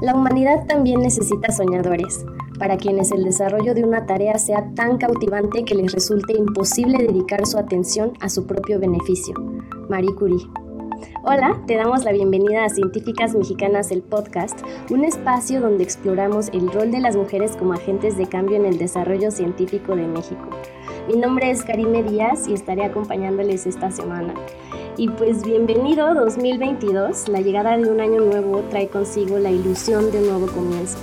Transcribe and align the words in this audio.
La 0.00 0.14
humanidad 0.14 0.66
también 0.66 1.00
necesita 1.00 1.52
soñadores, 1.52 2.24
para 2.58 2.76
quienes 2.76 3.12
el 3.12 3.24
desarrollo 3.24 3.74
de 3.74 3.84
una 3.84 4.06
tarea 4.06 4.38
sea 4.38 4.70
tan 4.74 4.96
cautivante 4.96 5.64
que 5.64 5.74
les 5.74 5.92
resulte 5.92 6.34
imposible 6.36 6.98
dedicar 6.98 7.46
su 7.46 7.58
atención 7.58 8.12
a 8.20 8.28
su 8.28 8.46
propio 8.46 8.80
beneficio. 8.80 9.34
Marie 9.88 10.14
Curie. 10.14 10.48
Hola, 11.24 11.60
te 11.66 11.76
damos 11.76 12.04
la 12.04 12.12
bienvenida 12.12 12.64
a 12.64 12.70
Científicas 12.70 13.34
Mexicanas, 13.34 13.90
el 13.90 14.02
podcast, 14.02 14.58
un 14.90 15.04
espacio 15.04 15.60
donde 15.60 15.84
exploramos 15.84 16.48
el 16.54 16.70
rol 16.72 16.90
de 16.90 17.00
las 17.00 17.16
mujeres 17.16 17.56
como 17.56 17.74
agentes 17.74 18.16
de 18.16 18.26
cambio 18.26 18.56
en 18.56 18.64
el 18.64 18.78
desarrollo 18.78 19.30
científico 19.30 19.94
de 19.94 20.06
México. 20.06 20.48
Mi 21.08 21.16
nombre 21.16 21.50
es 21.50 21.62
Karime 21.62 22.02
Díaz 22.02 22.48
y 22.48 22.54
estaré 22.54 22.84
acompañándoles 22.84 23.66
esta 23.66 23.90
semana. 23.90 24.34
Y 24.96 25.08
pues 25.08 25.42
bienvenido 25.42 26.14
2022, 26.14 27.28
la 27.28 27.40
llegada 27.40 27.76
de 27.76 27.90
un 27.90 28.00
año 28.00 28.20
nuevo 28.20 28.62
trae 28.70 28.88
consigo 28.88 29.38
la 29.38 29.50
ilusión 29.50 30.10
de 30.10 30.18
un 30.18 30.26
nuevo 30.28 30.46
comienzo. 30.46 30.98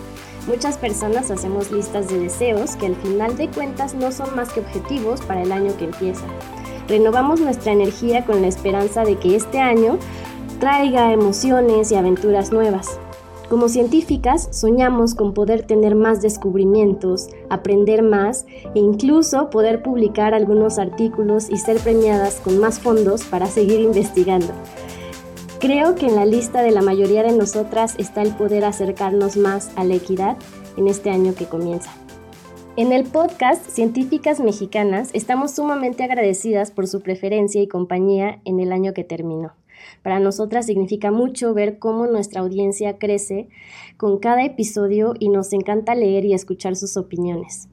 Muchas 0.48 0.78
personas 0.78 1.32
hacemos 1.32 1.72
listas 1.72 2.10
de 2.10 2.20
deseos 2.20 2.76
que 2.76 2.88
al 2.88 2.96
final 2.96 3.38
de 3.38 3.50
cuentas 3.50 3.94
no 3.94 4.12
son 4.12 4.36
más 4.36 4.52
que 4.52 4.62
objetivos 4.62 5.22
para 5.22 5.44
el 5.44 5.52
año 5.52 5.78
que 5.78 5.86
empieza 5.86 6.26
renovamos 6.88 7.40
nuestra 7.40 7.72
energía 7.72 8.26
con 8.26 8.42
la 8.42 8.48
esperanza 8.48 9.04
de 9.04 9.18
que 9.18 9.36
este 9.36 9.60
año 9.60 9.98
traiga 10.60 11.12
emociones 11.12 11.92
y 11.92 11.96
aventuras 11.96 12.52
nuevas. 12.52 13.00
Como 13.50 13.70
científicas, 13.70 14.48
soñamos 14.52 15.16
con 15.16 15.34
poder 15.34 15.64
tener 15.64 15.96
más 15.96 16.22
descubrimientos, 16.22 17.30
aprender 17.50 18.02
más 18.02 18.46
e 18.74 18.80
incluso 18.80 19.50
poder 19.50 19.84
publicar 19.84 20.34
algunos 20.34 20.80
artículos 20.80 21.50
y 21.50 21.58
ser 21.58 21.78
premiadas 21.80 22.40
con 22.44 22.58
más 22.58 22.80
fondos 22.80 23.26
para 23.26 23.48
seguir 23.48 23.82
investigando. 23.82 24.54
Creo 25.60 25.96
que 25.96 26.08
en 26.08 26.16
la 26.16 26.26
lista 26.26 26.62
de 26.62 26.72
la 26.72 26.82
mayoría 26.82 27.24
de 27.24 27.32
nosotras 27.32 27.96
está 27.98 28.22
el 28.22 28.36
poder 28.36 28.66
acercarnos 28.66 29.38
más 29.38 29.72
a 29.76 29.84
la 29.84 29.96
equidad 29.96 30.38
en 30.76 30.88
este 30.88 31.10
año 31.10 31.36
que 31.36 31.46
comienza. 31.46 31.92
En 32.76 32.92
el 32.92 33.04
podcast 33.04 33.70
Científicas 33.70 34.40
Mexicanas 34.40 35.12
estamos 35.14 35.52
sumamente 35.52 36.04
agradecidas 36.04 36.72
por 36.72 36.88
su 36.88 37.02
preferencia 37.02 37.62
y 37.62 37.68
compañía 37.68 38.42
en 38.46 38.60
el 38.60 38.72
año 38.72 38.94
que 38.94 39.04
terminó. 39.04 39.54
Para 40.04 40.20
nosotras 40.20 40.66
significa 40.66 41.12
mucho 41.12 41.54
ver 41.54 41.80
cómo 41.80 42.06
nuestra 42.06 42.42
audiencia 42.42 42.98
crece 42.98 43.48
con 43.98 44.20
cada 44.20 44.44
episodio 44.44 45.14
y 45.18 45.30
nos 45.30 45.54
encanta 45.54 45.96
leer 45.96 46.26
y 46.26 46.34
escuchar 46.34 46.76
sus 46.76 46.98
opiniones. 46.98 47.70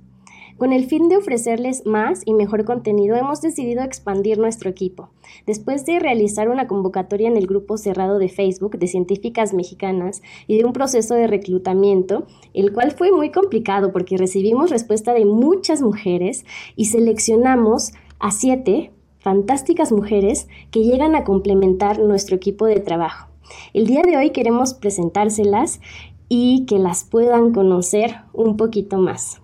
Con 0.60 0.74
el 0.74 0.84
fin 0.84 1.08
de 1.08 1.16
ofrecerles 1.16 1.86
más 1.86 2.20
y 2.26 2.34
mejor 2.34 2.66
contenido, 2.66 3.16
hemos 3.16 3.40
decidido 3.40 3.82
expandir 3.82 4.36
nuestro 4.36 4.68
equipo. 4.68 5.08
Después 5.46 5.86
de 5.86 5.98
realizar 5.98 6.50
una 6.50 6.66
convocatoria 6.66 7.28
en 7.28 7.38
el 7.38 7.46
grupo 7.46 7.78
cerrado 7.78 8.18
de 8.18 8.28
Facebook 8.28 8.78
de 8.78 8.86
científicas 8.86 9.54
mexicanas 9.54 10.20
y 10.46 10.58
de 10.58 10.66
un 10.66 10.74
proceso 10.74 11.14
de 11.14 11.28
reclutamiento, 11.28 12.26
el 12.52 12.74
cual 12.74 12.90
fue 12.90 13.10
muy 13.10 13.30
complicado 13.30 13.90
porque 13.90 14.18
recibimos 14.18 14.68
respuesta 14.68 15.14
de 15.14 15.24
muchas 15.24 15.80
mujeres 15.80 16.44
y 16.76 16.84
seleccionamos 16.84 17.92
a 18.18 18.30
siete 18.30 18.92
fantásticas 19.20 19.92
mujeres 19.92 20.48
que 20.70 20.82
llegan 20.82 21.14
a 21.14 21.24
complementar 21.24 21.98
nuestro 21.98 22.36
equipo 22.36 22.66
de 22.66 22.80
trabajo. 22.80 23.28
El 23.72 23.86
día 23.86 24.02
de 24.02 24.16
hoy 24.16 24.30
queremos 24.30 24.74
presentárselas 24.74 25.80
y 26.28 26.64
que 26.66 26.78
las 26.78 27.04
puedan 27.04 27.52
conocer 27.52 28.16
un 28.32 28.56
poquito 28.56 28.98
más. 28.98 29.40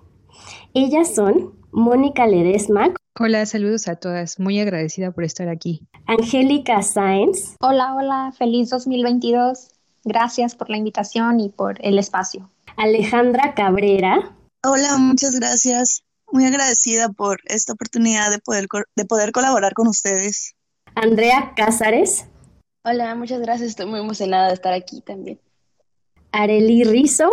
Ellas 0.75 1.15
son 1.15 1.53
Mónica 1.73 2.27
Ledesma. 2.27 2.95
Hola, 3.19 3.45
saludos 3.47 3.89
a 3.89 3.97
todas. 3.97 4.39
Muy 4.39 4.61
agradecida 4.61 5.11
por 5.11 5.25
estar 5.25 5.49
aquí. 5.49 5.81
Angélica 6.07 6.83
Sáenz. 6.83 7.57
Hola, 7.61 7.95
hola, 7.95 8.33
feliz 8.37 8.71
2022. 8.71 9.69
Gracias 10.05 10.55
por 10.55 10.71
la 10.71 10.77
invitación 10.77 11.41
y 11.41 11.49
por 11.49 11.85
el 11.85 11.99
espacio. 11.99 12.51
Alejandra 12.77 13.55
Cabrera. 13.55 14.37
Hola, 14.65 14.99
muchas 14.99 15.39
gracias. 15.41 16.06
Muy 16.33 16.45
agradecida 16.45 17.09
por 17.09 17.41
esta 17.47 17.73
oportunidad 17.73 18.31
de 18.31 18.39
poder, 18.39 18.67
de 18.95 19.05
poder 19.05 19.33
colaborar 19.33 19.75
con 19.75 19.89
ustedes. 19.89 20.55
Andrea 20.95 21.53
Cázares. 21.57 22.27
Hola, 22.85 23.15
muchas 23.15 23.41
gracias. 23.41 23.71
Estoy 23.71 23.87
muy 23.87 24.01
emocionada 24.01 24.49
de 24.49 24.55
estar 24.55 24.73
aquí 24.73 25.01
también. 25.01 25.41
Areli 26.33 26.85
Rizo. 26.85 27.31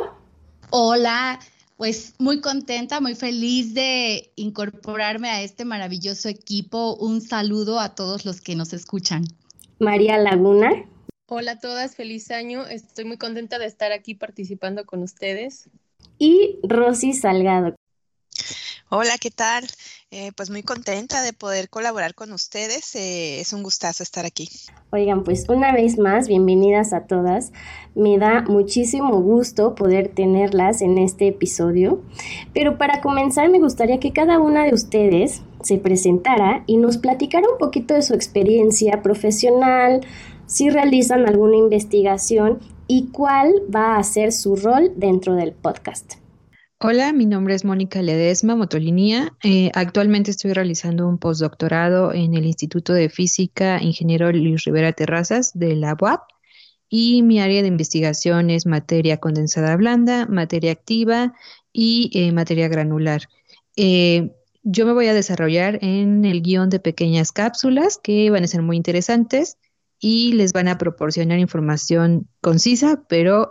Hola, 0.70 1.40
pues 1.78 2.16
muy 2.18 2.42
contenta, 2.42 3.02
muy 3.02 3.16
feliz 3.16 3.74
de 3.74 4.32
incorporarme 4.36 5.30
a 5.30 5.42
este 5.42 5.66
maravilloso 5.66 6.30
equipo. 6.30 6.96
Un 6.96 7.22
saludo 7.22 7.80
a 7.80 7.96
todos 7.96 8.26
los 8.26 8.42
que 8.42 8.56
nos 8.56 8.74
escuchan. 8.74 9.26
María 9.80 10.18
Laguna. 10.18 10.72
Hola 11.28 11.52
a 11.52 11.60
todas, 11.60 11.96
feliz 11.96 12.32
año. 12.32 12.66
Estoy 12.66 13.06
muy 13.06 13.18
contenta 13.18 13.60
de 13.60 13.66
estar 13.66 13.92
aquí 13.92 14.16
participando 14.16 14.86
con 14.86 15.04
ustedes. 15.04 15.70
Y 16.18 16.60
Rosy 16.64 17.14
Salgado. 17.14 17.76
Hola, 18.96 19.14
¿qué 19.20 19.32
tal? 19.32 19.64
Eh, 20.12 20.34
pues 20.38 20.52
muy 20.52 20.62
contenta 20.62 21.24
de 21.24 21.34
poder 21.34 21.68
colaborar 21.68 22.14
con 22.14 22.32
ustedes. 22.32 22.94
Eh, 22.94 23.40
es 23.40 23.52
un 23.52 23.64
gustazo 23.64 24.04
estar 24.04 24.24
aquí. 24.24 24.48
Oigan, 24.92 25.24
pues 25.24 25.50
una 25.50 25.74
vez 25.74 25.98
más, 25.98 26.28
bienvenidas 26.28 26.94
a 26.94 27.08
todas. 27.08 27.52
Me 27.96 28.20
da 28.20 28.44
muchísimo 28.44 29.20
gusto 29.20 29.74
poder 29.74 30.10
tenerlas 30.14 30.84
en 30.84 31.00
este 31.00 31.30
episodio. 31.30 32.04
Pero 32.54 32.78
para 32.78 33.02
comenzar, 33.02 33.50
me 33.50 33.58
gustaría 33.58 34.00
que 34.00 34.14
cada 34.14 34.40
una 34.40 34.64
de 34.64 34.76
ustedes 34.76 35.42
se 35.64 35.80
presentara 35.80 36.64
y 36.68 36.78
nos 36.78 37.00
platicara 37.00 37.48
un 37.52 37.58
poquito 37.58 37.96
de 37.96 38.04
su 38.04 38.14
experiencia 38.14 39.02
profesional, 39.02 40.02
si 40.46 40.70
realizan 40.70 41.26
alguna 41.26 41.58
investigación 41.58 42.60
y 42.86 43.08
cuál 43.08 43.54
va 43.76 43.98
a 43.98 44.04
ser 44.04 44.32
su 44.32 44.56
rol 44.56 44.94
dentro 44.98 45.34
del 45.34 45.54
podcast. 45.54 46.23
Hola, 46.86 47.14
mi 47.14 47.26
nombre 47.26 47.56
es 47.56 47.64
Mónica 47.64 48.02
Ledesma 48.02 48.58
Motolinía. 48.58 49.38
Eh, 49.42 49.72
actualmente 49.74 50.32
estoy 50.32 50.52
realizando 50.52 51.08
un 51.08 51.18
postdoctorado 51.18 52.12
en 52.12 52.34
el 52.34 52.46
Instituto 52.46 52.92
de 52.92 53.08
Física 53.08 53.82
Ingeniero 53.82 54.30
Luis 54.34 54.66
Rivera 54.66 54.92
Terrazas 54.92 55.58
de 55.58 55.78
la 55.78 55.96
UAP 55.98 56.24
y 56.90 57.22
mi 57.22 57.40
área 57.40 57.62
de 57.62 57.70
investigación 57.70 58.50
es 58.50 58.66
materia 58.66 59.16
condensada 59.16 59.78
blanda, 59.78 60.26
materia 60.26 60.74
activa 60.74 61.34
y 61.72 62.12
eh, 62.16 62.34
materia 62.34 62.68
granular. 62.68 63.30
Eh, 63.78 64.34
yo 64.64 64.86
me 64.86 64.92
voy 64.92 65.08
a 65.08 65.14
desarrollar 65.14 65.80
en 65.82 66.26
el 66.26 66.42
guion 66.42 66.70
de 66.70 66.82
pequeñas 66.82 67.32
cápsulas 67.32 67.98
que 67.98 68.30
van 68.30 68.44
a 68.44 68.48
ser 68.48 68.62
muy 68.62 68.76
interesantes 68.76 69.58
y 70.02 70.34
les 70.34 70.52
van 70.52 70.68
a 70.68 70.78
proporcionar 70.78 71.40
información 71.40 72.28
concisa, 72.42 73.06
pero 73.08 73.48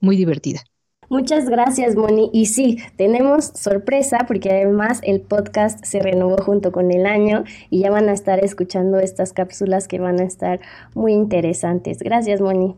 muy 0.00 0.16
divertida. 0.16 0.62
Muchas 1.08 1.48
gracias, 1.48 1.94
Moni. 1.94 2.30
Y 2.32 2.46
sí, 2.46 2.78
tenemos 2.96 3.46
sorpresa 3.54 4.24
porque 4.26 4.50
además 4.50 4.98
el 5.04 5.20
podcast 5.20 5.84
se 5.84 6.00
renovó 6.00 6.36
junto 6.38 6.72
con 6.72 6.90
el 6.90 7.06
año 7.06 7.44
y 7.70 7.80
ya 7.80 7.90
van 7.92 8.08
a 8.08 8.12
estar 8.12 8.44
escuchando 8.44 8.98
estas 8.98 9.32
cápsulas 9.32 9.86
que 9.86 10.00
van 10.00 10.18
a 10.18 10.24
estar 10.24 10.60
muy 10.94 11.12
interesantes. 11.12 11.98
Gracias, 12.00 12.40
Moni. 12.40 12.74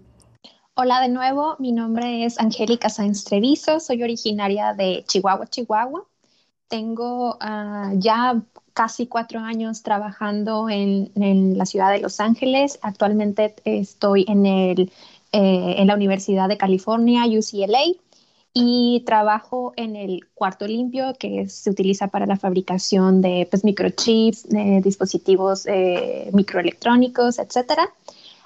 Hola 0.74 1.00
de 1.00 1.08
nuevo, 1.08 1.56
mi 1.58 1.72
nombre 1.72 2.24
es 2.24 2.38
Angélica 2.38 2.88
Sáenz 2.88 3.24
Treviso, 3.24 3.80
soy 3.80 4.02
originaria 4.02 4.74
de 4.74 5.04
Chihuahua, 5.08 5.46
Chihuahua. 5.46 6.04
Tengo 6.68 7.36
ah, 7.40 7.92
ya 7.96 8.42
casi 8.74 9.06
cuatro 9.06 9.40
años 9.40 9.82
trabajando 9.82 10.68
en, 10.68 11.10
la 11.56 11.66
ciudad 11.66 11.90
de 11.90 12.00
Los 12.00 12.20
Ángeles. 12.20 12.78
Actualmente 12.82 13.56
estoy 13.64 14.26
en, 14.28 14.46
el, 14.46 14.92
eh, 15.32 15.74
en 15.78 15.86
la 15.86 15.94
Universidad 15.94 16.48
de 16.48 16.58
California, 16.58 17.24
UCLA 17.26 17.96
y 18.52 19.02
trabajo 19.06 19.72
en 19.76 19.96
el 19.96 20.28
cuarto 20.34 20.66
limpio 20.66 21.14
que 21.18 21.48
se 21.48 21.70
utiliza 21.70 22.08
para 22.08 22.26
la 22.26 22.36
fabricación 22.36 23.20
de 23.20 23.46
pues, 23.50 23.64
microchips, 23.64 24.48
dispositivos 24.82 25.66
eh, 25.66 26.30
microelectrónicos, 26.32 27.38
etc. 27.38 27.80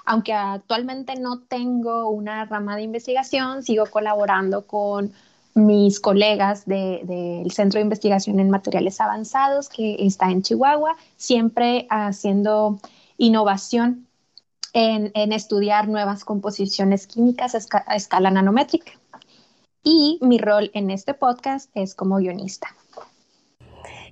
Aunque 0.05 0.33
actualmente 0.33 1.15
no 1.15 1.39
tengo 1.39 2.09
una 2.09 2.45
rama 2.45 2.75
de 2.75 2.83
investigación, 2.83 3.63
sigo 3.63 3.85
colaborando 3.85 4.67
con 4.67 5.13
mis 5.55 5.99
colegas 5.99 6.65
del 6.65 7.51
Centro 7.51 7.77
de 7.77 7.83
Investigación 7.83 8.39
en 8.39 8.49
Materiales 8.49 8.99
Avanzados 8.99 9.69
que 9.69 9.95
está 9.99 10.31
en 10.31 10.41
Chihuahua, 10.41 10.95
siempre 11.15 11.85
haciendo 11.89 12.79
innovación 13.17 14.07
en, 14.73 15.11
estudiar 15.31 15.87
nuevas 15.87 16.25
composiciones 16.25 17.05
químicas 17.05 17.55
a 17.55 17.95
escala 17.95 18.31
nanométrica 18.31 18.93
y 19.83 20.19
mi 20.21 20.37
rol 20.37 20.71
en 20.73 20.89
este 20.89 21.13
podcast 21.13 21.69
es 21.75 21.95
como 21.95 22.17
guionista. 22.17 22.67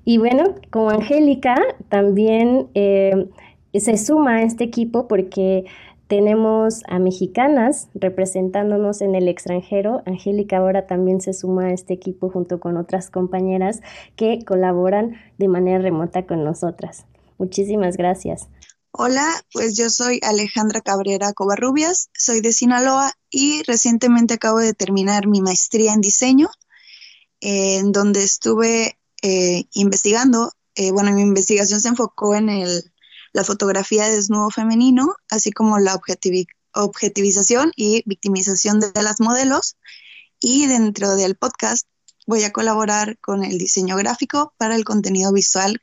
Y 0.03 0.17
bueno, 0.17 0.55
como 0.71 0.89
Angélica 0.89 1.55
también 1.89 2.69
eh, 2.73 3.29
se 3.73 3.97
suma 3.97 4.37
a 4.37 4.43
este 4.43 4.63
equipo 4.63 5.07
porque 5.07 5.65
tenemos 6.07 6.83
a 6.89 6.99
mexicanas 6.99 7.87
representándonos 7.93 9.01
en 9.01 9.15
el 9.15 9.29
extranjero. 9.29 10.01
Angélica 10.05 10.57
ahora 10.57 10.85
también 10.87 11.21
se 11.21 11.31
suma 11.31 11.67
a 11.67 11.71
este 11.71 11.93
equipo 11.93 12.29
junto 12.29 12.59
con 12.59 12.75
otras 12.75 13.09
compañeras 13.09 13.81
que 14.17 14.43
colaboran 14.43 15.15
de 15.37 15.47
manera 15.47 15.79
remota 15.79 16.25
con 16.25 16.43
nosotras. 16.43 17.05
Muchísimas 17.37 17.95
gracias. 17.95 18.49
Hola, 18.93 19.41
pues 19.53 19.77
yo 19.77 19.89
soy 19.89 20.19
Alejandra 20.21 20.81
Cabrera 20.81 21.31
Covarrubias, 21.31 22.09
soy 22.13 22.41
de 22.41 22.51
Sinaloa 22.51 23.13
y 23.29 23.63
recientemente 23.63 24.33
acabo 24.33 24.59
de 24.59 24.73
terminar 24.73 25.27
mi 25.27 25.39
maestría 25.39 25.93
en 25.93 26.01
diseño, 26.01 26.49
en 27.39 27.93
donde 27.93 28.21
estuve 28.21 28.99
eh, 29.21 29.63
investigando, 29.71 30.51
eh, 30.75 30.91
bueno, 30.91 31.13
mi 31.13 31.21
investigación 31.21 31.79
se 31.79 31.87
enfocó 31.87 32.35
en 32.35 32.49
el, 32.49 32.91
la 33.31 33.45
fotografía 33.45 34.07
de 34.07 34.17
desnudo 34.17 34.49
femenino, 34.49 35.15
así 35.29 35.51
como 35.51 35.79
la 35.79 35.97
objetivización 36.73 37.71
y 37.77 38.03
victimización 38.05 38.81
de 38.81 38.91
las 39.01 39.21
modelos. 39.21 39.77
Y 40.41 40.67
dentro 40.67 41.15
del 41.15 41.37
podcast 41.37 41.87
voy 42.27 42.43
a 42.43 42.51
colaborar 42.51 43.17
con 43.19 43.45
el 43.45 43.57
diseño 43.57 43.95
gráfico 43.95 44.53
para 44.57 44.75
el 44.75 44.83
contenido 44.83 45.31
visual 45.31 45.81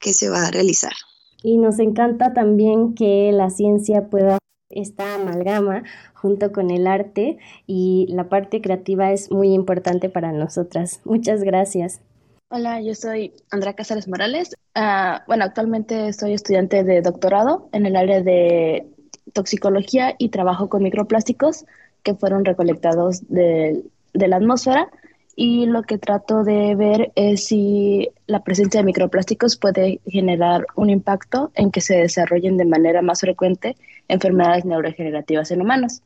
que 0.00 0.14
se 0.14 0.30
va 0.30 0.46
a 0.46 0.50
realizar. 0.50 0.94
Y 1.42 1.58
nos 1.58 1.78
encanta 1.78 2.32
también 2.32 2.94
que 2.94 3.30
la 3.32 3.50
ciencia 3.50 4.08
pueda 4.08 4.38
esta 4.70 5.14
amalgama 5.14 5.84
junto 6.14 6.52
con 6.52 6.70
el 6.70 6.86
arte 6.86 7.38
y 7.66 8.06
la 8.10 8.28
parte 8.28 8.60
creativa 8.60 9.12
es 9.12 9.30
muy 9.30 9.52
importante 9.52 10.08
para 10.08 10.32
nosotras. 10.32 11.00
Muchas 11.04 11.42
gracias. 11.42 12.00
Hola, 12.48 12.80
yo 12.80 12.94
soy 12.94 13.32
Andrea 13.50 13.74
Cáceres 13.74 14.08
Morales. 14.08 14.54
Ah, 14.74 15.24
bueno, 15.26 15.44
actualmente 15.44 16.12
soy 16.12 16.32
estudiante 16.32 16.84
de 16.84 17.02
doctorado 17.02 17.68
en 17.72 17.86
el 17.86 17.96
área 17.96 18.22
de 18.22 18.86
toxicología 19.32 20.14
y 20.18 20.28
trabajo 20.28 20.68
con 20.68 20.82
microplásticos 20.82 21.64
que 22.02 22.14
fueron 22.14 22.44
recolectados 22.44 23.28
de, 23.28 23.82
de 24.14 24.28
la 24.28 24.36
atmósfera 24.36 24.88
y 25.38 25.66
lo 25.66 25.82
que 25.82 25.98
trato 25.98 26.44
de 26.44 26.74
ver 26.74 27.12
es 27.14 27.44
si 27.44 28.08
la 28.26 28.42
presencia 28.42 28.80
de 28.80 28.86
microplásticos 28.86 29.58
puede 29.58 30.00
generar 30.06 30.66
un 30.76 30.88
impacto 30.88 31.52
en 31.54 31.70
que 31.70 31.82
se 31.82 31.94
desarrollen 31.98 32.56
de 32.56 32.64
manera 32.64 33.02
más 33.02 33.20
frecuente 33.20 33.76
enfermedades 34.08 34.64
neurodegenerativas 34.64 35.50
en 35.50 35.60
humanos. 35.60 36.00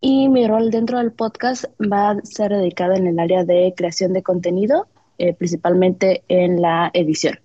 Y 0.00 0.28
mi 0.28 0.46
rol 0.46 0.70
dentro 0.70 0.98
del 0.98 1.10
podcast 1.10 1.64
va 1.80 2.10
a 2.10 2.20
ser 2.22 2.52
dedicado 2.52 2.94
en 2.94 3.08
el 3.08 3.18
área 3.18 3.44
de 3.44 3.74
creación 3.76 4.12
de 4.12 4.22
contenido, 4.22 4.86
eh, 5.18 5.34
principalmente 5.34 6.22
en 6.28 6.62
la 6.62 6.92
edición. 6.94 7.40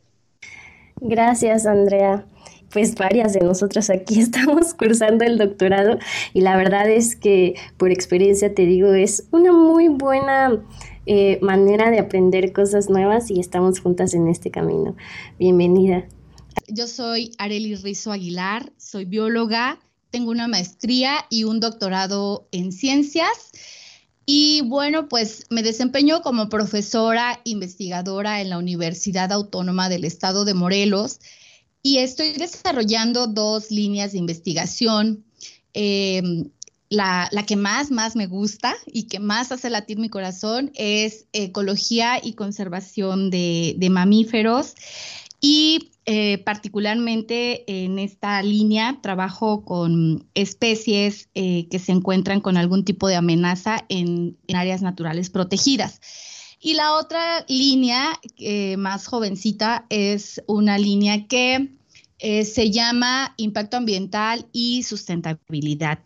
Gracias, 1.02 1.66
Andrea 1.66 2.26
pues 2.72 2.96
varias 2.96 3.34
de 3.34 3.42
nosotros 3.42 3.92
aquí 3.92 4.20
estamos 4.20 4.74
cursando 4.74 5.24
el 5.24 5.38
doctorado 5.38 6.00
y 6.34 6.42
la 6.42 6.58
verdad 6.58 6.90
es 6.90 7.16
que 7.16 7.54
por 7.78 7.92
experiencia 7.92 8.54
te 8.54 8.66
digo, 8.66 8.94
es 8.94 9.28
una 9.32 9.52
muy 9.52 9.90
buena 9.90 10.60
eh, 11.06 11.40
manera 11.42 11.92
de 11.92 12.00
aprender 12.00 12.54
cosas 12.54 12.90
nuevas 12.90 13.30
y 13.30 13.40
estamos 13.40 13.80
juntas 13.80 14.14
en 14.14 14.28
este 14.28 14.52
camino. 14.52 14.96
Bienvenida. 15.38 16.08
Yo 16.68 16.88
soy 16.88 17.32
Areli 17.38 17.76
Rizo 17.76 18.12
Aguilar, 18.12 18.72
soy 18.78 19.06
bióloga, 19.06 19.80
tengo 20.12 20.32
una 20.32 20.48
maestría 20.48 21.26
y 21.30 21.44
un 21.44 21.60
doctorado 21.60 22.48
en 22.52 22.72
ciencias. 22.72 23.52
Y 24.26 24.62
bueno, 24.66 25.10
pues 25.10 25.46
me 25.50 25.64
desempeño 25.64 26.22
como 26.22 26.48
profesora 26.48 27.42
investigadora 27.44 28.40
en 28.40 28.50
la 28.50 28.58
Universidad 28.58 29.34
Autónoma 29.34 29.90
del 29.90 30.06
Estado 30.06 30.46
de 30.46 30.54
Morelos 30.54 31.20
y 31.82 31.98
estoy 31.98 32.32
desarrollando 32.32 33.28
dos 33.28 33.70
líneas 33.72 34.14
de 34.14 34.20
investigación. 34.20 35.26
Eh, 35.74 36.22
la, 36.94 37.30
que 37.48 37.56
más, 37.56 37.92
más 37.92 38.16
me 38.16 38.28
gusta 38.28 38.76
y 38.86 39.04
que 39.04 39.20
más 39.20 39.52
hace 39.52 39.70
latir 39.70 39.98
mi 39.98 40.10
corazón 40.10 40.72
es 40.76 41.26
ecología 41.34 42.20
y 42.22 42.34
conservación 42.34 43.30
de, 43.30 43.76
mamíferos. 43.92 44.76
Y 45.42 45.92
eh, 46.06 46.38
particularmente 46.40 47.64
en 47.68 48.00
esta 48.00 48.42
línea 48.44 49.00
trabajo 49.02 49.66
con 49.66 50.26
especies 50.36 51.30
eh, 51.34 51.68
que 51.70 51.80
se 51.80 51.92
encuentran 51.92 52.42
con 52.42 52.58
algún 52.58 52.86
tipo 52.86 53.08
de 53.08 53.16
amenaza 53.16 53.86
en, 53.90 54.38
áreas 54.54 54.82
naturales 54.82 55.30
protegidas. 55.30 56.00
Y 56.60 56.76
la 56.76 56.94
otra 56.94 57.44
línea 57.50 58.20
eh, 58.38 58.78
más 58.78 59.08
jovencita 59.08 59.86
es 59.90 60.42
una 60.48 60.78
línea 60.78 61.28
que 61.28 61.72
se 62.24 62.72
llama 62.72 63.34
Impacto 63.38 63.78
Ambiental 63.78 64.48
y 64.54 64.84
Sustentabilidad. 64.84 66.00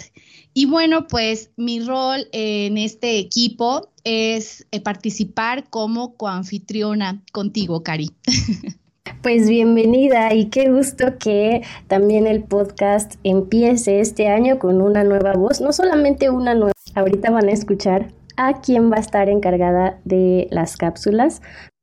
Y 0.54 0.66
bueno, 0.66 1.08
pues 1.08 1.52
mi 1.56 1.81
rol 1.81 2.28
en 2.31 2.80
este 2.80 3.19
equipo 3.19 3.92
es 4.04 4.66
eh, 4.72 4.81
participar 4.81 5.69
como 5.69 6.16
coanfitriona 6.18 7.24
contigo, 7.31 7.84
Cari. 7.84 8.10
Pues 9.24 9.50
bienvenida 9.50 10.34
y 10.34 10.50
qué 10.50 10.69
gusto 10.69 11.18
que 11.18 11.62
también 11.88 12.28
el 12.28 12.44
podcast 12.44 13.16
empiece 13.24 14.00
este 14.00 14.28
año 14.28 14.60
con 14.60 14.81
una 14.81 15.04
nueva 15.04 15.34
voz, 15.34 15.60
no 15.60 15.74
solamente 15.74 16.30
una 16.30 16.54
nueva, 16.54 16.74
ahorita 16.94 17.31
van 17.31 17.50
a 17.50 17.52
escuchar 17.52 18.13
a 18.36 18.62
quién 18.62 18.92
va 18.92 18.98
a 18.98 19.02
estar 19.02 19.28
encargada 19.30 20.00
de 20.06 20.48
las 20.52 20.78
cápsulas. 20.78 21.42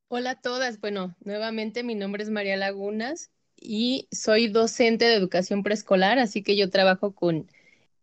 Hola 0.08 0.30
a 0.32 0.40
todas, 0.40 0.80
bueno, 0.80 1.14
nuevamente 1.24 1.82
mi 1.82 1.94
nombre 1.94 2.22
es 2.22 2.30
María 2.30 2.56
Lagunas 2.56 3.30
y 3.64 4.08
soy 4.12 4.48
docente 4.48 5.06
de 5.06 5.14
educación 5.14 5.62
preescolar, 5.62 6.18
así 6.18 6.42
que 6.42 6.56
yo 6.56 6.70
trabajo 6.70 7.12
con 7.12 7.48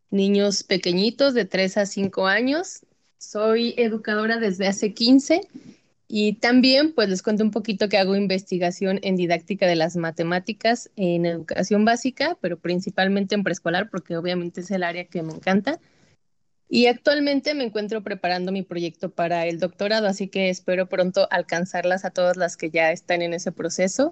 niños 0.10 0.64
pequeñitos 0.64 1.34
de 1.34 1.46
3 1.46 1.78
a 1.78 1.86
5 1.86 2.28
años. 2.28 2.82
Soy 3.18 3.76
educadora 3.78 4.38
desde 4.40 4.68
hace 4.68 4.94
15 4.94 5.42
y 6.08 6.34
también 6.34 6.94
pues 6.94 7.08
les 7.08 7.22
cuento 7.22 7.44
un 7.44 7.52
poquito 7.52 7.88
que 7.88 7.98
hago 7.98 8.16
investigación 8.16 9.00
en 9.04 9.16
didáctica 9.16 9.68
de 9.68 9.76
las 9.76 9.96
matemáticas 9.96 10.90
en 10.96 11.26
educación 11.26 11.86
básica, 11.86 12.38
pero 12.42 12.60
principalmente 12.60 13.36
en 13.36 13.44
preescolar 13.44 13.90
porque 13.90 14.18
obviamente 14.18 14.62
es 14.62 14.72
el 14.72 14.84
área 14.84 15.06
que 15.06 15.22
me 15.22 15.34
encanta. 15.34 15.80
Y 16.68 16.88
actualmente 16.88 17.54
me 17.54 17.66
encuentro 17.66 18.02
preparando 18.02 18.52
mi 18.52 18.64
proyecto 18.64 19.12
para 19.12 19.46
el 19.46 19.60
doctorado, 19.60 20.08
así 20.08 20.28
que 20.30 20.50
espero 20.50 20.88
pronto 20.88 21.28
alcanzarlas 21.30 22.06
a 22.06 22.12
todas 22.12 22.38
las 22.38 22.58
que 22.58 22.70
ya 22.72 22.92
están 22.92 23.22
en 23.22 23.34
ese 23.34 23.52
proceso. 23.52 24.12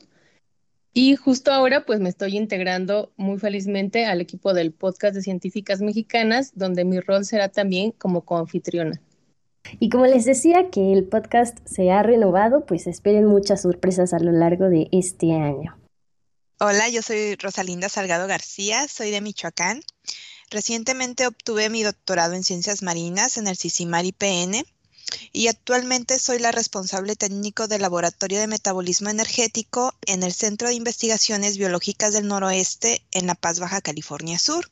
Y 0.94 1.16
justo 1.16 1.52
ahora 1.52 1.86
pues 1.86 2.00
me 2.00 2.10
estoy 2.10 2.38
integrando 2.38 3.12
muy 3.16 3.38
felizmente 3.38 4.06
al 4.06 4.22
equipo 4.22 4.54
del 4.54 4.72
podcast 4.72 5.16
de 5.16 5.22
científicas 5.22 5.82
mexicanas, 5.82 6.52
donde 6.56 6.84
mi 6.84 7.00
rol 7.00 7.26
será 7.26 7.50
también 7.50 7.92
como 7.92 8.26
coanfitriona. 8.26 9.00
Y 9.80 9.90
como 9.90 10.08
les 10.08 10.26
decía 10.26 10.72
que 10.72 10.94
el 10.94 11.06
podcast 11.06 11.60
se 11.66 11.92
ha 11.92 12.02
renovado, 12.02 12.66
pues 12.66 12.88
esperen 12.88 13.26
muchas 13.26 13.62
sorpresas 13.62 14.14
a 14.14 14.20
lo 14.20 14.32
largo 14.32 14.70
de 14.70 14.88
este 14.92 15.34
año. 15.34 15.78
Hola, 16.60 16.90
yo 16.90 17.02
soy 17.02 17.36
Rosalinda 17.36 17.88
Salgado 17.88 18.28
García, 18.28 18.88
soy 18.88 19.12
de 19.12 19.22
Michoacán. 19.22 19.82
Recientemente 20.50 21.28
obtuve 21.28 21.70
mi 21.70 21.84
doctorado 21.84 22.34
en 22.34 22.44
ciencias 22.44 22.82
marinas 22.82 23.38
en 23.38 23.48
el 23.48 23.56
CICIMAR 23.56 24.06
IPN 24.06 24.66
y 25.32 25.48
actualmente 25.48 26.20
soy 26.20 26.40
la 26.40 26.52
responsable 26.52 27.16
técnico 27.16 27.68
del 27.68 27.82
Laboratorio 27.82 28.40
de 28.40 28.48
Metabolismo 28.48 29.10
Energético 29.10 29.94
en 30.06 30.24
el 30.24 30.34
Centro 30.34 30.68
de 30.68 30.76
Investigaciones 30.76 31.58
Biológicas 31.58 32.14
del 32.14 32.28
Noroeste 32.28 33.02
en 33.12 33.28
La 33.28 33.36
Paz, 33.36 33.60
Baja 33.60 33.82
California 33.82 34.38
Sur. 34.38 34.70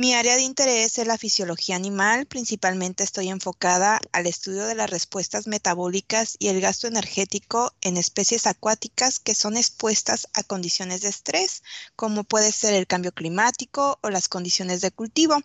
Mi 0.00 0.14
área 0.14 0.36
de 0.36 0.42
interés 0.44 0.96
es 0.96 1.06
la 1.06 1.18
fisiología 1.18 1.76
animal, 1.76 2.24
principalmente 2.24 3.04
estoy 3.04 3.28
enfocada 3.28 4.00
al 4.12 4.26
estudio 4.26 4.64
de 4.64 4.74
las 4.74 4.88
respuestas 4.88 5.46
metabólicas 5.46 6.36
y 6.38 6.48
el 6.48 6.62
gasto 6.62 6.86
energético 6.86 7.74
en 7.82 7.98
especies 7.98 8.46
acuáticas 8.46 9.18
que 9.18 9.34
son 9.34 9.58
expuestas 9.58 10.26
a 10.32 10.42
condiciones 10.42 11.02
de 11.02 11.10
estrés, 11.10 11.62
como 11.96 12.24
puede 12.24 12.50
ser 12.50 12.72
el 12.72 12.86
cambio 12.86 13.12
climático 13.12 13.98
o 14.00 14.08
las 14.08 14.28
condiciones 14.28 14.80
de 14.80 14.90
cultivo. 14.90 15.36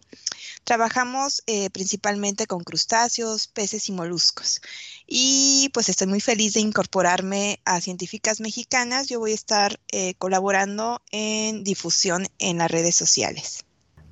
Trabajamos 0.63 1.43
eh, 1.47 1.69
principalmente 1.71 2.47
con 2.47 2.63
crustáceos, 2.63 3.47
peces 3.47 3.89
y 3.89 3.91
moluscos. 3.91 4.61
Y 5.05 5.69
pues 5.73 5.89
estoy 5.89 6.07
muy 6.07 6.21
feliz 6.21 6.53
de 6.53 6.61
incorporarme 6.61 7.59
a 7.65 7.81
Científicas 7.81 8.39
Mexicanas. 8.39 9.07
Yo 9.07 9.19
voy 9.19 9.33
a 9.33 9.35
estar 9.35 9.81
eh, 9.91 10.13
colaborando 10.13 11.01
en 11.11 11.65
difusión 11.65 12.29
en 12.39 12.59
las 12.59 12.71
redes 12.71 12.95
sociales. 12.95 13.64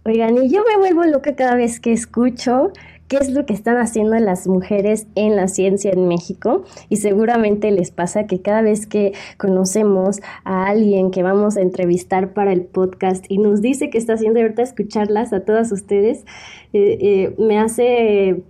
Oigan, 0.06 0.38
y 0.44 0.50
yo 0.50 0.64
me 0.68 0.78
vuelvo 0.78 1.06
loca 1.06 1.34
cada 1.36 1.56
vez 1.56 1.80
que 1.80 1.94
escucho 1.94 2.74
qué 3.08 3.18
es 3.18 3.30
lo 3.32 3.46
que 3.46 3.54
están 3.54 3.78
haciendo 3.78 4.16
las 4.16 4.48
mujeres 4.48 5.08
en 5.16 5.38
la 5.38 5.48
ciencia 5.48 5.92
en 5.92 6.10
México 6.10 6.64
y 6.90 6.98
seguramente 6.98 7.72
les 7.72 7.92
pasa 7.92 8.28
que 8.28 8.42
cada 8.42 8.62
vez 8.62 8.86
que 8.86 9.14
conocemos 9.38 10.20
a 10.44 10.66
alguien 10.66 11.10
que 11.10 11.24
vamos 11.24 11.56
a 11.56 11.62
entrevistar 11.62 12.34
para 12.34 12.52
el 12.52 12.64
podcast 12.64 13.24
y 13.30 13.38
nos 13.38 13.62
dice 13.62 13.90
que 13.90 13.98
está 13.98 14.14
haciendo 14.14 14.42
ahorita 14.42 14.62
escucharlas 14.62 15.32
a 15.32 15.46
todas 15.46 15.72
ustedes, 15.72 16.26
eh, 16.74 16.98
eh, 17.00 17.36
me 17.38 17.58
hace 17.58 18.44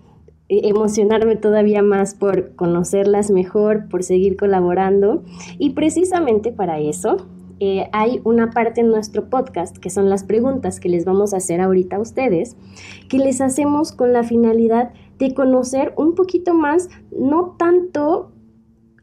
emocionarme 0.49 1.35
todavía 1.35 1.81
más 1.81 2.15
por 2.15 2.55
conocerlas 2.55 3.31
mejor, 3.31 3.89
por 3.89 4.03
seguir 4.03 4.37
colaborando. 4.37 5.23
Y 5.57 5.71
precisamente 5.71 6.51
para 6.51 6.79
eso 6.79 7.27
eh, 7.65 7.87
hay 7.93 8.19
una 8.25 8.51
parte 8.51 8.81
en 8.81 8.89
nuestro 8.89 9.29
podcast 9.29 9.77
que 9.77 9.89
son 9.89 10.09
las 10.09 10.25
preguntas 10.25 10.81
que 10.81 10.89
les 10.89 11.05
vamos 11.05 11.33
a 11.33 11.37
hacer 11.37 11.61
ahorita 11.61 11.95
a 11.95 12.01
ustedes, 12.01 12.57
que 13.07 13.19
les 13.19 13.39
hacemos 13.39 13.93
con 13.93 14.11
la 14.11 14.23
finalidad 14.23 14.91
de 15.17 15.33
conocer 15.33 15.93
un 15.95 16.13
poquito 16.13 16.53
más, 16.53 16.89
no 17.17 17.55
tanto 17.57 18.33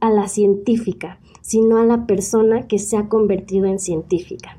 a 0.02 0.10
la 0.10 0.28
científica, 0.28 1.20
sino 1.40 1.78
a 1.78 1.86
la 1.86 2.04
persona 2.04 2.68
que 2.68 2.78
se 2.78 2.98
ha 2.98 3.08
convertido 3.08 3.64
en 3.64 3.78
científica. 3.78 4.58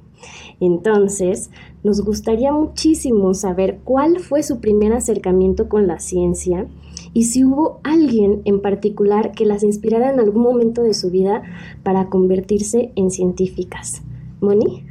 Entonces, 0.59 1.51
nos 1.83 2.01
gustaría 2.01 2.51
muchísimo 2.51 3.35
saber 3.35 3.81
cuál 3.83 4.19
fue 4.19 4.41
su 4.41 4.59
primer 4.61 4.93
acercamiento 4.93 5.69
con 5.69 5.85
la 5.85 5.99
ciencia 5.99 6.65
y 7.13 7.25
si 7.25 7.43
hubo 7.43 7.79
alguien 7.83 8.41
en 8.45 8.61
particular 8.61 9.31
que 9.31 9.45
las 9.45 9.63
inspirara 9.63 10.11
en 10.11 10.19
algún 10.19 10.43
momento 10.43 10.83
de 10.83 10.93
su 10.93 11.09
vida 11.09 11.43
para 11.83 12.09
convertirse 12.09 12.91
en 12.95 13.11
científicas. 13.11 14.01
Moni. 14.39 14.85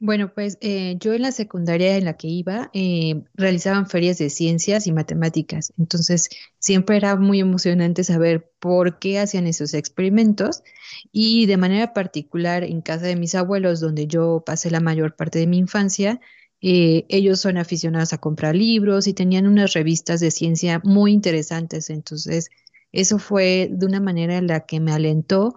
Bueno, 0.00 0.34
pues 0.34 0.58
eh, 0.60 0.96
yo 0.98 1.14
en 1.14 1.22
la 1.22 1.32
secundaria 1.32 1.96
en 1.96 2.04
la 2.04 2.18
que 2.18 2.26
iba 2.26 2.68
eh, 2.74 3.22
realizaban 3.34 3.88
ferias 3.88 4.18
de 4.18 4.28
ciencias 4.28 4.86
y 4.86 4.92
matemáticas, 4.92 5.72
entonces 5.78 6.28
siempre 6.58 6.96
era 6.96 7.16
muy 7.16 7.40
emocionante 7.40 8.04
saber 8.04 8.50
por 8.58 8.98
qué 8.98 9.18
hacían 9.18 9.46
esos 9.46 9.72
experimentos 9.72 10.62
y 11.10 11.46
de 11.46 11.56
manera 11.56 11.94
particular 11.94 12.64
en 12.64 12.82
casa 12.82 13.06
de 13.06 13.16
mis 13.16 13.34
abuelos, 13.34 13.80
donde 13.80 14.06
yo 14.06 14.42
pasé 14.44 14.70
la 14.70 14.80
mayor 14.80 15.16
parte 15.16 15.38
de 15.38 15.46
mi 15.46 15.56
infancia, 15.58 16.20
eh, 16.66 17.04
ellos 17.10 17.40
son 17.40 17.58
aficionados 17.58 18.14
a 18.14 18.18
comprar 18.18 18.56
libros 18.56 19.06
y 19.06 19.12
tenían 19.12 19.46
unas 19.46 19.74
revistas 19.74 20.18
de 20.20 20.30
ciencia 20.30 20.80
muy 20.82 21.12
interesantes, 21.12 21.90
entonces 21.90 22.48
eso 22.90 23.18
fue 23.18 23.68
de 23.70 23.84
una 23.84 24.00
manera 24.00 24.38
en 24.38 24.46
la 24.46 24.60
que 24.60 24.80
me 24.80 24.90
alentó 24.90 25.56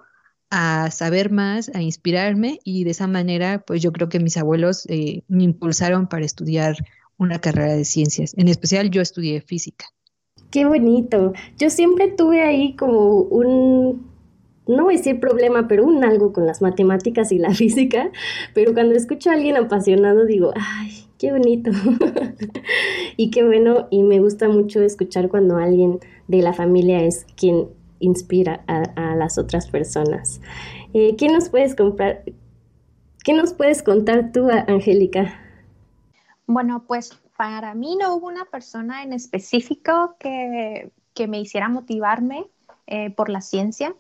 a 0.50 0.92
saber 0.92 1.32
más, 1.32 1.72
a 1.74 1.82
inspirarme 1.82 2.60
y 2.66 2.84
de 2.84 2.92
esa 2.92 3.08
manera, 3.08 3.64
pues 3.66 3.82
yo 3.82 3.94
creo 3.94 4.10
que 4.10 4.20
mis 4.20 4.36
abuelos 4.36 4.86
eh, 4.90 5.24
me 5.30 5.44
impulsaron 5.44 6.08
para 6.08 6.26
estudiar 6.26 6.76
una 7.18 7.40
carrera 7.40 7.74
de 7.74 7.86
ciencias. 7.86 8.34
En 8.36 8.50
especial 8.50 8.92
yo 8.92 9.02
estudié 9.02 9.40
física. 9.40 9.86
Qué 10.52 10.66
bonito. 10.66 11.32
Yo 11.58 11.70
siempre 11.70 12.10
tuve 12.10 12.42
ahí 12.42 12.76
como 12.76 13.22
un, 13.22 14.12
no 14.68 14.84
voy 14.84 14.96
a 14.96 14.98
decir 14.98 15.20
problema, 15.20 15.68
pero 15.68 15.86
un 15.86 16.04
algo 16.04 16.34
con 16.34 16.46
las 16.46 16.62
matemáticas 16.62 17.32
y 17.32 17.40
la 17.40 17.52
física, 17.54 18.12
pero 18.54 18.74
cuando 18.74 18.96
escucho 18.96 19.30
a 19.30 19.34
alguien 19.34 19.58
apasionado 19.58 20.26
digo, 20.26 20.54
ay, 20.56 21.06
qué 21.18 21.32
bonito. 21.32 21.72
y 23.18 23.32
qué 23.32 23.44
bueno, 23.44 23.88
y 23.90 24.04
me 24.04 24.20
gusta 24.20 24.48
mucho 24.50 24.82
escuchar 24.82 25.30
cuando 25.30 25.58
alguien 25.58 26.00
de 26.28 26.42
la 26.42 26.54
familia 26.54 27.02
es 27.04 27.26
quien 27.36 27.68
inspira 28.00 28.64
a, 28.68 29.16
las 29.16 29.38
otras 29.38 29.68
personas. 29.68 30.42
Eh, 30.94 31.16
¿Qué 31.16 31.30
nos 31.30 31.50
puedes 31.50 31.76
comprar? 31.76 32.24
¿Qué 33.24 33.34
nos 33.34 33.54
puedes 33.54 33.84
contar 33.84 34.32
tú, 34.32 34.48
Angélica? 34.68 35.42
Bueno, 36.46 36.84
pues 36.88 37.18
para 37.36 37.74
mí 37.76 37.98
no 38.00 38.16
hubo 38.16 38.28
una 38.28 38.46
persona 38.46 39.04
en 39.04 39.14
específico 39.14 40.16
que, 40.20 40.92
me 41.28 41.40
hiciera 41.40 41.68
motivarme 41.68 42.46
eh, 42.86 43.10
por 43.10 43.30
la 43.30 43.42
ciencia. 43.42 43.96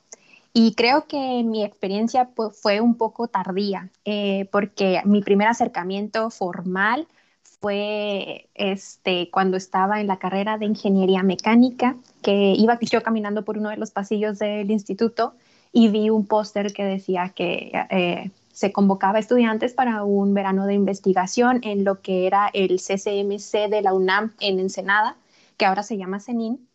Y 0.59 0.73
creo 0.73 1.05
que 1.05 1.43
mi 1.43 1.63
experiencia 1.63 2.29
pues, 2.33 2.59
fue 2.59 2.81
un 2.81 2.95
poco 2.95 3.27
tardía, 3.27 3.91
eh, 4.05 4.49
porque 4.51 5.03
mi 5.05 5.21
primer 5.21 5.47
acercamiento 5.47 6.31
formal 6.31 7.07
fue 7.43 8.49
este, 8.55 9.29
cuando 9.29 9.55
estaba 9.55 10.01
en 10.01 10.07
la 10.07 10.17
carrera 10.17 10.57
de 10.57 10.65
ingeniería 10.65 11.21
mecánica, 11.21 11.95
que 12.23 12.55
iba 12.57 12.79
yo 12.81 13.03
caminando 13.03 13.45
por 13.45 13.59
uno 13.59 13.69
de 13.69 13.77
los 13.77 13.91
pasillos 13.91 14.39
del 14.39 14.71
instituto 14.71 15.35
y 15.71 15.89
vi 15.89 16.09
un 16.09 16.25
póster 16.25 16.73
que 16.73 16.85
decía 16.85 17.33
que 17.35 17.71
eh, 17.91 18.31
se 18.51 18.71
convocaba 18.71 19.19
estudiantes 19.19 19.75
para 19.75 20.03
un 20.03 20.33
verano 20.33 20.65
de 20.65 20.73
investigación 20.73 21.59
en 21.61 21.83
lo 21.83 22.01
que 22.01 22.25
era 22.25 22.49
el 22.51 22.79
CCMC 22.79 23.69
de 23.69 23.83
la 23.83 23.93
UNAM 23.93 24.33
en 24.39 24.59
Ensenada, 24.59 25.17
que 25.55 25.67
ahora 25.67 25.83
se 25.83 25.97
llama 25.97 26.19
CENIN, 26.19 26.67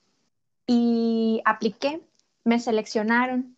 y 0.68 1.42
apliqué, 1.44 2.00
me 2.44 2.60
seleccionaron 2.60 3.56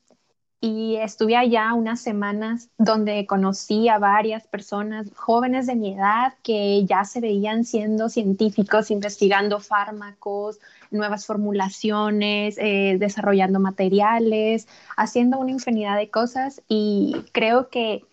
y 0.64 0.96
estuve 0.96 1.36
allá 1.36 1.74
unas 1.74 2.00
semanas 2.00 2.70
donde 2.78 3.26
conocí 3.26 3.90
a 3.90 3.98
varias 3.98 4.46
personas 4.46 5.10
jóvenes 5.14 5.66
de 5.66 5.76
mi 5.76 5.92
edad 5.92 6.32
que 6.42 6.86
ya 6.86 7.04
se 7.04 7.20
veían 7.20 7.64
siendo 7.64 8.08
científicos, 8.08 8.90
investigando 8.90 9.60
fármacos, 9.60 10.58
nuevas 10.90 11.26
formulaciones, 11.26 12.56
eh, 12.56 12.96
desarrollando 12.98 13.60
materiales, 13.60 14.66
haciendo 14.96 15.38
una 15.38 15.50
infinidad 15.50 15.98
de 15.98 16.08
cosas. 16.08 16.62
Y 16.66 17.14
creo 17.32 17.68
que 17.68 18.06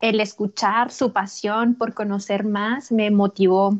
el 0.00 0.18
escuchar 0.20 0.90
su 0.92 1.12
pasión 1.12 1.74
por 1.74 1.92
conocer 1.92 2.42
más 2.42 2.90
me 2.90 3.10
motivó 3.10 3.76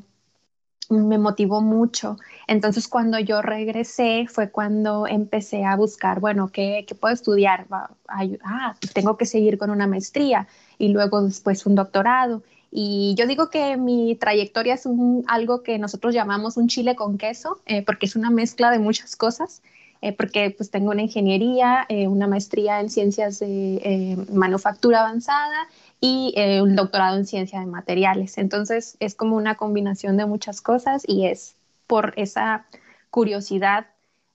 me 0.92 1.18
motivó 1.18 1.60
mucho. 1.60 2.18
Entonces, 2.46 2.88
cuando 2.88 3.18
yo 3.18 3.42
regresé 3.42 4.26
fue 4.28 4.50
cuando 4.50 5.06
empecé 5.06 5.64
a 5.64 5.76
buscar, 5.76 6.20
bueno, 6.20 6.50
¿qué, 6.52 6.86
puedo 7.00 7.14
estudiar? 7.14 7.66
Ah, 8.08 8.76
tengo 8.94 9.16
que 9.16 9.26
seguir 9.26 9.58
con 9.58 9.70
una 9.70 9.86
maestría 9.86 10.46
y 10.78 10.88
luego 10.88 11.22
después 11.22 11.66
un 11.66 11.74
doctorado. 11.74 12.42
Y 12.70 13.14
yo 13.18 13.26
digo 13.26 13.50
que 13.50 13.76
mi 13.76 14.14
trayectoria 14.16 14.74
es 14.74 14.88
algo 15.26 15.62
que 15.62 15.78
nosotros 15.78 16.14
llamamos 16.14 16.56
un 16.56 16.68
chile 16.68 16.96
con 16.96 17.18
queso, 17.18 17.60
eh, 17.66 17.82
porque 17.82 18.06
es 18.06 18.16
una 18.16 18.30
mezcla 18.30 18.70
de 18.70 18.78
muchas 18.78 19.16
cosas. 19.16 19.62
Eh, 20.04 20.12
porque 20.12 20.50
pues 20.50 20.68
tengo 20.68 20.90
una 20.90 21.02
ingeniería, 21.02 21.86
eh, 21.88 22.08
una 22.08 22.26
maestría 22.26 22.80
en 22.80 22.90
ciencias 22.90 23.38
de 23.38 24.18
manufactura 24.32 24.98
avanzada 24.98 25.68
y 26.02 26.34
eh, 26.36 26.60
un 26.60 26.74
doctorado 26.74 27.16
en 27.16 27.26
ciencia 27.26 27.60
de 27.60 27.66
materiales. 27.66 28.36
Entonces 28.36 28.96
es 28.98 29.14
como 29.14 29.36
una 29.36 29.54
combinación 29.54 30.16
de 30.16 30.26
muchas 30.26 30.60
cosas 30.60 31.04
y 31.06 31.26
es 31.26 31.54
por 31.86 32.12
esa 32.16 32.66
curiosidad 33.10 33.86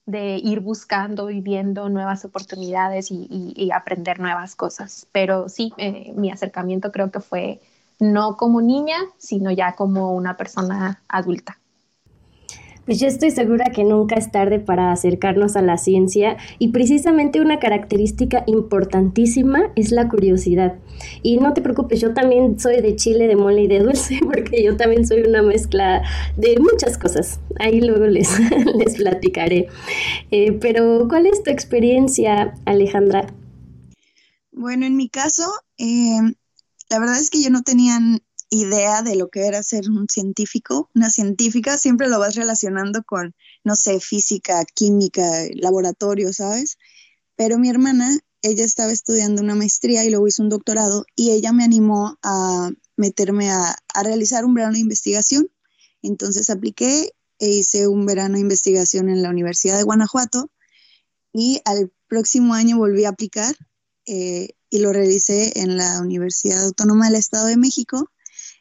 de 0.06 0.40
ir 0.42 0.60
buscando 0.60 1.28
y 1.28 1.42
viendo 1.42 1.90
nuevas 1.90 2.24
oportunidades 2.24 3.10
y, 3.10 3.70
aprender 3.70 4.18
nuevas 4.18 4.56
cosas. 4.56 5.06
Pero 5.12 5.50
sí, 5.50 5.74
eh, 5.76 6.10
mi 6.16 6.30
acercamiento 6.30 6.90
creo 6.90 7.10
que 7.10 7.20
fue 7.20 7.60
no 8.00 8.38
como 8.38 8.62
niña, 8.62 8.96
sino 9.18 9.50
ya 9.50 9.74
como 9.74 10.14
una 10.14 10.38
persona 10.38 11.02
adulta. 11.06 11.58
Pues 12.88 13.00
yo 13.00 13.06
estoy 13.06 13.30
segura 13.30 13.66
que 13.66 13.84
nunca 13.84 14.14
es 14.14 14.32
tarde 14.32 14.60
para 14.60 14.92
acercarnos 14.92 15.56
a 15.56 15.60
la 15.60 15.76
ciencia 15.76 16.38
y 16.58 16.68
precisamente 16.68 17.42
una 17.42 17.58
característica 17.58 18.44
importantísima 18.46 19.70
es 19.76 19.92
la 19.92 20.08
curiosidad. 20.08 20.78
Y 21.22 21.36
no 21.36 21.52
te 21.52 21.60
preocupes, 21.60 22.00
yo 22.00 22.14
también 22.14 22.58
soy 22.58 22.80
de 22.80 22.96
chile, 22.96 23.26
de 23.26 23.36
mole 23.36 23.64
y 23.64 23.66
de 23.66 23.80
dulce 23.80 24.20
porque 24.24 24.64
yo 24.64 24.78
también 24.78 25.06
soy 25.06 25.20
una 25.20 25.42
mezcla 25.42 26.02
de 26.38 26.56
muchas 26.58 26.96
cosas. 26.96 27.40
Ahí 27.60 27.82
luego 27.82 28.06
les, 28.06 28.30
les 28.78 28.96
platicaré. 28.96 29.66
Eh, 30.30 30.52
pero, 30.52 31.08
¿cuál 31.10 31.26
es 31.26 31.42
tu 31.42 31.50
experiencia, 31.50 32.54
Alejandra? 32.64 33.26
Bueno, 34.50 34.86
en 34.86 34.96
mi 34.96 35.10
caso, 35.10 35.44
eh, 35.76 36.20
la 36.88 36.98
verdad 36.98 37.20
es 37.20 37.28
que 37.28 37.42
yo 37.42 37.50
no 37.50 37.60
tenía 37.60 37.98
idea 38.50 39.02
de 39.02 39.16
lo 39.16 39.28
que 39.28 39.46
era 39.46 39.62
ser 39.62 39.90
un 39.90 40.06
científico, 40.08 40.90
una 40.94 41.10
científica, 41.10 41.76
siempre 41.76 42.08
lo 42.08 42.18
vas 42.18 42.34
relacionando 42.34 43.02
con, 43.04 43.34
no 43.64 43.76
sé, 43.76 44.00
física, 44.00 44.64
química, 44.74 45.22
laboratorio, 45.54 46.32
¿sabes? 46.32 46.78
Pero 47.36 47.58
mi 47.58 47.68
hermana, 47.68 48.18
ella 48.42 48.64
estaba 48.64 48.92
estudiando 48.92 49.42
una 49.42 49.54
maestría 49.54 50.04
y 50.04 50.10
luego 50.10 50.28
hizo 50.28 50.42
un 50.42 50.48
doctorado 50.48 51.04
y 51.14 51.30
ella 51.30 51.52
me 51.52 51.64
animó 51.64 52.18
a 52.22 52.70
meterme 52.96 53.50
a, 53.50 53.76
realizar 54.02 54.44
un 54.44 54.54
verano 54.54 54.74
de 54.74 54.80
investigación. 54.80 55.48
Entonces 56.02 56.50
apliqué 56.50 57.12
e 57.38 57.48
hice 57.48 57.86
un 57.86 58.06
verano 58.06 58.34
de 58.34 58.40
investigación 58.40 59.08
en 59.08 59.22
la 59.22 59.30
Universidad 59.30 59.76
de 59.76 59.84
Guanajuato 59.84 60.50
y 61.32 61.60
al 61.64 61.92
próximo 62.08 62.54
año 62.54 62.78
volví 62.78 63.04
a 63.04 63.10
aplicar 63.10 63.54
eh, 64.06 64.50
y 64.70 64.78
lo 64.78 64.92
realicé 64.92 65.60
en 65.60 65.76
la 65.76 66.00
Universidad 66.00 66.64
Autónoma 66.64 67.06
del 67.06 67.16
Estado 67.16 67.46
de 67.46 67.56
México 67.56 68.10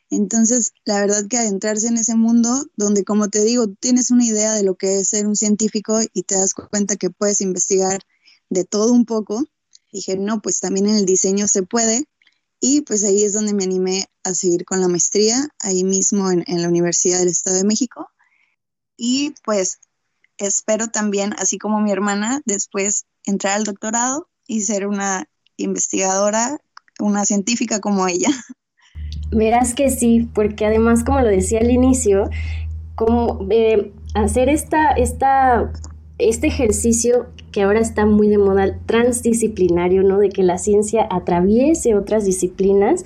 entonces, 0.09 0.73
la 0.85 1.01
verdad 1.01 1.27
que 1.27 1.37
adentrarse 1.37 1.87
en 1.87 1.97
ese 1.97 2.15
mundo 2.15 2.65
donde, 2.77 3.03
como 3.03 3.27
te 3.29 3.43
digo, 3.43 3.67
tienes 3.67 4.09
una 4.09 4.25
idea 4.25 4.53
de 4.53 4.63
lo 4.63 4.75
que 4.75 4.99
es 4.99 5.09
ser 5.09 5.27
un 5.27 5.35
científico 5.35 5.99
y 6.13 6.23
te 6.23 6.35
das 6.35 6.53
cuenta 6.53 6.95
que 6.95 7.09
puedes 7.09 7.41
investigar 7.41 8.01
de 8.49 8.63
todo 8.63 8.93
un 8.93 9.05
poco, 9.05 9.43
dije, 9.91 10.17
no, 10.17 10.41
pues 10.41 10.59
también 10.59 10.87
en 10.87 10.95
el 10.95 11.05
diseño 11.05 11.47
se 11.47 11.63
puede. 11.63 12.05
Y 12.59 12.81
pues 12.81 13.03
ahí 13.03 13.23
es 13.23 13.33
donde 13.33 13.53
me 13.53 13.65
animé 13.65 14.05
a 14.23 14.33
seguir 14.33 14.65
con 14.65 14.81
la 14.81 14.87
maestría, 14.87 15.47
ahí 15.59 15.83
mismo 15.83 16.31
en, 16.31 16.43
en 16.47 16.61
la 16.61 16.69
Universidad 16.69 17.19
del 17.19 17.27
Estado 17.27 17.57
de 17.57 17.65
México. 17.65 18.09
Y 18.95 19.35
pues 19.43 19.79
espero 20.37 20.87
también, 20.87 21.33
así 21.37 21.57
como 21.57 21.81
mi 21.81 21.91
hermana, 21.91 22.41
después 22.45 23.05
entrar 23.25 23.57
al 23.57 23.63
doctorado 23.65 24.29
y 24.47 24.61
ser 24.61 24.87
una 24.87 25.29
investigadora, 25.57 26.59
una 26.99 27.25
científica 27.25 27.79
como 27.79 28.07
ella. 28.07 28.29
Verás 29.31 29.73
que 29.73 29.89
sí, 29.89 30.29
porque 30.33 30.65
además, 30.65 31.03
como 31.03 31.19
lo 31.21 31.27
decía 31.27 31.59
al 31.59 31.71
inicio, 31.71 32.29
como 32.95 33.45
eh, 33.49 33.91
hacer 34.13 34.49
esta, 34.49 34.91
esta, 34.91 35.71
este 36.17 36.47
ejercicio 36.47 37.27
que 37.51 37.63
ahora 37.63 37.79
está 37.79 38.05
muy 38.05 38.27
de 38.29 38.37
moda, 38.37 38.77
transdisciplinario, 38.85 40.03
¿no? 40.03 40.19
De 40.19 40.29
que 40.29 40.43
la 40.43 40.57
ciencia 40.57 41.07
atraviese 41.09 41.95
otras 41.95 42.25
disciplinas, 42.25 43.03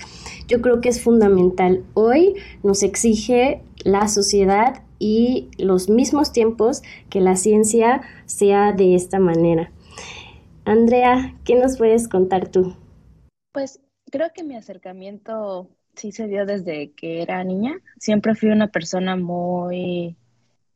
yo 0.48 0.62
creo 0.62 0.82
que 0.82 0.90
es 0.90 1.02
fundamental. 1.02 1.84
Hoy 1.94 2.36
nos 2.64 2.84
exige 2.84 3.62
la 3.84 4.08
sociedad 4.08 4.84
y 5.00 5.50
los 5.58 5.90
mismos 5.90 6.32
tiempos 6.32 6.84
que 7.10 7.22
la 7.22 7.36
ciencia 7.36 8.02
sea 8.26 8.72
de 8.72 8.94
esta 8.96 9.20
manera. 9.20 9.72
Andrea, 10.66 11.36
¿qué 11.44 11.56
nos 11.56 11.78
puedes 11.78 12.08
contar 12.08 12.50
tú? 12.50 12.76
Pues 13.52 13.80
creo 14.12 14.30
que 14.34 14.44
mi 14.44 14.56
acercamiento 14.56 15.68
sí 15.96 16.12
se 16.12 16.28
dio 16.28 16.46
desde 16.46 16.92
que 16.92 17.22
era 17.22 17.44
niña. 17.44 17.80
Siempre 18.00 18.36
fui 18.36 18.50
una 18.50 18.68
persona 18.68 19.16
muy 19.16 20.16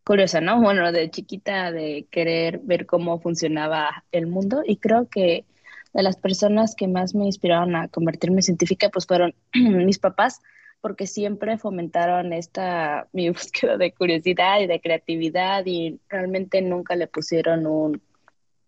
curiosa, 0.03 0.39
¿no? 0.39 0.61
Bueno, 0.61 0.91
de 0.91 1.09
chiquita 1.09 1.71
de 1.71 2.07
querer 2.11 2.59
ver 2.59 2.85
cómo 2.85 3.19
funcionaba 3.19 4.05
el 4.11 4.27
mundo 4.27 4.61
y 4.65 4.77
creo 4.77 5.09
que 5.09 5.45
de 5.93 6.03
las 6.03 6.17
personas 6.17 6.75
que 6.75 6.87
más 6.87 7.15
me 7.15 7.25
inspiraron 7.25 7.75
a 7.75 7.87
convertirme 7.87 8.37
en 8.37 8.43
científica 8.43 8.89
pues 8.89 9.07
fueron 9.07 9.33
mis 9.53 9.97
papás 9.97 10.41
porque 10.81 11.07
siempre 11.07 11.57
fomentaron 11.57 12.33
esta 12.33 13.07
mi 13.13 13.29
búsqueda 13.29 13.77
de 13.77 13.91
curiosidad 13.93 14.59
y 14.59 14.67
de 14.67 14.79
creatividad 14.79 15.65
y 15.65 15.99
realmente 16.09 16.61
nunca 16.61 16.95
le 16.95 17.07
pusieron 17.07 17.65
un, 17.65 18.01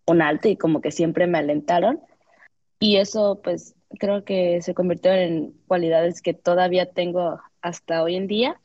un 0.06 0.22
alto 0.22 0.48
y 0.48 0.56
como 0.56 0.80
que 0.80 0.90
siempre 0.90 1.28
me 1.28 1.38
alentaron 1.38 2.00
y 2.80 2.96
eso 2.96 3.40
pues 3.44 3.76
creo 3.98 4.24
que 4.24 4.60
se 4.62 4.74
convirtió 4.74 5.12
en 5.12 5.54
cualidades 5.66 6.22
que 6.22 6.34
todavía 6.34 6.86
tengo 6.86 7.40
hasta 7.62 8.02
hoy 8.02 8.16
en 8.16 8.26
día 8.26 8.60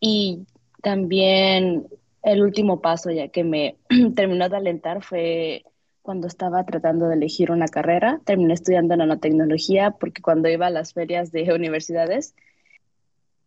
y 0.00 0.46
también 0.82 1.88
el 2.22 2.42
último 2.42 2.80
paso 2.80 3.10
ya 3.10 3.28
que 3.28 3.44
me 3.44 3.76
terminó 4.14 4.48
de 4.48 4.56
alentar 4.56 5.02
fue 5.02 5.64
cuando 6.02 6.26
estaba 6.26 6.64
tratando 6.64 7.08
de 7.08 7.16
elegir 7.16 7.50
una 7.50 7.68
carrera. 7.68 8.20
Terminé 8.24 8.54
estudiando 8.54 8.96
nanotecnología 8.96 9.90
porque 9.90 10.22
cuando 10.22 10.48
iba 10.48 10.66
a 10.66 10.70
las 10.70 10.94
ferias 10.94 11.32
de 11.32 11.52
universidades, 11.54 12.34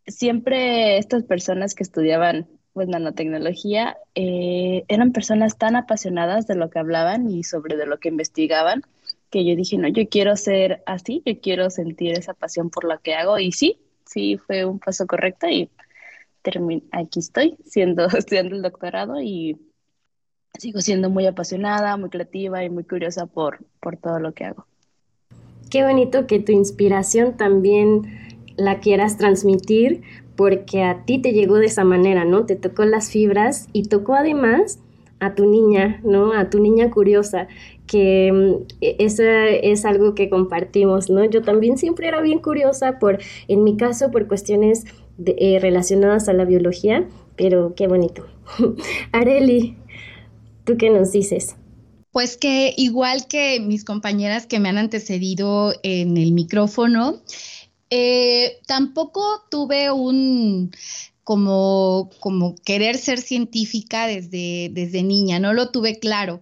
siempre 0.05 0.97
estas 0.97 1.23
personas 1.23 1.73
que 1.73 1.83
estudiaban 1.83 2.47
pues 2.73 2.87
nanotecnología 2.87 3.97
eh, 4.15 4.85
eran 4.87 5.11
personas 5.11 5.57
tan 5.57 5.75
apasionadas 5.75 6.47
de 6.47 6.55
lo 6.55 6.69
que 6.69 6.79
hablaban 6.79 7.29
y 7.29 7.43
sobre 7.43 7.75
de 7.75 7.85
lo 7.85 7.97
que 7.99 8.09
investigaban 8.09 8.83
que 9.31 9.45
yo 9.45 9.55
dije, 9.55 9.77
no, 9.77 9.87
yo 9.87 10.07
quiero 10.09 10.35
ser 10.35 10.83
así, 10.85 11.23
yo 11.25 11.39
quiero 11.41 11.69
sentir 11.69 12.11
esa 12.11 12.33
pasión 12.33 12.69
por 12.69 12.83
lo 12.83 12.99
que 12.99 13.15
hago 13.15 13.39
y 13.39 13.51
sí, 13.51 13.79
sí 14.05 14.37
fue 14.37 14.65
un 14.65 14.77
paso 14.77 15.07
correcto 15.07 15.47
y 15.47 15.69
aquí 16.91 17.19
estoy 17.19 17.57
siendo 17.65 18.05
estudiando 18.17 18.55
el 18.55 18.61
doctorado 18.61 19.21
y 19.21 19.57
sigo 20.59 20.81
siendo 20.81 21.09
muy 21.09 21.25
apasionada, 21.25 21.97
muy 21.97 22.09
creativa 22.09 22.63
y 22.63 22.69
muy 22.69 22.83
curiosa 22.83 23.25
por, 23.25 23.59
por 23.79 23.97
todo 23.97 24.19
lo 24.19 24.33
que 24.33 24.45
hago. 24.45 24.65
Qué 25.69 25.83
bonito 25.83 26.27
que 26.27 26.39
tu 26.39 26.51
inspiración 26.51 27.37
también 27.37 28.43
la 28.57 28.79
quieras 28.81 29.17
transmitir 29.17 30.01
porque 30.35 30.83
a 30.83 31.05
ti 31.05 31.19
te 31.19 31.31
llegó 31.31 31.55
de 31.55 31.67
esa 31.67 31.85
manera, 31.85 32.25
¿no? 32.25 32.45
Te 32.45 32.57
tocó 32.57 32.83
las 32.83 33.11
fibras 33.11 33.69
y 33.71 33.83
tocó 33.83 34.15
además 34.15 34.79
a 35.21 35.35
tu 35.35 35.45
niña, 35.45 36.01
¿no? 36.03 36.33
A 36.33 36.49
tu 36.49 36.59
niña 36.59 36.89
curiosa, 36.89 37.47
que 37.91 38.31
mm, 38.31 38.73
e, 38.79 38.95
eso 38.99 39.23
es 39.23 39.83
algo 39.83 40.15
que 40.15 40.29
compartimos, 40.29 41.09
¿no? 41.09 41.25
Yo 41.25 41.41
también 41.41 41.77
siempre 41.77 42.07
era 42.07 42.21
bien 42.21 42.39
curiosa 42.39 42.99
por, 42.99 43.19
en 43.49 43.65
mi 43.65 43.75
caso, 43.75 44.11
por 44.11 44.27
cuestiones 44.29 44.85
eh, 45.25 45.59
relacionadas 45.59 46.29
a 46.29 46.33
la 46.33 46.45
biología, 46.45 47.05
pero 47.35 47.75
qué 47.75 47.87
bonito. 47.87 48.25
Areli, 49.11 49.75
¿tú 50.63 50.77
qué 50.77 50.89
nos 50.89 51.11
dices? 51.11 51.57
Pues 52.11 52.37
que 52.37 52.73
igual 52.77 53.27
que 53.27 53.59
mis 53.59 53.83
compañeras 53.83 54.45
que 54.45 54.61
me 54.61 54.69
han 54.69 54.77
antecedido 54.77 55.73
en 55.83 56.15
el 56.15 56.31
micrófono, 56.31 57.21
eh, 57.89 58.57
tampoco 58.67 59.21
tuve 59.49 59.91
un 59.91 60.71
como, 61.25 62.09
como 62.21 62.55
querer 62.55 62.97
ser 62.97 63.19
científica 63.19 64.07
desde, 64.07 64.69
desde 64.71 65.03
niña, 65.03 65.39
no 65.39 65.53
lo 65.53 65.71
tuve 65.71 65.99
claro, 65.99 66.41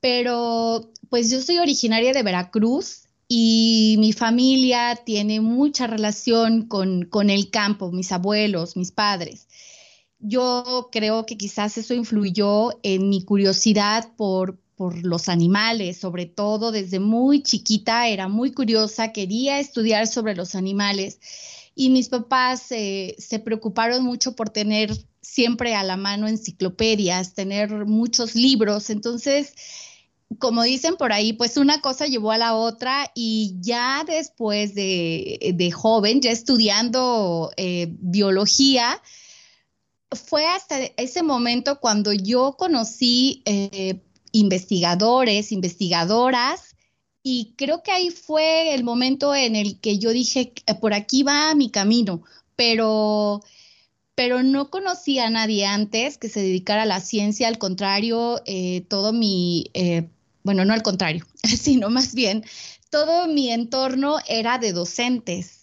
pero 0.00 0.90
pues 1.08 1.30
yo 1.30 1.40
soy 1.40 1.58
originaria 1.58 2.12
de 2.12 2.22
Veracruz 2.22 3.04
y 3.28 3.96
mi 3.98 4.12
familia 4.12 4.98
tiene 5.04 5.40
mucha 5.40 5.86
relación 5.86 6.66
con, 6.66 7.04
con 7.04 7.30
el 7.30 7.50
campo, 7.50 7.92
mis 7.92 8.10
abuelos, 8.12 8.76
mis 8.76 8.90
padres. 8.90 9.46
Yo 10.18 10.88
creo 10.90 11.26
que 11.26 11.36
quizás 11.36 11.78
eso 11.78 11.94
influyó 11.94 12.70
en 12.82 13.08
mi 13.08 13.22
curiosidad 13.22 14.12
por, 14.16 14.58
por 14.74 15.04
los 15.04 15.28
animales, 15.28 15.98
sobre 15.98 16.26
todo 16.26 16.72
desde 16.72 16.98
muy 16.98 17.42
chiquita, 17.42 18.08
era 18.08 18.28
muy 18.28 18.52
curiosa, 18.52 19.12
quería 19.12 19.60
estudiar 19.60 20.06
sobre 20.06 20.34
los 20.34 20.54
animales 20.54 21.20
y 21.74 21.90
mis 21.90 22.08
papás 22.08 22.72
eh, 22.72 23.14
se 23.18 23.38
preocuparon 23.38 24.04
mucho 24.04 24.34
por 24.34 24.50
tener 24.50 24.90
siempre 25.22 25.74
a 25.74 25.84
la 25.84 25.96
mano 25.96 26.28
enciclopedias, 26.28 27.34
tener 27.34 27.86
muchos 27.86 28.34
libros, 28.34 28.90
entonces 28.90 29.54
como 30.38 30.62
dicen 30.62 30.96
por 30.96 31.12
ahí, 31.12 31.32
pues 31.32 31.56
una 31.56 31.80
cosa 31.80 32.06
llevó 32.06 32.30
a 32.32 32.38
la 32.38 32.54
otra 32.54 33.10
y 33.14 33.56
ya 33.60 34.04
después 34.06 34.74
de, 34.74 35.72
joven, 35.74 36.20
ya 36.20 36.30
estudiando 36.30 37.50
eh, 37.56 37.88
biología, 37.98 39.02
fue 40.12 40.46
hasta 40.46 40.78
ese 40.96 41.22
momento 41.22 41.80
cuando 41.80 42.12
yo 42.12 42.56
conocí 42.58 43.42
eh, 43.44 44.00
investigadores, 44.32 45.52
investigadoras, 45.52 46.76
y 47.22 47.52
creo 47.56 47.82
que 47.82 47.90
ahí 47.90 48.10
fue 48.10 48.74
el 48.74 48.82
momento 48.82 49.34
en 49.34 49.54
el 49.54 49.78
que 49.78 49.98
yo 49.98 50.10
dije, 50.10 50.52
eh, 50.66 50.74
por 50.74 50.94
aquí 50.94 51.22
va 51.22 51.54
mi 51.54 51.70
camino, 51.70 52.22
pero, 52.56 53.42
pero 54.14 54.42
no 54.42 54.70
conocía 54.70 55.26
a 55.26 55.30
nadie 55.30 55.66
antes 55.66 56.18
que 56.18 56.28
se 56.28 56.40
dedicara 56.40 56.82
a 56.82 56.86
la 56.86 57.00
ciencia, 57.00 57.48
al 57.48 57.58
contrario, 57.58 58.42
todo 58.88 59.12
mi, 59.12 59.70
bueno, 60.42 60.64
no 60.64 60.72
al 60.72 60.82
contrario, 60.82 61.26
sino 61.44 61.90
más 61.90 62.14
bien, 62.14 62.44
todo 62.90 63.28
mi 63.28 63.50
entorno 63.50 64.18
era 64.28 64.58
de 64.58 64.72
docentes 64.72 65.60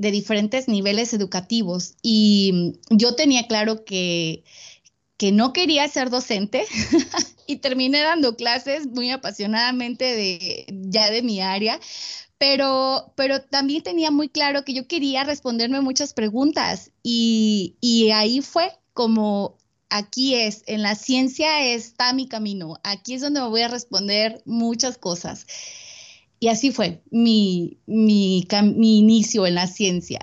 de 0.00 0.10
diferentes 0.10 0.66
niveles 0.66 1.12
educativos 1.12 1.94
y 2.00 2.78
yo 2.88 3.16
tenía 3.16 3.46
claro 3.46 3.84
que, 3.84 4.44
que 5.18 5.30
no 5.30 5.52
quería 5.52 5.86
ser 5.88 6.08
docente 6.08 6.64
y 7.46 7.56
terminé 7.56 8.00
dando 8.00 8.34
clases 8.34 8.86
muy 8.86 9.10
apasionadamente 9.10 10.04
de 10.04 10.64
ya 10.88 11.10
de 11.10 11.20
mi 11.20 11.42
área, 11.42 11.78
pero, 12.38 13.12
pero 13.14 13.42
también 13.42 13.82
tenía 13.82 14.10
muy 14.10 14.30
claro 14.30 14.64
que 14.64 14.72
yo 14.72 14.88
quería 14.88 15.24
responderme 15.24 15.82
muchas 15.82 16.14
preguntas 16.14 16.92
y, 17.02 17.76
y 17.82 18.12
ahí 18.12 18.40
fue 18.40 18.72
como 18.94 19.58
aquí 19.90 20.34
es, 20.34 20.62
en 20.66 20.82
la 20.82 20.94
ciencia 20.94 21.64
está 21.64 22.12
mi 22.12 22.28
camino, 22.28 22.78
aquí 22.82 23.14
es 23.14 23.20
donde 23.20 23.40
me 23.40 23.48
voy 23.48 23.62
a 23.62 23.68
responder 23.68 24.40
muchas 24.44 24.96
cosas. 24.96 25.46
Y 26.38 26.48
así 26.48 26.72
fue 26.72 27.02
mi, 27.10 27.76
mi, 27.86 28.46
inicio 28.80 29.46
en 29.46 29.54
la 29.54 29.66
ciencia. 29.66 30.18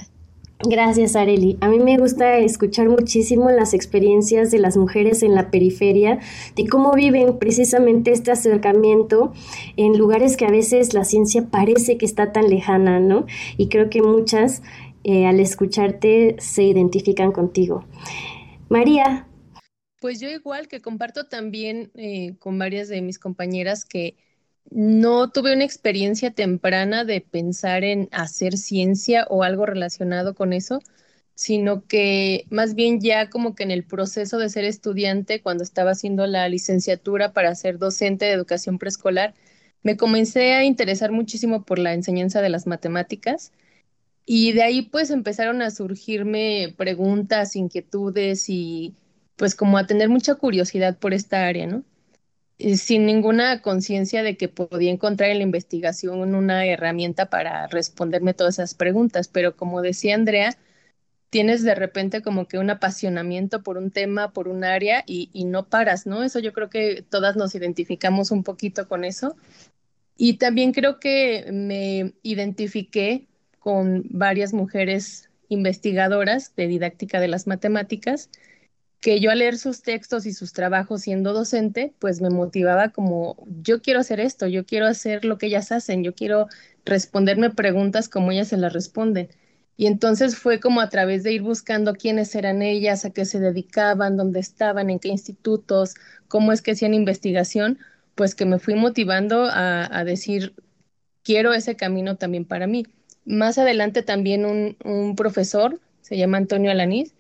Gracias, 0.68 1.16
Areli. 1.16 1.56
A 1.62 1.70
mí 1.70 1.78
me 1.78 2.00
gusta 2.00 2.40
escuchar 2.40 2.90
muchísimo 2.90 3.52
las 3.52 3.76
experiencias 3.76 4.50
de 4.50 4.58
las 4.58 4.76
mujeres 4.76 5.22
en 5.22 5.36
la 5.36 5.52
periferia, 5.52 6.18
de 6.56 6.68
cómo 6.68 6.94
viven 6.94 7.38
precisamente 7.38 8.12
este 8.12 8.32
acercamiento 8.32 9.34
en 9.76 10.00
lugares 10.00 10.36
que 10.36 10.46
a 10.46 10.50
veces 10.50 10.96
la 10.96 11.06
ciencia 11.06 11.46
parece 11.52 12.00
que 12.00 12.08
está 12.08 12.32
tan 12.32 12.50
lejana, 12.50 13.00
¿no? 13.00 13.28
Y 13.58 13.68
creo 13.68 13.92
que 13.92 14.02
muchas 14.02 14.64
eh, 15.04 15.28
al 15.28 15.40
escucharte 15.40 16.38
se 16.40 16.64
identifican 16.64 17.32
contigo. 17.32 17.86
María. 18.68 19.28
Pues 20.00 20.20
yo 20.20 20.30
igual 20.30 20.68
que 20.68 20.82
comparto 20.82 21.26
también 21.26 21.92
eh, 21.96 22.36
con 22.40 22.60
varias 22.60 22.88
de 22.88 23.02
mis 23.02 23.18
compañeras 23.18 23.84
que 23.84 24.16
no 24.70 25.32
tuve 25.32 25.54
una 25.54 25.64
experiencia 25.64 26.32
temprana 26.32 27.04
de 27.04 27.22
pensar 27.22 27.84
en 27.84 28.10
hacer 28.12 28.58
ciencia 28.58 29.26
o 29.30 29.44
algo 29.44 29.66
relacionado 29.66 30.36
con 30.36 30.54
eso, 30.54 30.82
sino 31.36 31.86
que 31.88 32.46
más 32.50 32.76
bien 32.76 33.00
ya 33.02 33.30
como 33.30 33.56
que 33.56 33.64
en 33.64 33.72
el 33.72 33.86
proceso 33.86 34.38
de 34.40 34.50
ser 34.50 34.66
estudiante, 34.66 35.42
cuando 35.42 35.64
estaba 35.64 35.92
haciendo 35.92 36.28
la 36.28 36.48
licenciatura 36.50 37.34
para 37.34 37.56
ser 37.56 37.80
docente 37.80 38.26
de 38.26 38.32
educación 38.34 38.78
preescolar, 38.80 39.34
me 39.84 39.98
comencé 39.98 40.54
a 40.54 40.64
interesar 40.66 41.12
muchísimo 41.12 41.64
por 41.64 41.80
la 41.80 41.94
enseñanza 41.94 42.42
de 42.42 42.50
las 42.50 42.68
matemáticas. 42.68 43.52
Y 44.26 44.52
de 44.54 44.64
ahí 44.64 44.82
pues 44.84 45.10
empezaron 45.12 45.62
a 45.62 45.72
surgirme 45.72 46.74
preguntas, 46.78 47.56
inquietudes 47.56 48.50
y 48.50 48.96
pues 49.38 49.56
como 49.56 49.78
a 49.78 49.88
tener 49.88 50.10
mucha 50.10 50.36
curiosidad 50.36 50.98
por 51.00 51.14
esta 51.14 51.48
área, 51.48 51.68
¿no? 51.68 51.84
sin 52.60 53.06
ninguna 53.06 53.62
conciencia 53.62 54.24
de 54.24 54.36
que 54.38 54.48
podía 54.50 54.92
encontrar 54.92 55.30
en 55.30 55.38
la 55.38 55.44
investigación 55.44 56.34
una 56.36 56.66
herramienta 56.66 57.30
para 57.30 57.68
responderme 57.68 58.34
todas 58.34 58.56
esas 58.56 58.74
preguntas, 58.74 59.28
pero 59.28 59.56
como 59.56 59.82
decía 59.82 60.16
Andrea, 60.16 60.58
tienes 61.30 61.64
de 61.64 61.76
repente 61.76 62.22
como 62.22 62.48
que 62.48 62.58
un 62.58 62.70
apasionamiento 62.70 63.64
por 63.64 63.78
un 63.78 63.92
tema, 63.92 64.34
por 64.34 64.48
un 64.48 64.64
área 64.64 65.04
y, 65.06 65.30
y 65.34 65.46
no 65.46 65.70
paras, 65.70 66.08
¿no? 66.08 66.24
Eso 66.24 66.40
yo 66.40 66.54
creo 66.54 66.70
que 66.70 67.04
todas 67.10 67.36
nos 67.36 67.56
identificamos 67.56 68.32
un 68.32 68.44
poquito 68.44 68.88
con 68.88 69.04
eso. 69.06 69.36
Y 70.18 70.36
también 70.36 70.74
creo 70.74 71.00
que 71.00 71.46
me 71.52 72.14
identifiqué 72.24 73.28
con 73.60 74.06
varias 74.10 74.54
mujeres 74.54 75.30
investigadoras 75.50 76.56
de 76.56 76.68
didáctica 76.68 77.20
de 77.20 77.28
las 77.28 77.48
matemáticas 77.48 78.30
que 79.00 79.20
yo 79.20 79.32
al 79.32 79.40
leer 79.40 79.58
sus 79.58 79.82
textos 79.82 80.26
y 80.26 80.34
sus 80.34 80.54
trabajos 80.54 81.02
siendo 81.02 81.34
docente, 81.34 81.94
pues 82.00 82.22
me 82.22 82.30
motivaba 82.30 82.90
como, 82.90 83.38
yo 83.62 83.82
quiero 83.82 84.00
hacer 84.00 84.20
esto, 84.20 84.48
yo 84.48 84.66
quiero 84.66 84.88
hacer 84.88 85.24
lo 85.26 85.38
que 85.38 85.48
ellas 85.48 85.72
hacen, 85.72 86.04
yo 86.04 86.16
quiero 86.16 86.48
responderme 86.86 87.50
preguntas 87.52 88.10
como 88.10 88.32
ellas 88.32 88.48
se 88.50 88.58
las 88.58 88.74
responden. 88.74 89.30
Y 89.76 89.86
entonces 89.86 90.36
fue 90.36 90.60
como 90.60 90.82
a 90.82 90.90
través 90.90 91.22
de 91.24 91.34
ir 91.34 91.44
buscando 91.44 91.94
quiénes 91.94 92.34
eran 92.34 92.64
ellas, 92.64 93.06
a 93.06 93.12
qué 93.12 93.26
se 93.26 93.40
dedicaban, 93.40 94.18
dónde 94.18 94.40
estaban, 94.40 94.90
en 94.90 94.98
qué 95.00 95.10
institutos, 95.10 95.94
cómo 96.28 96.52
es 96.52 96.64
que 96.64 96.72
hacían 96.72 96.96
investigación, 96.96 97.78
pues 98.16 98.34
que 98.34 98.46
me 98.46 98.58
fui 98.58 98.74
motivando 98.74 99.48
a, 99.52 100.04
decir, 100.04 100.56
quiero 101.24 101.54
ese 101.54 101.76
camino 101.76 102.18
también 102.18 102.46
para 102.46 102.66
mí. 102.66 102.88
Más 103.26 103.60
adelante 103.60 104.02
también 104.02 104.46
un, 104.46 104.78
un 104.84 105.16
profesor, 105.16 105.80
se 106.02 106.18
llama 106.18 106.38
Antonio 106.38 106.72
Alanís, 106.72 107.14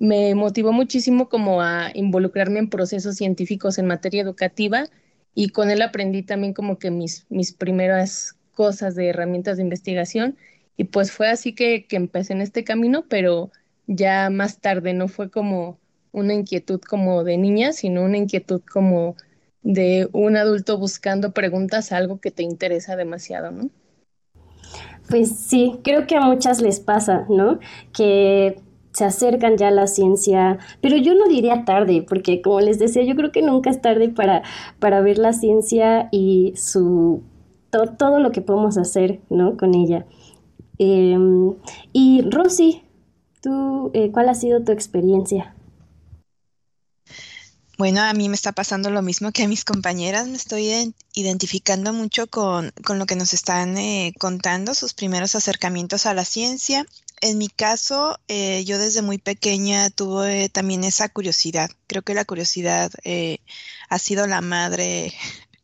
me 0.00 0.34
motivó 0.34 0.72
muchísimo 0.72 1.28
como 1.28 1.60
a 1.62 1.90
involucrarme 1.94 2.58
en 2.58 2.70
procesos 2.70 3.16
científicos 3.16 3.78
en 3.78 3.86
materia 3.86 4.22
educativa 4.22 4.86
y 5.34 5.50
con 5.50 5.70
él 5.70 5.82
aprendí 5.82 6.22
también 6.22 6.54
como 6.54 6.78
que 6.78 6.90
mis, 6.90 7.26
mis 7.28 7.52
primeras 7.52 8.34
cosas 8.52 8.96
de 8.96 9.08
herramientas 9.08 9.58
de 9.58 9.62
investigación 9.62 10.36
y 10.78 10.84
pues 10.84 11.12
fue 11.12 11.28
así 11.28 11.54
que, 11.54 11.86
que 11.86 11.96
empecé 11.96 12.32
en 12.32 12.40
este 12.40 12.64
camino, 12.64 13.04
pero 13.08 13.50
ya 13.86 14.30
más 14.30 14.60
tarde 14.60 14.94
no 14.94 15.06
fue 15.06 15.30
como 15.30 15.78
una 16.12 16.32
inquietud 16.32 16.80
como 16.80 17.22
de 17.22 17.36
niña, 17.36 17.72
sino 17.72 18.02
una 18.02 18.16
inquietud 18.16 18.62
como 18.72 19.16
de 19.62 20.08
un 20.12 20.38
adulto 20.38 20.78
buscando 20.78 21.32
preguntas 21.32 21.92
a 21.92 21.98
algo 21.98 22.18
que 22.20 22.30
te 22.30 22.42
interesa 22.42 22.96
demasiado, 22.96 23.50
¿no? 23.50 23.68
Pues 25.10 25.36
sí, 25.36 25.80
creo 25.84 26.06
que 26.06 26.16
a 26.16 26.22
muchas 26.22 26.62
les 26.62 26.80
pasa, 26.80 27.26
¿no? 27.28 27.58
Que 27.92 28.56
se 29.00 29.06
acercan 29.06 29.56
ya 29.56 29.68
a 29.68 29.70
la 29.70 29.86
ciencia, 29.86 30.58
pero 30.82 30.98
yo 30.98 31.14
no 31.14 31.26
diría 31.26 31.64
tarde, 31.64 32.04
porque 32.06 32.42
como 32.42 32.60
les 32.60 32.78
decía, 32.78 33.02
yo 33.02 33.16
creo 33.16 33.32
que 33.32 33.40
nunca 33.40 33.70
es 33.70 33.80
tarde 33.80 34.10
para, 34.10 34.42
para 34.78 35.00
ver 35.00 35.16
la 35.16 35.32
ciencia 35.32 36.10
y 36.12 36.52
su, 36.54 37.22
todo 37.70 38.20
lo 38.20 38.30
que 38.30 38.42
podemos 38.42 38.76
hacer, 38.76 39.20
¿no? 39.30 39.56
Con 39.56 39.74
ella. 39.74 40.04
Em, 40.76 41.54
y 41.94 42.20
Rosy, 42.28 42.82
¿tú, 43.40 43.90
eh, 43.94 44.10
¿cuál 44.12 44.28
ha 44.28 44.34
sido 44.34 44.62
tu 44.64 44.72
experiencia? 44.72 45.54
Bueno, 47.78 48.02
a 48.02 48.12
mí 48.12 48.28
me 48.28 48.34
está 48.34 48.52
pasando 48.52 48.90
lo 48.90 49.00
mismo 49.00 49.32
que 49.32 49.44
a 49.44 49.48
mis 49.48 49.64
compañeras. 49.64 50.28
Me 50.28 50.36
estoy 50.36 50.94
identificando 51.14 51.94
mucho 51.94 52.26
con, 52.26 52.70
lo 52.86 53.06
que 53.06 53.16
nos 53.16 53.32
están 53.32 53.78
eh, 53.78 54.12
contando, 54.18 54.74
sus 54.74 54.92
primeros 54.92 55.34
acercamientos 55.34 56.04
a 56.04 56.12
la 56.12 56.26
ciencia. 56.26 56.84
En 57.20 57.38
mi 57.38 57.48
caso, 57.48 58.18
eh, 58.28 58.64
yo 58.64 58.78
desde 58.78 59.02
muy 59.02 59.18
pequeña 59.18 59.90
tuve 59.90 60.48
también 60.48 60.84
esa 60.84 61.08
curiosidad. 61.08 61.70
Creo 61.86 62.02
que 62.02 62.14
la 62.14 62.24
curiosidad 62.24 62.90
ha 63.90 63.98
sido 63.98 64.26
la 64.26 64.40
madre 64.40 65.12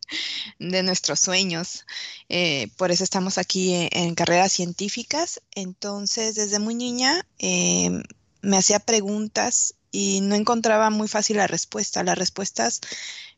de 0.58 0.82
nuestros 0.82 1.20
sueños. 1.20 1.86
Eh, 2.28 2.68
por 2.76 2.90
eso 2.90 3.04
estamos 3.04 3.38
aquí 3.38 3.88
en, 3.90 4.14
carreras 4.14 4.52
científicas. 4.52 5.40
Entonces, 5.54 6.34
desde 6.34 6.58
muy 6.58 6.74
niña 6.74 7.26
em, 7.38 8.02
me 8.42 8.56
hacía 8.56 8.78
preguntas 8.78 9.74
y 9.92 10.20
no 10.20 10.34
encontraba 10.34 10.90
muy 10.90 11.08
fácil 11.08 11.38
la 11.38 11.46
respuesta. 11.46 12.04
Las 12.04 12.18
respuestas 12.18 12.80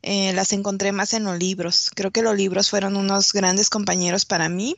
eh, 0.02 0.32
las 0.32 0.52
encontré 0.52 0.92
más 0.92 1.12
en 1.12 1.24
los 1.24 1.38
libros. 1.38 1.90
Creo 1.94 2.10
que 2.10 2.22
los 2.22 2.36
libros 2.36 2.70
fueron 2.70 2.96
unos 2.96 3.32
grandes 3.32 3.70
compañeros 3.70 4.24
para 4.24 4.48
mí 4.48 4.76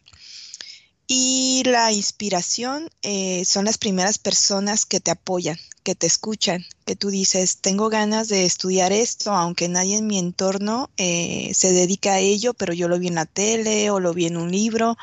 y 1.13 1.65
la 1.65 1.91
inspiración 1.91 2.89
eh, 3.03 3.45
son 3.45 3.65
las 3.65 3.79
primeras 3.79 4.19
personas 4.19 4.87
que 4.87 5.01
te 5.01 5.11
apoyan, 5.11 5.59
que 5.83 5.97
te 5.97 6.07
escuchan, 6.07 6.65
que 6.85 6.95
tú 6.95 7.11
dices, 7.11 7.59
tengo 7.61 7.89
ganas 7.89 8.29
de 8.29 8.45
estudiar 8.45 8.93
esto, 8.93 9.33
aunque 9.33 9.69
nadie 9.69 9.97
en 9.97 10.07
mi 10.07 10.21
entorno 10.21 10.89
eh, 10.99 11.51
se 11.53 11.73
dedica 11.73 12.13
a 12.13 12.19
ello, 12.21 12.55
pero 12.55 12.75
yo 12.75 12.87
lo 12.87 12.97
vi 13.01 13.09
en 13.09 13.17
la 13.17 13.27
tele 13.27 13.91
o 13.91 13.99
lo 13.99 14.15
vi 14.15 14.27
en 14.27 14.37
un 14.37 14.53
libro. 14.53 14.97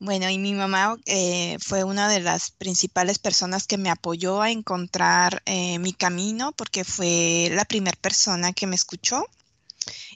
Bueno, 0.00 0.28
y 0.28 0.38
mi 0.38 0.52
mamá 0.52 0.98
eh, 1.06 1.58
fue 1.60 1.84
una 1.84 2.08
de 2.08 2.18
las 2.18 2.50
principales 2.50 3.20
personas 3.20 3.68
que 3.68 3.78
me 3.78 3.88
apoyó 3.88 4.42
a 4.42 4.50
encontrar 4.50 5.44
mi 5.46 5.92
camino, 5.92 6.50
porque 6.56 6.82
fue 6.82 7.50
la 7.52 7.64
primera 7.64 7.96
persona 8.00 8.52
que 8.52 8.66
me 8.66 8.74
escuchó 8.74 9.24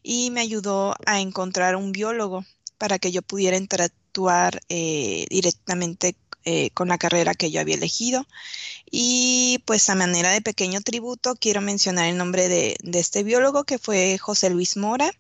y 0.03 0.33
me 0.33 0.41
ayudó 0.41 0.97
a 1.07 1.21
encontrar 1.21 1.77
un 1.77 1.93
biólogo 1.93 2.45
para 2.79 2.99
que 2.99 3.13
yo 3.13 3.23
pudiera 3.23 3.57
entrar 3.57 3.93
actuar 4.11 4.61
eh, 4.69 5.27
directamente 5.31 6.17
eh, 6.45 6.71
con 6.71 6.89
la 6.89 6.99
carrera 6.99 7.35
que 7.35 7.51
yo 7.51 7.61
había 7.61 7.77
elegido. 7.77 8.27
Y 8.91 9.63
pues 9.67 9.89
a 9.89 9.95
manera 9.95 10.31
de 10.33 10.41
pequeño 10.41 10.81
tributo 10.81 11.37
quiero 11.37 11.61
mencionar 11.61 12.09
el 12.09 12.17
nombre 12.17 12.49
de, 12.49 12.77
este 12.95 13.23
biólogo 13.23 13.63
que 13.63 13.79
fue 13.79 14.19
José 14.19 14.51
Luis 14.51 14.77
Mora, 14.77 15.13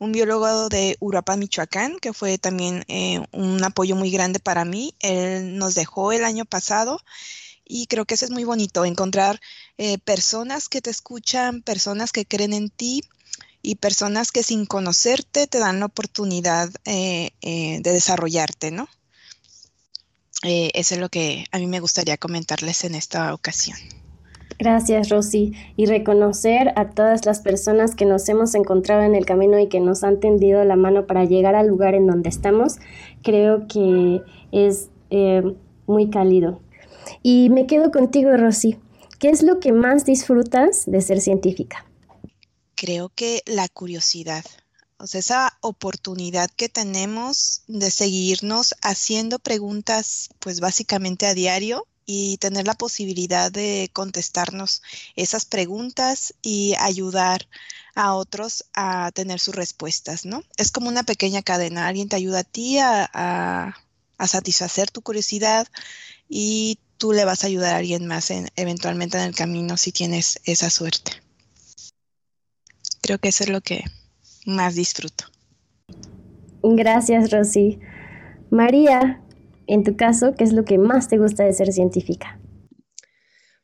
un 0.00 0.10
biólogo 0.10 0.68
de 0.68 0.96
Uruapan, 0.98 1.38
Michoacán, 1.38 1.98
que 2.00 2.12
fue 2.12 2.38
también 2.38 2.84
eh, 2.88 3.20
un 3.30 3.62
apoyo 3.62 3.94
muy 3.94 4.10
grande 4.10 4.40
para 4.40 4.64
mí. 4.64 4.94
Él 4.98 5.56
nos 5.56 5.74
dejó 5.74 6.10
el 6.12 6.24
año 6.24 6.44
pasado 6.44 7.00
y 7.64 7.86
creo 7.86 8.06
que 8.06 8.14
eso 8.14 8.24
es 8.24 8.32
muy 8.32 8.44
bonito, 8.44 8.84
encontrar 8.84 9.40
personas 10.04 10.68
que 10.68 10.80
te 10.80 10.90
escuchan, 10.90 11.62
personas 11.62 12.12
que 12.12 12.26
creen 12.26 12.52
en 12.52 12.70
ti 12.70 13.02
y 13.62 13.76
personas 13.76 14.32
que 14.32 14.42
sin 14.42 14.66
conocerte 14.66 15.46
te 15.46 15.58
dan 15.58 15.80
la 15.80 15.86
oportunidad 15.86 16.68
eh, 16.84 17.30
eh, 17.40 17.78
de 17.80 17.92
desarrollarte, 17.92 18.72
¿no? 18.72 18.88
Eh, 20.44 20.72
eso 20.74 20.96
es 20.96 21.00
lo 21.00 21.08
que 21.08 21.44
a 21.52 21.58
mí 21.58 21.68
me 21.68 21.78
gustaría 21.78 22.16
comentarles 22.16 22.84
en 22.84 22.96
esta 22.96 23.32
ocasión. 23.32 23.78
Gracias, 24.58 25.08
Rosy. 25.08 25.52
Y 25.76 25.86
reconocer 25.86 26.72
a 26.76 26.90
todas 26.90 27.24
las 27.24 27.40
personas 27.40 27.94
que 27.94 28.04
nos 28.04 28.28
hemos 28.28 28.54
encontrado 28.54 29.02
en 29.02 29.14
el 29.14 29.24
camino 29.24 29.58
y 29.58 29.68
que 29.68 29.80
nos 29.80 30.02
han 30.02 30.18
tendido 30.18 30.64
la 30.64 30.76
mano 30.76 31.06
para 31.06 31.24
llegar 31.24 31.54
al 31.54 31.68
lugar 31.68 31.94
en 31.94 32.06
donde 32.06 32.28
estamos, 32.28 32.76
creo 33.22 33.66
que 33.68 34.20
es 34.50 34.88
muy 35.86 36.10
cálido. 36.10 36.60
Y 37.22 37.50
me 37.50 37.66
quedo 37.66 37.90
contigo, 37.90 38.36
Rosy. 38.36 38.78
¿Qué 39.18 39.30
es 39.30 39.42
lo 39.42 39.60
que 39.60 39.72
más 39.72 40.04
disfrutas 40.04 40.84
de 40.86 41.00
ser 41.00 41.20
científica? 41.20 41.86
Creo 42.74 43.10
que 43.10 43.42
la 43.46 43.68
curiosidad, 43.68 44.44
o 44.98 45.06
sea, 45.06 45.20
esa 45.20 45.58
oportunidad 45.60 46.50
que 46.50 46.68
tenemos 46.68 47.62
de 47.66 47.90
seguirnos 47.90 48.74
haciendo 48.82 49.38
preguntas, 49.38 50.30
pues 50.38 50.60
básicamente 50.60 51.26
a 51.26 51.34
diario 51.34 51.86
y 52.06 52.36
tener 52.38 52.66
la 52.66 52.74
posibilidad 52.74 53.50
de 53.50 53.90
contestarnos 53.92 54.82
esas 55.16 55.44
preguntas 55.44 56.34
y 56.42 56.74
ayudar 56.78 57.48
a 57.94 58.14
otros 58.14 58.64
a 58.74 59.10
tener 59.12 59.38
sus 59.38 59.54
respuestas, 59.54 60.24
¿no? 60.24 60.42
Es 60.56 60.70
como 60.72 60.88
una 60.88 61.02
pequeña 61.02 61.42
cadena, 61.42 61.86
alguien 61.86 62.08
te 62.08 62.16
ayuda 62.16 62.40
a 62.40 62.44
ti 62.44 62.78
a, 62.78 63.76
satisfacer 64.24 64.88
tu 64.88 65.02
curiosidad 65.02 65.66
y 66.28 66.78
tú 66.96 67.12
le 67.12 67.24
vas 67.24 67.42
a 67.42 67.48
ayudar 67.48 67.74
a 67.74 67.78
alguien 67.78 68.06
más 68.06 68.30
eventualmente 68.54 69.18
en 69.18 69.24
el 69.24 69.34
camino 69.34 69.76
si 69.76 69.90
tienes 69.90 70.38
esa 70.44 70.70
suerte. 70.70 71.21
Creo 73.02 73.18
que 73.18 73.28
eso 73.28 73.44
es 73.44 73.50
lo 73.50 73.60
que 73.60 73.84
más 74.46 74.74
disfruto. 74.74 75.24
Gracias, 76.62 77.30
Rosy. 77.30 77.80
María, 78.50 79.20
en 79.66 79.82
tu 79.84 79.96
caso, 79.96 80.34
¿qué 80.34 80.44
es 80.44 80.52
lo 80.52 80.64
que 80.64 80.78
más 80.78 81.08
te 81.08 81.18
gusta 81.18 81.44
de 81.44 81.52
ser 81.52 81.72
científica? 81.72 82.38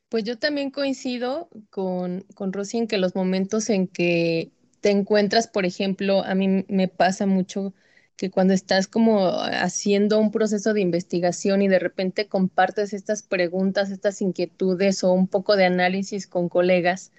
Pues 0.08 0.24
yo 0.24 0.38
también 0.38 0.70
coincido 0.70 1.48
con, 1.70 2.24
con 2.34 2.52
Rosy 2.52 2.78
en 2.78 2.88
que 2.88 2.98
los 2.98 3.14
momentos 3.14 3.70
en 3.70 3.86
que 3.88 4.52
te 4.80 4.90
encuentras, 4.90 5.48
por 5.48 5.66
ejemplo, 5.66 6.24
a 6.24 6.34
mí 6.34 6.64
me 6.68 6.88
pasa 6.88 7.26
mucho 7.26 7.74
que 8.16 8.30
cuando 8.30 8.52
estás 8.54 8.88
como 8.88 9.28
haciendo 9.28 10.18
un 10.18 10.32
proceso 10.32 10.72
de 10.72 10.80
investigación 10.80 11.62
y 11.62 11.68
de 11.68 11.78
repente 11.78 12.26
compartes 12.26 12.92
estas 12.92 13.22
preguntas, 13.22 13.90
estas 13.90 14.20
inquietudes 14.22 15.04
o 15.04 15.12
un 15.12 15.28
poco 15.28 15.56
de 15.56 15.66
análisis 15.66 16.26
con 16.26 16.48
colegas, 16.48 17.12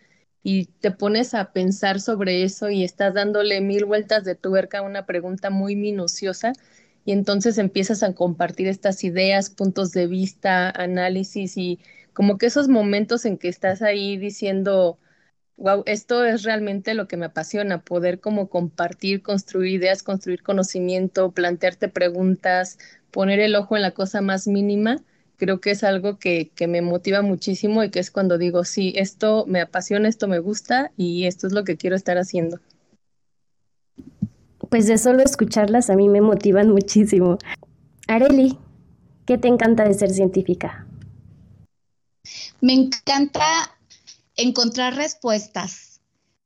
y 0.43 0.65
te 0.65 0.91
pones 0.91 1.33
a 1.33 1.51
pensar 1.53 1.99
sobre 1.99 2.43
eso 2.43 2.69
y 2.69 2.83
estás 2.83 3.13
dándole 3.13 3.61
mil 3.61 3.85
vueltas 3.85 4.23
de 4.23 4.35
tuerca 4.35 4.79
a 4.79 4.81
una 4.83 5.05
pregunta 5.05 5.49
muy 5.49 5.75
minuciosa 5.75 6.53
y 7.05 7.11
entonces 7.11 7.57
empiezas 7.57 8.03
a 8.03 8.13
compartir 8.13 8.67
estas 8.67 9.03
ideas, 9.03 9.49
puntos 9.49 9.91
de 9.91 10.07
vista, 10.07 10.69
análisis 10.69 11.57
y 11.57 11.79
como 12.13 12.37
que 12.37 12.47
esos 12.47 12.67
momentos 12.69 13.25
en 13.25 13.37
que 13.37 13.47
estás 13.49 13.81
ahí 13.81 14.17
diciendo, 14.17 14.99
wow, 15.57 15.83
esto 15.85 16.25
es 16.25 16.43
realmente 16.43 16.93
lo 16.93 17.07
que 17.07 17.17
me 17.17 17.25
apasiona, 17.27 17.81
poder 17.83 18.19
como 18.19 18.49
compartir, 18.49 19.21
construir 19.21 19.73
ideas, 19.75 20.03
construir 20.03 20.43
conocimiento, 20.43 21.31
plantearte 21.31 21.89
preguntas, 21.89 22.77
poner 23.11 23.39
el 23.39 23.55
ojo 23.55 23.75
en 23.75 23.81
la 23.83 23.91
cosa 23.91 24.21
más 24.21 24.47
mínima 24.47 24.97
creo 25.39 25.59
que 25.59 25.71
es 25.71 25.83
algo 25.83 26.19
que, 26.19 26.51
me 26.67 26.83
motiva 26.83 27.23
muchísimo 27.23 27.83
y 27.83 27.89
que 27.89 27.99
es 27.99 28.11
cuando 28.11 28.37
digo, 28.37 28.63
sí, 28.63 28.93
esto 28.95 29.45
me 29.47 29.61
apasiona, 29.61 30.07
esto 30.07 30.27
me 30.27 30.37
gusta 30.37 30.91
y 30.97 31.25
esto 31.25 31.47
es 31.47 31.53
lo 31.53 31.63
que 31.63 31.77
quiero 31.77 31.95
estar 31.95 32.19
haciendo. 32.19 32.59
Pues 34.69 34.85
de 34.85 34.99
solo 34.99 35.23
escucharlas 35.23 35.89
a 35.89 35.95
mí 35.95 36.07
me 36.09 36.21
motivan 36.21 36.69
muchísimo. 36.69 37.39
Areli, 38.07 38.59
¿qué 39.25 39.39
te 39.39 39.47
encanta 39.47 39.83
de 39.83 39.95
ser 39.95 40.11
científica? 40.11 40.85
Me 42.61 42.73
encanta 42.73 43.43
encontrar 44.35 44.95
respuestas. 44.95 46.01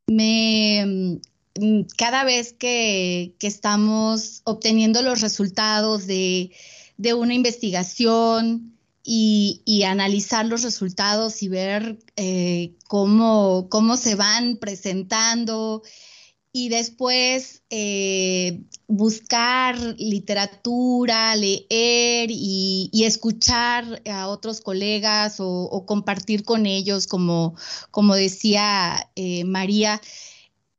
Me, 0.08 1.20
mm, 1.60 1.82
cada 1.98 2.24
vez 2.24 2.54
que, 2.54 3.36
estamos 3.42 4.42
obteniendo 4.46 5.02
los 5.02 5.22
resultados 5.22 6.08
de, 6.08 6.52
una 7.16 7.34
investigación 7.34 8.73
y, 9.04 9.84
analizar 9.84 10.46
los 10.46 10.64
resultados 10.64 11.44
y 11.44 11.50
ver 11.50 12.00
eh, 12.16 12.76
cómo, 12.88 13.68
cómo 13.70 13.98
se 13.98 14.16
van 14.16 14.58
presentando 14.58 15.84
y 16.56 16.70
después 16.70 17.64
eh, 17.72 18.62
buscar 18.88 19.76
literatura, 19.98 21.36
leer 21.36 22.30
y, 22.32 22.90
escuchar 23.04 24.04
a 24.10 24.28
otros 24.28 24.62
colegas 24.62 25.38
o, 25.40 25.86
compartir 25.88 26.44
con 26.44 26.68
ellos, 26.68 27.08
como, 27.08 27.56
como 27.90 28.14
decía 28.16 29.10
eh, 29.16 29.44
María 29.46 30.00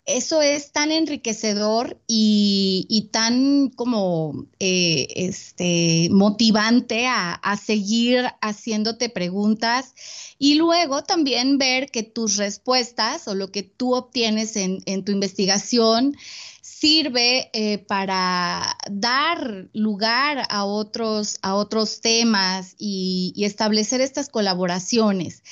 eso 0.07 0.43
es 0.43 0.73
tan 0.73 0.93
enriquecedor 0.93 1.99
y, 2.07 3.09
tan 3.11 3.71
como 3.71 4.47
eh, 4.59 5.07
este, 5.15 6.09
motivante 6.11 7.07
a, 7.07 7.41
seguir 7.65 8.27
haciéndote 8.43 9.09
preguntas 9.09 9.95
y 10.39 10.57
luego 10.57 11.05
también 11.05 11.57
ver 11.57 11.91
que 11.91 12.03
tus 12.03 12.37
respuestas 12.37 13.29
o 13.29 13.35
lo 13.35 13.51
que 13.51 13.63
tú 13.63 13.95
obtienes 13.95 14.57
en, 14.57 15.05
tu 15.05 15.13
investigación 15.13 16.17
sirve 16.61 17.51
eh, 17.53 17.79
para 17.79 18.77
dar 18.91 19.69
lugar 19.73 20.45
a 20.51 20.65
otros, 20.65 21.39
a 21.41 21.55
otros 21.55 22.01
temas 22.01 22.75
y 22.79 23.33
establecer 23.45 24.03
estas 24.03 24.29
colaboraciones. 24.29 25.43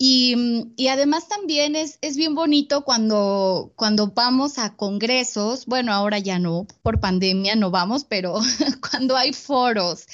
Y, 0.00 0.86
además 0.88 1.26
también 1.26 1.74
es, 1.74 1.98
es, 2.02 2.16
bien 2.16 2.36
bonito 2.36 2.84
cuando, 2.84 3.72
cuando 3.74 4.12
vamos 4.12 4.58
a 4.58 4.76
congresos, 4.76 5.66
bueno, 5.66 5.92
ahora 5.92 6.20
ya 6.20 6.38
no, 6.38 6.68
por 6.82 7.00
pandemia 7.00 7.56
no 7.56 7.72
vamos, 7.72 8.04
pero 8.04 8.38
cuando 8.90 9.16
hay 9.16 9.32
foros 9.32 10.06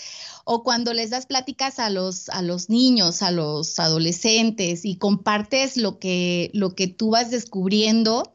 o 0.44 0.62
cuando 0.62 0.94
les 0.94 1.10
das 1.10 1.26
pláticas 1.26 1.78
a 1.78 1.90
los, 1.90 2.30
a 2.30 2.40
los 2.40 2.70
niños, 2.70 3.20
a 3.20 3.30
los 3.30 3.78
adolescentes 3.78 4.86
y 4.86 4.96
compartes 4.96 5.76
lo 5.76 5.98
que, 5.98 6.50
lo 6.54 6.74
que 6.74 6.86
tú 6.86 7.10
vas 7.10 7.30
descubriendo, 7.30 8.34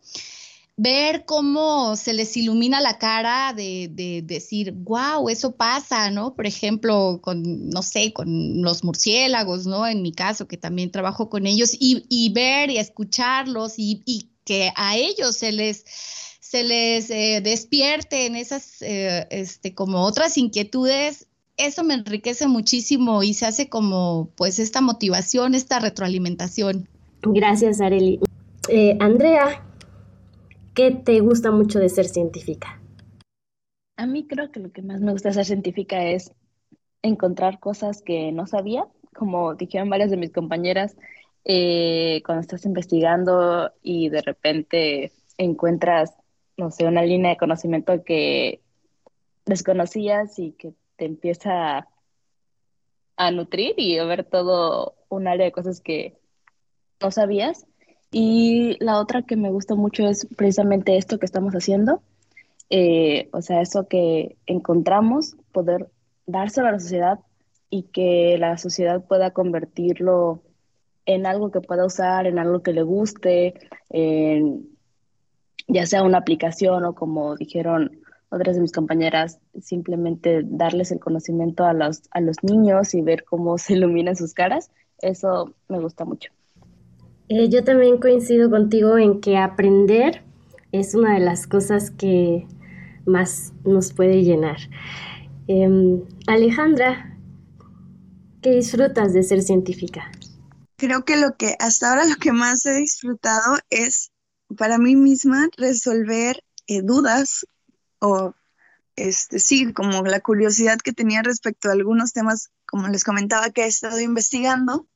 ver 0.82 1.26
cómo 1.26 1.98
se 1.98 2.14
les 2.14 2.38
ilumina 2.38 2.80
la 2.80 2.98
cara 2.98 3.52
de, 3.54 4.24
decir, 4.24 4.72
wow, 4.72 5.28
eso 5.28 5.52
pasa, 5.52 6.10
¿no? 6.10 6.36
Por 6.36 6.48
ejemplo, 6.48 7.20
con, 7.22 7.70
no 7.70 7.82
sé, 7.82 8.14
con 8.14 8.62
los 8.62 8.86
murciélagos, 8.86 9.66
¿no? 9.68 9.86
En 9.86 10.02
mi 10.02 10.14
caso, 10.14 10.48
que 10.48 10.56
también 10.56 10.90
trabajo 10.90 11.30
con 11.30 11.48
ellos, 11.48 11.76
y, 11.78 12.32
ver 12.34 12.70
y 12.70 12.78
escucharlos 12.78 13.74
y, 13.76 14.30
que 14.46 14.72
a 14.76 14.96
ellos 14.96 15.36
se 15.36 15.52
les 15.52 15.84
se 16.40 16.64
les 16.64 17.12
eh, 17.12 17.42
despierten 17.44 18.36
esas, 18.36 18.82
eh, 18.82 19.28
este, 19.30 19.76
como 19.76 20.02
otras 20.02 20.36
inquietudes, 20.36 21.28
eso 21.58 21.84
me 21.84 21.94
enriquece 21.94 22.48
muchísimo 22.48 23.22
y 23.22 23.36
se 23.36 23.46
hace 23.46 23.70
como, 23.70 24.32
pues, 24.36 24.58
esta 24.58 24.82
motivación, 24.82 25.54
esta 25.54 25.80
retroalimentación. 25.80 26.88
Gracias, 27.22 27.82
Areli. 27.82 28.20
Eh, 28.70 28.98
Andrea, 29.00 29.64
¿Qué 30.80 30.92
te 30.92 31.20
gusta 31.20 31.52
mucho 31.52 31.78
de 31.78 31.90
ser 31.90 32.06
científica? 32.06 32.82
A 33.98 34.06
mí 34.06 34.26
creo 34.26 34.50
que 34.50 34.62
lo 34.62 34.72
que 34.72 34.82
más 34.82 35.02
me 35.02 35.12
gusta 35.12 35.34
ser 35.34 35.44
científica 35.44 36.06
es 36.06 36.32
encontrar 37.02 37.60
cosas 37.60 38.02
que 38.02 38.32
no 38.32 38.48
sabía, 38.48 38.88
como 39.14 39.56
dijeron 39.56 39.90
varias 39.90 40.10
de 40.10 40.16
mis 40.16 40.32
compañeras, 40.32 40.96
eh, 41.44 42.22
cuando 42.26 42.40
estás 42.40 42.66
investigando 42.66 43.74
y 43.84 44.08
de 44.08 44.22
repente 44.22 45.12
encuentras, 45.38 46.16
no 46.56 46.72
sé, 46.72 46.86
una 46.86 47.04
línea 47.04 47.32
de 47.32 47.38
conocimiento 47.38 48.02
que 48.06 48.62
desconocías 49.46 50.40
y 50.40 50.54
que 50.54 50.72
te 50.96 51.04
empieza 51.04 51.90
a 53.18 53.32
nutrir 53.32 53.74
y 53.76 53.98
a 53.98 54.06
ver 54.06 54.24
todo 54.24 54.96
un 55.10 55.28
área 55.28 55.44
de 55.44 55.52
cosas 55.52 55.82
que 55.82 56.18
no 57.02 57.12
sabías. 57.12 57.68
Y 58.12 58.78
la 58.84 59.00
otra 59.00 59.22
que 59.22 59.36
me 59.36 59.52
gusta 59.52 59.76
mucho 59.76 60.08
es 60.08 60.28
precisamente 60.36 60.98
esto 60.98 61.20
que 61.20 61.26
estamos 61.26 61.54
haciendo, 61.54 62.02
eh, 62.70 63.30
o 63.34 63.42
sea, 63.42 63.62
eso 63.62 63.88
que 63.88 64.38
encontramos, 64.46 65.36
poder 65.52 65.90
dárselo 66.26 66.68
a 66.68 66.72
la 66.72 66.80
sociedad 66.80 67.20
y 67.70 67.84
que 67.84 68.38
la 68.40 68.58
sociedad 68.58 69.06
pueda 69.06 69.32
convertirlo 69.32 70.42
en 71.06 71.26
algo 71.26 71.52
que 71.52 71.62
pueda 71.62 71.86
usar, 71.86 72.28
en 72.28 72.40
algo 72.40 72.62
que 72.62 72.74
le 72.74 72.84
guste, 72.84 73.56
ya 75.68 75.86
sea 75.86 76.04
una 76.04 76.20
aplicación 76.20 76.84
o 76.86 76.94
como 76.94 77.36
dijeron 77.36 78.00
otras 78.30 78.56
de 78.56 78.62
mis 78.62 78.72
compañeras, 78.72 79.40
simplemente 79.60 80.42
darles 80.44 80.92
el 80.92 81.00
conocimiento 81.00 81.66
a 81.66 81.74
los, 81.74 82.04
a 82.12 82.22
los 82.22 82.44
niños 82.44 82.94
y 82.94 83.02
ver 83.02 83.24
cómo 83.24 83.58
se 83.60 83.74
iluminan 83.74 84.16
sus 84.16 84.34
caras, 84.34 84.72
eso 85.02 85.54
me 85.68 85.80
gusta 85.80 86.06
mucho. 86.06 86.32
Eh, 87.30 87.48
yo 87.48 87.64
también 87.64 88.00
coincido 88.00 88.50
contigo 88.50 88.98
en 88.98 89.22
que 89.22 89.38
aprender 89.38 90.24
es 90.72 90.96
una 90.96 91.14
de 91.14 91.20
las 91.20 91.46
cosas 91.46 91.92
que 91.92 92.48
más 93.06 93.54
nos 93.64 93.94
puede 93.94 94.24
llenar. 94.24 94.58
Em, 95.48 96.02
Alejandra, 96.26 97.16
¿qué 98.42 98.52
disfrutas 98.52 99.14
de 99.14 99.22
ser 99.22 99.44
científica? 99.44 100.12
Creo 100.78 101.06
que 101.06 101.18
lo 101.18 101.36
que 101.38 101.56
hasta 101.60 101.92
ahora 101.92 102.06
lo 102.06 102.16
que 102.16 102.32
más 102.32 102.66
he 102.66 102.76
disfrutado 102.78 103.58
es 103.70 104.12
para 104.58 104.80
mí 104.80 104.96
misma 104.96 105.50
resolver 105.56 106.44
eh, 106.66 106.82
dudas 106.82 107.46
o 108.00 108.34
este 108.96 109.38
sí, 109.38 109.72
como 109.72 110.02
la 110.02 110.20
curiosidad 110.20 110.80
que 110.84 110.94
tenía 110.94 111.22
respecto 111.22 111.70
a 111.70 111.74
algunos 111.74 112.12
temas, 112.12 112.50
como 112.66 112.88
les 112.88 113.04
comentaba 113.04 113.52
que 113.52 113.66
he 113.66 113.68
estado 113.68 114.00
investigando 114.00 114.88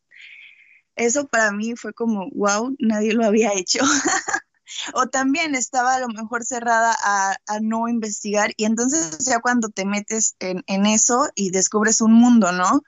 eso 0.95 1.27
para 1.27 1.51
mí 1.51 1.75
fue 1.75 1.93
como, 1.93 2.29
wow, 2.31 2.75
nadie 2.79 3.13
lo 3.13 3.25
había 3.25 3.53
hecho. 3.53 3.79
o 4.93 5.07
también 5.07 5.55
estaba 5.55 5.95
a 5.95 5.99
lo 5.99 6.07
mejor 6.07 6.45
cerrada 6.45 6.95
a, 7.03 7.37
no 7.61 7.87
investigar 7.87 8.51
y 8.57 8.65
entonces 8.65 9.19
ya 9.19 9.39
cuando 9.39 9.69
te 9.69 9.85
metes 9.85 10.35
en, 10.39 10.85
eso 10.85 11.29
y 11.35 11.51
descubres 11.51 12.01
un 12.01 12.13
mundo, 12.13 12.51
¿no? 12.51 12.81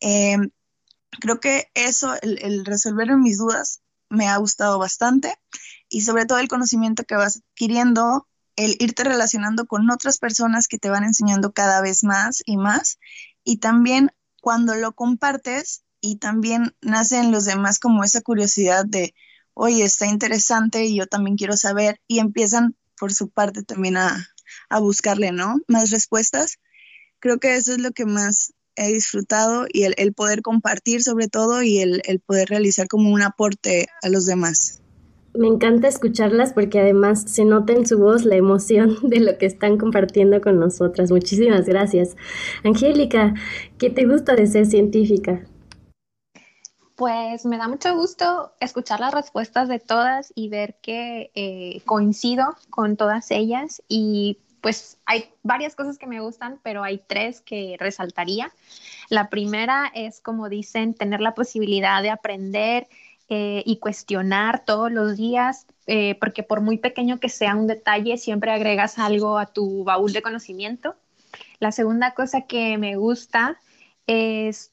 Em, 0.00 0.50
creo 1.20 1.40
que 1.40 1.68
eso, 1.74 2.14
el, 2.22 2.64
resolver 2.64 3.16
mis 3.16 3.38
dudas, 3.38 3.80
me 4.08 4.28
ha 4.28 4.36
gustado 4.36 4.78
bastante 4.78 5.36
y 5.88 6.02
sobre 6.02 6.26
todo 6.26 6.38
el 6.38 6.48
conocimiento 6.48 7.04
que 7.04 7.16
vas 7.16 7.38
adquiriendo, 7.38 8.28
el 8.56 8.76
irte 8.78 9.04
relacionando 9.04 9.66
con 9.66 9.90
otras 9.90 10.18
personas 10.18 10.68
que 10.68 10.78
te 10.78 10.90
van 10.90 11.04
enseñando 11.04 11.52
cada 11.52 11.80
vez 11.80 12.04
más 12.04 12.42
y 12.44 12.58
más 12.58 12.98
y 13.44 13.58
también 13.58 14.12
cuando 14.40 14.74
lo 14.74 14.92
compartes, 14.92 15.82
y 16.02 16.16
también 16.16 16.74
nace 16.82 17.18
en 17.18 17.30
los 17.30 17.46
demás 17.46 17.78
como 17.78 18.04
esa 18.04 18.20
curiosidad 18.20 18.84
de, 18.84 19.14
oye, 19.54 19.84
está 19.84 20.06
interesante 20.06 20.84
y 20.84 20.96
yo 20.96 21.06
también 21.06 21.36
quiero 21.36 21.56
saber 21.56 22.00
y 22.08 22.18
empiezan 22.18 22.76
por 22.98 23.12
su 23.12 23.30
parte 23.30 23.62
también 23.62 23.96
a, 23.96 24.28
buscarle, 24.80 25.32
¿no? 25.32 25.56
Más 25.68 25.90
respuestas. 25.90 26.58
Creo 27.20 27.38
que 27.38 27.54
eso 27.56 27.72
es 27.72 27.78
lo 27.78 27.92
que 27.92 28.04
más 28.04 28.52
he 28.74 28.92
disfrutado 28.92 29.66
y 29.72 29.84
el, 29.84 30.12
poder 30.12 30.42
compartir 30.42 31.02
sobre 31.02 31.28
todo 31.28 31.62
y 31.62 31.78
el, 31.78 32.02
el, 32.04 32.20
poder 32.20 32.48
realizar 32.48 32.88
como 32.88 33.10
un 33.10 33.22
aporte 33.22 33.86
a 34.02 34.08
los 34.08 34.26
demás. 34.26 34.82
Me 35.34 35.46
encanta 35.46 35.88
escucharlas 35.88 36.52
porque 36.52 36.80
además 36.80 37.24
se 37.26 37.44
nota 37.44 37.72
en 37.72 37.86
su 37.86 37.98
voz 37.98 38.24
la 38.24 38.36
emoción 38.36 38.96
de 39.02 39.20
lo 39.20 39.38
que 39.38 39.46
están 39.46 39.78
compartiendo 39.78 40.40
con 40.40 40.58
nosotras. 40.58 41.10
Muchísimas 41.10 41.66
gracias. 41.66 42.16
Angélica, 42.64 43.34
¿qué 43.78 43.88
te 43.88 44.04
gusta 44.04 44.34
de 44.34 44.46
ser 44.46 44.66
científica? 44.66 45.44
Pues 47.02 47.44
me 47.46 47.58
da 47.58 47.66
mucho 47.66 47.96
gusto 47.96 48.52
escuchar 48.60 49.00
las 49.00 49.12
respuestas 49.12 49.68
de 49.68 49.80
todas 49.80 50.32
y 50.36 50.48
ver 50.48 50.76
que 50.80 51.32
eh, 51.34 51.82
coincido 51.84 52.54
con 52.70 52.96
todas 52.96 53.32
ellas 53.32 53.82
y 53.88 54.38
pues 54.60 54.98
hay 55.04 55.28
varias 55.42 55.74
cosas 55.74 55.98
que 55.98 56.06
me 56.06 56.20
gustan, 56.20 56.60
pero 56.62 56.84
hay 56.84 57.02
tres 57.04 57.40
que 57.40 57.74
resaltaría. 57.80 58.52
La 59.08 59.30
primera 59.30 59.90
es, 59.92 60.20
como 60.20 60.48
dicen, 60.48 60.94
tener 60.94 61.20
la 61.20 61.34
posibilidad 61.34 62.04
de 62.04 62.10
aprender 62.10 62.86
eh, 63.28 63.64
y 63.66 63.78
cuestionar 63.78 64.64
todos 64.64 64.92
los 64.92 65.16
días, 65.16 65.66
eh, 65.88 66.16
porque 66.20 66.44
por 66.44 66.60
muy 66.60 66.78
pequeño 66.78 67.18
que 67.18 67.30
sea 67.30 67.56
un 67.56 67.66
detalle, 67.66 68.16
siempre 68.16 68.52
agregas 68.52 69.00
algo 69.00 69.38
a 69.38 69.46
tu 69.46 69.82
baúl 69.82 70.12
de 70.12 70.22
conocimiento. 70.22 70.94
La 71.58 71.72
segunda 71.72 72.14
cosa 72.14 72.42
que 72.42 72.78
me 72.78 72.94
gusta 72.94 73.58
es 74.06 74.70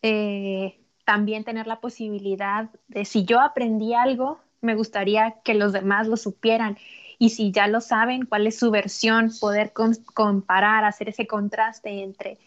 también 1.09 1.43
tener 1.43 1.65
la 1.65 1.79
posibilidad 1.79 2.69
de 2.87 3.03
si 3.03 3.25
yo 3.25 3.39
aprendí 3.39 3.95
algo, 3.95 4.37
me 4.61 4.75
gustaría 4.75 5.37
que 5.43 5.55
los 5.55 5.73
demás 5.73 6.07
lo 6.07 6.17
supieran. 6.17 6.77
Y 7.17 7.31
si 7.31 7.51
ya 7.51 7.65
lo 7.65 7.81
saben, 7.81 8.27
cuál 8.27 8.45
es 8.45 8.59
su 8.59 8.69
versión, 8.69 9.31
poder 9.41 9.73
comparar, 9.73 10.83
hacer 10.83 11.09
ese 11.09 11.25
contraste 11.25 12.03
entre 12.03 12.37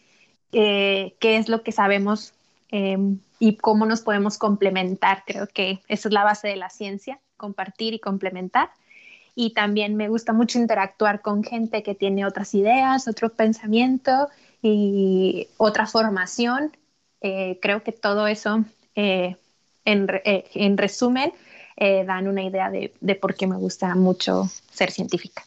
eh, 0.52 1.16
qué 1.18 1.38
es 1.38 1.48
lo 1.48 1.64
que 1.64 1.72
sabemos 1.72 2.34
em, 2.68 3.18
y 3.40 3.56
cómo 3.56 3.84
nos 3.84 4.02
podemos 4.02 4.38
complementar. 4.38 5.24
Creo 5.26 5.48
que 5.48 5.80
esa 5.88 6.08
es 6.08 6.14
la 6.14 6.22
base 6.22 6.46
de 6.46 6.54
la 6.54 6.70
ciencia, 6.70 7.18
compartir 7.36 7.94
y 7.94 7.98
complementar. 7.98 8.70
y 9.34 9.54
también 9.54 9.96
me 9.96 10.08
gusta 10.08 10.32
mucho 10.32 10.60
interactuar 10.60 11.20
con 11.20 11.42
gente 11.42 11.82
que 11.82 11.96
tiene 11.96 12.26
otras 12.26 12.54
ideas, 12.54 13.08
otro 13.08 13.30
pensamiento 13.30 14.28
y 14.62 15.48
otra 15.56 15.86
formación. 15.86 16.70
Eh, 17.22 17.58
creo 17.62 17.82
que 17.82 17.92
todo 17.92 18.26
eso, 18.26 18.64
eh, 18.96 19.36
eh, 19.84 20.44
en, 20.54 20.76
resumen, 20.76 21.32
dan 21.78 22.28
una 22.28 22.44
idea 22.44 22.70
de, 22.70 22.92
de 23.00 23.14
por 23.14 23.34
qué 23.34 23.46
me 23.46 23.56
gusta 23.56 23.94
mucho 23.94 24.48
ser 24.70 24.90
científica. 24.90 25.42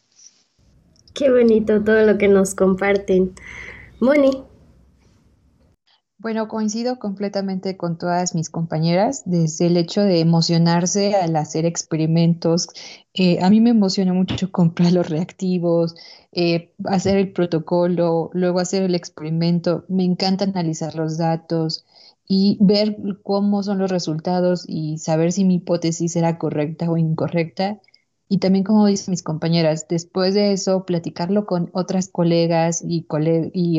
Qué 1.14 1.30
bonito 1.30 1.82
todo 1.82 2.06
lo 2.06 2.18
que 2.18 2.28
nos 2.28 2.56
comparten. 2.56 3.34
Moni, 4.02 4.44
bueno, 6.26 6.48
coincido 6.48 6.98
completamente 6.98 7.78
con 7.78 8.00
todas 8.00 8.34
mis 8.34 8.50
compañeras, 8.50 9.22
desde 9.28 9.68
el 9.68 9.78
hecho 9.78 10.02
de 10.02 10.22
emocionarse 10.22 11.14
al 11.14 11.36
hacer 11.36 11.68
experimentos. 11.68 12.68
Eh, 13.14 13.38
a 13.44 13.52
mí 13.52 13.62
me 13.62 13.70
emociona 13.70 14.12
mucho 14.12 14.52
comprar 14.52 14.92
los 14.92 15.08
reactivos, 15.08 15.94
eh, 16.32 16.74
hacer 16.86 17.18
el 17.18 17.32
protocolo, 17.32 18.32
luego 18.34 18.58
hacer 18.58 18.82
el 18.82 18.96
experimento. 18.96 19.86
Me 19.88 20.04
encanta 20.04 20.46
analizar 20.46 20.96
los 20.96 21.20
datos 21.20 21.86
y 22.28 22.58
ver 22.60 22.98
cómo 23.22 23.62
son 23.62 23.78
los 23.78 23.92
resultados 23.92 24.66
y 24.68 24.98
saber 24.98 25.32
si 25.32 25.46
mi 25.46 25.58
hipótesis 25.58 26.16
era 26.16 26.40
correcta 26.40 26.90
o 26.90 26.98
incorrecta. 26.98 27.80
Y 28.28 28.40
también, 28.40 28.64
como 28.64 28.88
dicen 28.88 29.12
mis 29.12 29.22
compañeras, 29.22 29.86
después 29.88 30.34
de 30.34 30.54
eso, 30.54 30.88
platicarlo 30.88 31.46
con 31.46 31.70
otras 31.74 32.10
colegas 32.10 32.84
y, 32.84 33.06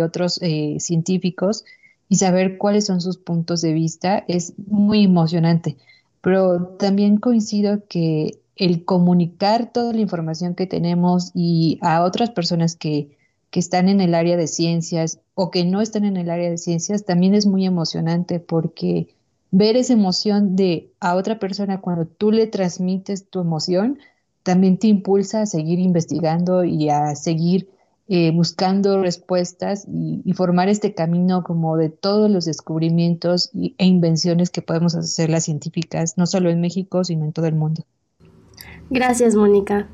otros 0.00 0.38
eh, 0.42 0.76
científicos 0.78 1.64
y 2.08 2.16
saber 2.16 2.58
cuáles 2.58 2.86
son 2.86 3.00
sus 3.00 3.18
puntos 3.18 3.60
de 3.60 3.72
vista 3.72 4.24
es 4.28 4.54
muy 4.66 5.04
emocionante. 5.04 5.76
Pero 6.20 6.60
también 6.78 7.18
coincido 7.18 7.82
que 7.88 8.38
el 8.56 8.84
comunicar 8.84 9.70
toda 9.72 9.92
la 9.92 10.00
información 10.00 10.54
que 10.54 10.66
tenemos 10.66 11.30
y 11.34 11.78
a 11.82 12.02
otras 12.02 12.30
personas 12.30 12.74
que, 12.74 13.16
que 13.50 13.60
están 13.60 13.88
en 13.88 14.00
el 14.00 14.14
área 14.14 14.36
de 14.36 14.46
ciencias 14.46 15.20
o 15.34 15.50
que 15.50 15.64
no 15.64 15.80
están 15.82 16.04
en 16.04 16.16
el 16.16 16.30
área 16.30 16.50
de 16.50 16.58
ciencias 16.58 17.04
también 17.04 17.34
es 17.34 17.46
muy 17.46 17.66
emocionante 17.66 18.40
porque 18.40 19.14
ver 19.50 19.76
esa 19.76 19.92
emoción 19.92 20.56
de 20.56 20.90
a 21.00 21.14
otra 21.14 21.38
persona 21.38 21.80
cuando 21.80 22.06
tú 22.06 22.32
le 22.32 22.46
transmites 22.46 23.28
tu 23.28 23.40
emoción 23.40 23.98
también 24.42 24.78
te 24.78 24.86
impulsa 24.86 25.42
a 25.42 25.46
seguir 25.46 25.78
investigando 25.78 26.64
y 26.64 26.88
a 26.88 27.14
seguir 27.16 27.68
eh, 28.08 28.30
buscando 28.32 29.02
respuestas 29.02 29.86
y, 29.88 30.32
formar 30.34 30.68
este 30.68 30.94
camino 30.94 31.42
como 31.42 31.76
de 31.76 31.88
todos 31.88 32.30
los 32.30 32.44
descubrimientos 32.44 33.50
e 33.54 33.84
invenciones 33.84 34.50
que 34.50 34.62
podemos 34.62 34.94
hacer 34.94 35.28
las 35.28 35.44
científicas, 35.44 36.16
no 36.16 36.26
solo 36.26 36.50
en 36.50 36.60
México, 36.60 37.02
sino 37.02 37.24
en 37.24 37.32
todo 37.32 37.46
el 37.46 37.54
mundo. 37.56 37.84
Gracias, 38.90 39.34
Mónica. 39.34 39.88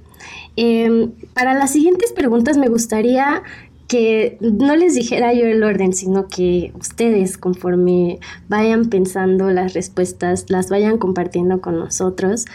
Em, 0.57 1.13
para 1.33 1.55
las 1.55 1.71
siguientes 1.71 2.13
preguntas 2.13 2.59
me 2.59 2.69
gustaría 2.69 3.43
que 3.89 4.39
no 4.41 4.77
les 4.77 4.95
dijera 4.95 5.33
yo 5.33 5.47
el 5.47 5.63
orden, 5.63 5.93
sino 5.93 6.29
que 6.29 6.73
ustedes, 6.79 7.39
conforme 7.39 8.21
vayan 8.49 8.91
pensando 8.91 9.51
las 9.51 9.75
respuestas, 9.75 10.47
las 10.49 10.71
vayan 10.71 10.99
compartiendo 10.99 11.61
con 11.61 11.79
nosotros. 11.79 12.47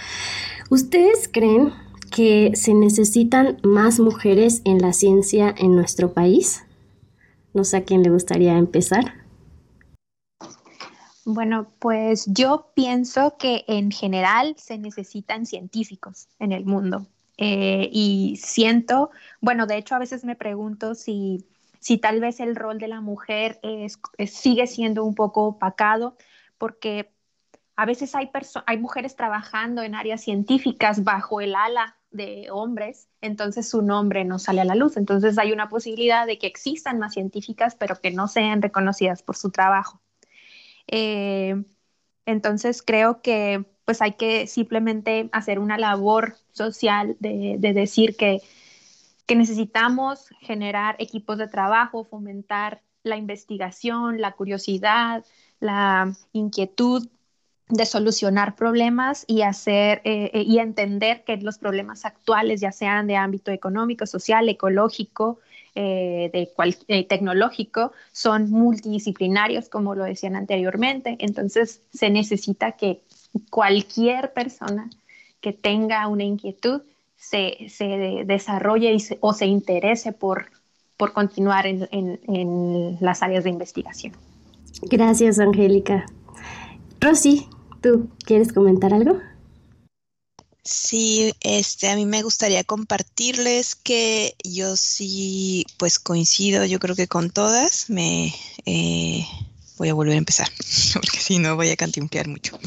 ¿Ustedes 0.69 1.29
creen 1.31 1.71
que 2.11 2.51
se 2.55 2.73
necesitan 2.73 3.59
más 3.63 3.99
mujeres 3.99 4.61
en 4.65 4.79
la 4.79 4.93
ciencia 4.93 5.53
en 5.57 5.75
nuestro 5.75 6.13
país? 6.13 6.65
No 7.53 7.63
sé 7.63 7.77
a 7.77 7.83
quién 7.83 8.03
le 8.03 8.09
gustaría 8.09 8.57
empezar. 8.57 9.13
Bueno, 11.25 11.73
pues 11.79 12.25
yo 12.27 12.71
pienso 12.73 13.35
que 13.37 13.65
en 13.67 13.91
general 13.91 14.55
se 14.57 14.77
necesitan 14.77 15.45
científicos 15.45 16.29
en 16.39 16.53
el 16.53 16.63
mundo. 16.63 17.05
Eh, 17.37 17.89
y 17.91 18.39
siento, 18.41 19.11
bueno, 19.41 19.67
de 19.67 19.75
hecho 19.77 19.95
a 19.95 19.99
veces 19.99 20.23
me 20.23 20.35
pregunto 20.35 20.95
si, 20.95 21.45
si 21.79 21.97
tal 21.97 22.21
vez 22.21 22.39
el 22.39 22.55
rol 22.55 22.79
de 22.79 22.87
la 22.87 23.01
mujer 23.01 23.59
es, 23.61 23.99
sigue 24.31 24.67
siendo 24.67 25.03
un 25.03 25.15
poco 25.15 25.43
opacado, 25.43 26.15
porque 26.57 27.11
a 27.75 27.85
veces 27.85 28.15
hay, 28.15 28.31
hay 28.65 28.77
mujeres 28.77 29.15
trabajando 29.15 29.83
en 29.83 29.95
áreas 29.95 30.21
científicas 30.21 31.03
bajo 31.03 31.41
el 31.41 31.55
ala 31.55 31.96
de 32.17 32.49
hombres, 32.51 33.07
entonces 33.21 33.69
su 33.69 33.81
nombre 33.81 34.25
no 34.25 34.39
sale 34.39 34.61
a 34.61 34.65
la 34.65 34.75
luz. 34.75 34.97
Entonces 34.97 35.37
hay 35.37 35.53
una 35.53 35.69
posibilidad 35.69 36.27
de 36.27 36.37
que 36.37 36.47
existan 36.47 36.99
más 36.99 37.13
científicas, 37.13 37.75
pero 37.75 38.01
que 38.01 38.11
no 38.11 38.27
sean 38.27 38.61
reconocidas 38.61 39.23
por 39.23 39.37
su 39.37 39.51
trabajo. 39.51 40.01
Eh, 40.87 41.63
entonces 42.25 42.81
creo 42.81 43.21
que 43.21 43.65
pues 43.85 44.01
hay 44.01 44.13
que 44.13 44.47
simplemente 44.47 45.29
hacer 45.31 45.59
una 45.59 45.77
labor 45.77 46.35
social 46.51 47.15
de, 47.19 47.57
decir 47.59 48.17
que, 48.17 48.41
que 49.25 49.35
necesitamos 49.37 50.25
generar 50.41 50.97
equipos 50.99 51.37
de 51.37 51.47
trabajo, 51.47 52.03
fomentar 52.03 52.81
la 53.03 53.15
investigación, 53.15 54.19
la 54.19 54.33
curiosidad, 54.33 55.23
la 55.61 56.13
inquietud 56.33 57.07
de 57.69 57.85
solucionar 57.85 58.55
problemas 58.55 59.25
y 59.27 59.41
hacer 59.41 60.01
eh, 60.05 60.31
eh, 60.33 60.43
y 60.43 60.59
entender 60.59 61.23
que 61.23 61.37
los 61.37 61.57
problemas 61.57 62.05
actuales, 62.05 62.61
ya 62.61 62.71
sean 62.71 63.07
de 63.07 63.17
ámbito 63.17 63.51
económico, 63.51 64.05
social, 64.05 64.47
ecológico, 64.47 65.39
eh, 65.75 66.31
de 66.87 67.03
tecnológico, 67.03 67.91
son 68.11 68.49
multidisciplinarios, 68.49 69.69
como 69.69 69.95
lo 69.95 70.05
decían 70.05 70.35
anteriormente. 70.35 71.17
Entonces, 71.19 71.81
se 71.93 72.09
necesita 72.09 72.71
que 72.71 73.01
cualquier 73.49 74.33
persona 74.33 74.89
que 75.41 75.53
tenga 75.53 76.07
una 76.07 76.23
inquietud 76.23 76.81
se, 77.17 77.67
se 77.69 78.23
desarrolle 78.25 78.95
o 79.19 79.33
se 79.33 79.45
interese 79.45 80.13
por, 80.13 80.45
por 80.95 81.11
continuar 81.11 81.67
en, 81.67 81.87
en 81.91 82.97
las 83.01 83.21
áreas 83.21 83.43
de 83.43 83.49
investigación. 83.49 84.13
Gracias, 84.83 85.37
Angélica. 85.37 86.05
Rosy, 86.99 87.47
¿Tú 87.81 88.09
quieres 88.25 88.51
comentar 88.51 88.93
algo? 88.93 89.19
Sí, 90.63 91.33
este, 91.41 91.89
a 91.89 91.95
mí 91.95 92.05
me 92.05 92.23
gustaría 92.23 92.63
compartirles 92.63 93.75
que 93.75 94.35
yo 94.43 94.75
sí, 94.75 95.65
pues 95.77 95.97
coincido, 95.97 96.65
yo 96.65 96.79
creo 96.79 96.95
que 96.95 97.07
con 97.07 97.29
todas. 97.29 97.89
Me 97.89 98.35
eh, 98.65 99.25
voy 99.77 99.89
a 99.89 99.93
volver 99.93 100.15
a 100.15 100.17
empezar, 100.17 100.49
porque 100.93 101.19
si 101.19 101.39
no 101.39 101.55
voy 101.55 101.69
a 101.69 101.77
cantimpear 101.77 102.27
mucho. 102.27 102.59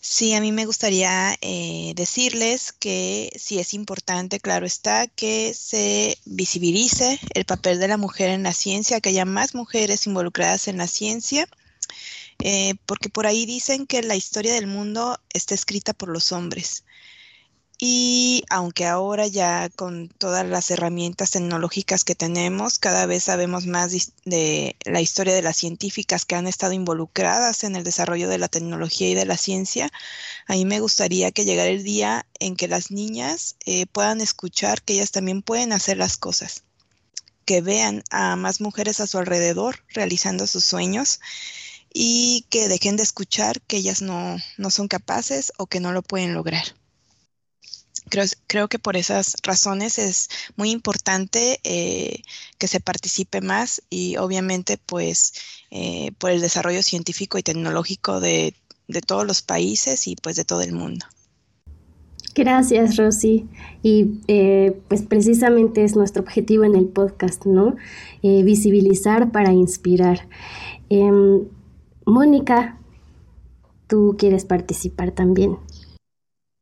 Sí, 0.00 0.34
a 0.34 0.40
mí 0.40 0.52
me 0.52 0.66
gustaría 0.66 1.36
eh, 1.40 1.92
decirles 1.96 2.72
que 2.72 3.32
sí 3.36 3.58
es 3.58 3.74
importante, 3.74 4.38
claro 4.38 4.66
está, 4.66 5.06
que 5.08 5.54
se 5.54 6.18
visibilice 6.24 7.18
el 7.34 7.44
papel 7.44 7.80
de 7.80 7.88
la 7.88 7.96
mujer 7.96 8.30
en 8.30 8.42
la 8.42 8.52
ciencia, 8.52 9.00
que 9.00 9.08
haya 9.08 9.24
más 9.24 9.54
mujeres 9.54 10.06
involucradas 10.06 10.68
en 10.68 10.76
la 10.76 10.86
ciencia 10.86 11.48
eh, 12.44 12.74
porque 12.86 13.08
por 13.08 13.28
ahí 13.28 13.46
dicen 13.46 13.86
que 13.86 14.02
la 14.02 14.16
historia 14.16 14.54
del 14.54 14.66
mundo 14.66 15.16
está 15.32 15.54
escrita 15.54 15.92
por 15.92 16.08
los 16.08 16.32
hombres. 16.32 16.82
Y 17.78 18.42
aunque 18.50 18.86
ahora 18.86 19.28
ya 19.28 19.68
con 19.68 20.08
todas 20.08 20.44
las 20.44 20.70
herramientas 20.72 21.30
tecnológicas 21.30 22.02
que 22.02 22.16
tenemos, 22.16 22.80
cada 22.80 23.06
vez 23.06 23.24
sabemos 23.24 23.66
más 23.66 23.92
de 24.24 24.76
la 24.84 25.00
historia 25.00 25.34
de 25.34 25.42
las 25.42 25.56
científicas 25.56 26.24
que 26.24 26.34
han 26.34 26.48
estado 26.48 26.72
involucradas 26.72 27.62
en 27.62 27.76
el 27.76 27.84
desarrollo 27.84 28.28
de 28.28 28.38
la 28.38 28.48
tecnología 28.48 29.08
y 29.08 29.14
de 29.14 29.26
la 29.26 29.36
ciencia, 29.36 29.90
a 30.48 30.54
mí 30.54 30.64
me 30.64 30.80
gustaría 30.80 31.30
que 31.30 31.44
llegara 31.44 31.70
el 31.70 31.84
día 31.84 32.26
en 32.40 32.56
que 32.56 32.66
las 32.66 32.90
niñas 32.90 33.54
eh, 33.66 33.86
puedan 33.86 34.20
escuchar 34.20 34.82
que 34.82 34.94
ellas 34.94 35.12
también 35.12 35.42
pueden 35.42 35.72
hacer 35.72 35.96
las 35.96 36.16
cosas, 36.16 36.64
que 37.44 37.60
vean 37.60 38.02
a 38.10 38.34
más 38.34 38.60
mujeres 38.60 38.98
a 38.98 39.06
su 39.06 39.18
alrededor 39.18 39.84
realizando 39.94 40.48
sus 40.48 40.64
sueños 40.64 41.20
y 41.94 42.46
que 42.48 42.68
dejen 42.68 42.96
de 42.96 43.02
escuchar 43.02 43.60
que 43.62 43.78
ellas 43.78 44.02
no, 44.02 44.38
son 44.70 44.88
capaces 44.88 45.52
o 45.58 45.66
que 45.66 45.80
no 45.80 45.92
lo 45.92 46.02
pueden 46.02 46.34
lograr. 46.34 46.64
Creo, 48.08 48.24
creo, 48.46 48.68
que 48.68 48.78
por 48.78 48.96
esas 48.96 49.36
razones 49.42 49.98
es 49.98 50.28
muy 50.56 50.70
importante 50.70 51.60
eh, 51.64 52.22
que 52.58 52.66
se 52.66 52.80
participe 52.80 53.40
más 53.40 53.82
y 53.90 54.16
obviamente 54.16 54.76
pues 54.76 55.32
eh, 55.70 56.10
por 56.18 56.30
el 56.30 56.40
desarrollo 56.40 56.82
científico 56.82 57.38
y 57.38 57.42
tecnológico 57.42 58.20
de, 58.20 58.54
todos 59.06 59.26
los 59.26 59.40
países 59.40 60.06
y 60.06 60.16
pues 60.16 60.36
de 60.36 60.44
todo 60.44 60.60
el 60.60 60.72
mundo. 60.72 61.06
Gracias, 62.34 62.96
Rosy. 62.96 63.46
Y 63.82 64.20
eh, 64.28 64.78
pues 64.88 65.02
precisamente 65.02 65.84
es 65.84 65.96
nuestro 65.96 66.22
objetivo 66.22 66.64
en 66.64 66.74
el 66.74 66.86
podcast, 66.86 67.46
¿no? 67.46 67.76
visibilizar 68.22 69.32
para 69.32 69.52
inspirar. 69.52 70.28
Em, 70.90 71.46
Mónica, 72.06 72.78
tú 73.86 74.16
quieres 74.18 74.44
participar 74.44 75.12
también. 75.12 75.58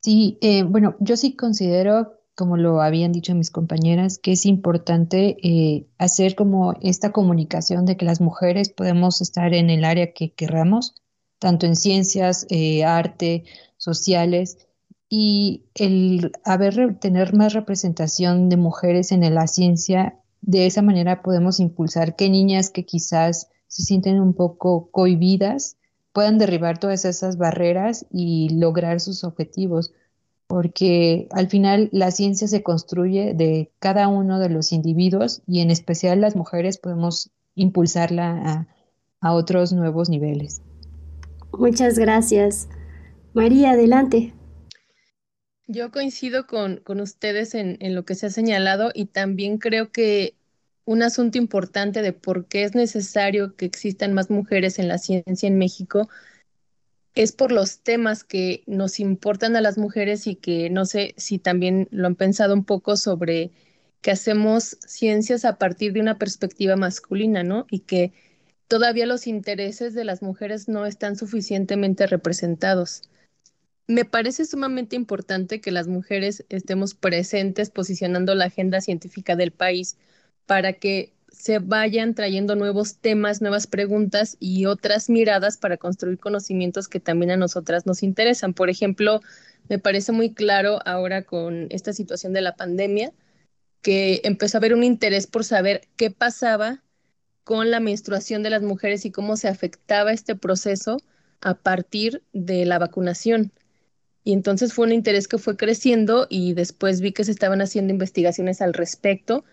Sí, 0.02 0.38
eh, 0.40 0.62
bueno, 0.62 0.96
yo 1.00 1.16
sí 1.16 1.36
considero, 1.36 2.14
como 2.34 2.56
lo 2.56 2.80
habían 2.80 3.12
dicho 3.12 3.34
mis 3.34 3.50
compañeras, 3.50 4.18
que 4.18 4.32
es 4.32 4.46
importante 4.46 5.36
eh, 5.42 5.86
hacer 5.98 6.34
como 6.34 6.74
esta 6.80 7.12
comunicación 7.12 7.84
de 7.84 7.96
que 7.96 8.06
las 8.06 8.20
mujeres 8.20 8.70
podemos 8.70 9.20
estar 9.20 9.52
en 9.52 9.68
el 9.68 9.84
área 9.84 10.12
que 10.12 10.32
querramos, 10.32 10.94
tanto 11.38 11.66
en 11.66 11.76
ciencias, 11.76 12.46
eh, 12.48 12.84
arte, 12.84 13.44
sociales, 13.76 14.66
y 15.08 15.64
el 15.74 16.32
haber 16.44 16.98
tener 16.98 17.34
más 17.34 17.52
representación 17.52 18.48
de 18.48 18.56
mujeres 18.56 19.12
en 19.12 19.34
la 19.34 19.46
ciencia, 19.46 20.18
de 20.40 20.66
esa 20.66 20.82
manera 20.82 21.22
podemos 21.22 21.60
impulsar 21.60 22.16
que 22.16 22.30
niñas 22.30 22.70
que 22.70 22.86
quizás 22.86 23.50
se 23.70 23.82
sienten 23.82 24.20
un 24.20 24.34
poco 24.34 24.90
cohibidas 24.90 25.78
puedan 26.12 26.38
derribar 26.38 26.78
todas 26.78 27.04
esas 27.04 27.36
barreras 27.36 28.06
y 28.10 28.48
lograr 28.50 29.00
sus 29.00 29.24
objetivos, 29.24 29.92
porque 30.46 31.28
al 31.30 31.48
final 31.48 31.88
la 31.92 32.10
ciencia 32.10 32.48
se 32.48 32.62
construye 32.62 33.34
de 33.34 33.70
cada 33.78 34.08
uno 34.08 34.38
de 34.40 34.48
los 34.48 34.72
individuos 34.72 35.42
y 35.46 35.60
en 35.60 35.70
especial 35.70 36.20
las 36.20 36.34
mujeres 36.34 36.78
podemos 36.78 37.30
impulsarla 37.54 38.66
a, 39.20 39.34
otros 39.34 39.72
nuevos 39.74 40.08
niveles. 40.08 40.62
Muchas 41.52 41.98
gracias. 41.98 42.68
María, 43.34 43.72
adelante. 43.72 44.32
Yo 45.68 45.90
coincido 45.92 46.46
con, 46.46 46.80
ustedes 47.00 47.54
en, 47.54 47.76
en, 47.80 47.94
lo 47.94 48.06
que 48.06 48.14
se 48.14 48.26
ha 48.26 48.30
señalado 48.30 48.90
y 48.94 49.04
también 49.04 49.58
creo 49.58 49.92
que 49.92 50.34
un 50.90 51.04
asunto 51.04 51.38
importante 51.38 52.02
de 52.02 52.12
por 52.12 52.46
qué 52.46 52.64
es 52.64 52.74
necesario 52.74 53.54
que 53.54 53.64
existan 53.64 54.12
más 54.12 54.28
mujeres 54.28 54.80
en 54.80 54.88
la 54.88 54.98
ciencia 54.98 55.46
en 55.46 55.56
México 55.56 56.08
es 57.14 57.30
por 57.30 57.52
los 57.52 57.78
temas 57.78 58.24
que 58.24 58.64
nos 58.66 58.98
importan 58.98 59.54
a 59.54 59.60
las 59.60 59.78
mujeres 59.78 60.26
y 60.26 60.34
que 60.34 60.68
no 60.68 60.86
sé 60.86 61.14
si 61.16 61.38
también 61.38 61.86
lo 61.92 62.08
han 62.08 62.16
pensado 62.16 62.54
un 62.54 62.64
poco 62.64 62.96
sobre 62.96 63.52
que 64.00 64.10
hacemos 64.10 64.78
ciencias 64.84 65.44
a 65.44 65.58
partir 65.58 65.92
de 65.92 66.00
una 66.00 66.18
perspectiva 66.18 66.74
masculina, 66.74 67.44
¿no? 67.44 67.66
Y 67.70 67.80
que 67.80 68.12
todavía 68.66 69.06
los 69.06 69.28
intereses 69.28 69.94
de 69.94 70.02
las 70.02 70.22
mujeres 70.22 70.68
no 70.68 70.86
están 70.86 71.14
suficientemente 71.14 72.08
representados. 72.08 73.02
Me 73.86 74.04
parece 74.04 74.44
sumamente 74.44 74.96
importante 74.96 75.60
que 75.60 75.70
las 75.70 75.86
mujeres 75.86 76.44
estemos 76.48 76.94
presentes 76.94 77.70
posicionando 77.70 78.34
la 78.34 78.46
agenda 78.46 78.80
científica 78.80 79.36
del 79.36 79.52
país 79.52 79.96
para 80.50 80.72
que 80.72 81.12
se 81.30 81.60
vayan 81.60 82.16
trayendo 82.16 82.56
nuevos 82.56 82.96
temas, 82.96 83.40
nuevas 83.40 83.68
preguntas 83.68 84.36
y 84.40 84.66
otras 84.66 85.08
miradas 85.08 85.56
para 85.56 85.76
construir 85.76 86.18
conocimientos 86.18 86.88
que 86.88 86.98
también 86.98 87.30
a 87.30 87.36
nosotras 87.36 87.86
nos 87.86 88.02
interesan. 88.02 88.52
Por 88.52 88.68
ejemplo, 88.68 89.20
me 89.68 89.78
parece 89.78 90.10
muy 90.10 90.34
claro 90.34 90.80
ahora 90.84 91.22
con 91.22 91.68
esta 91.70 91.92
situación 91.92 92.32
de 92.32 92.40
la 92.40 92.56
pandemia 92.56 93.12
que 93.80 94.22
empezó 94.24 94.56
a 94.56 94.58
haber 94.58 94.74
un 94.74 94.82
interés 94.82 95.28
por 95.28 95.44
saber 95.44 95.82
qué 95.94 96.10
pasaba 96.10 96.82
con 97.44 97.70
la 97.70 97.78
menstruación 97.78 98.42
de 98.42 98.50
las 98.50 98.62
mujeres 98.62 99.04
y 99.04 99.12
cómo 99.12 99.36
se 99.36 99.46
afectaba 99.46 100.12
este 100.12 100.34
proceso 100.34 100.96
a 101.40 101.54
partir 101.54 102.24
de 102.32 102.64
la 102.64 102.80
vacunación. 102.80 103.52
Y 104.24 104.32
entonces 104.32 104.72
fue 104.72 104.86
un 104.86 104.92
interés 104.94 105.28
que 105.28 105.38
fue 105.38 105.56
creciendo 105.56 106.26
y 106.28 106.54
después 106.54 107.00
vi 107.00 107.12
que 107.12 107.22
se 107.22 107.30
estaban 107.30 107.60
haciendo 107.62 107.92
investigaciones 107.92 108.60
al 108.60 108.74
respecto 108.74 109.44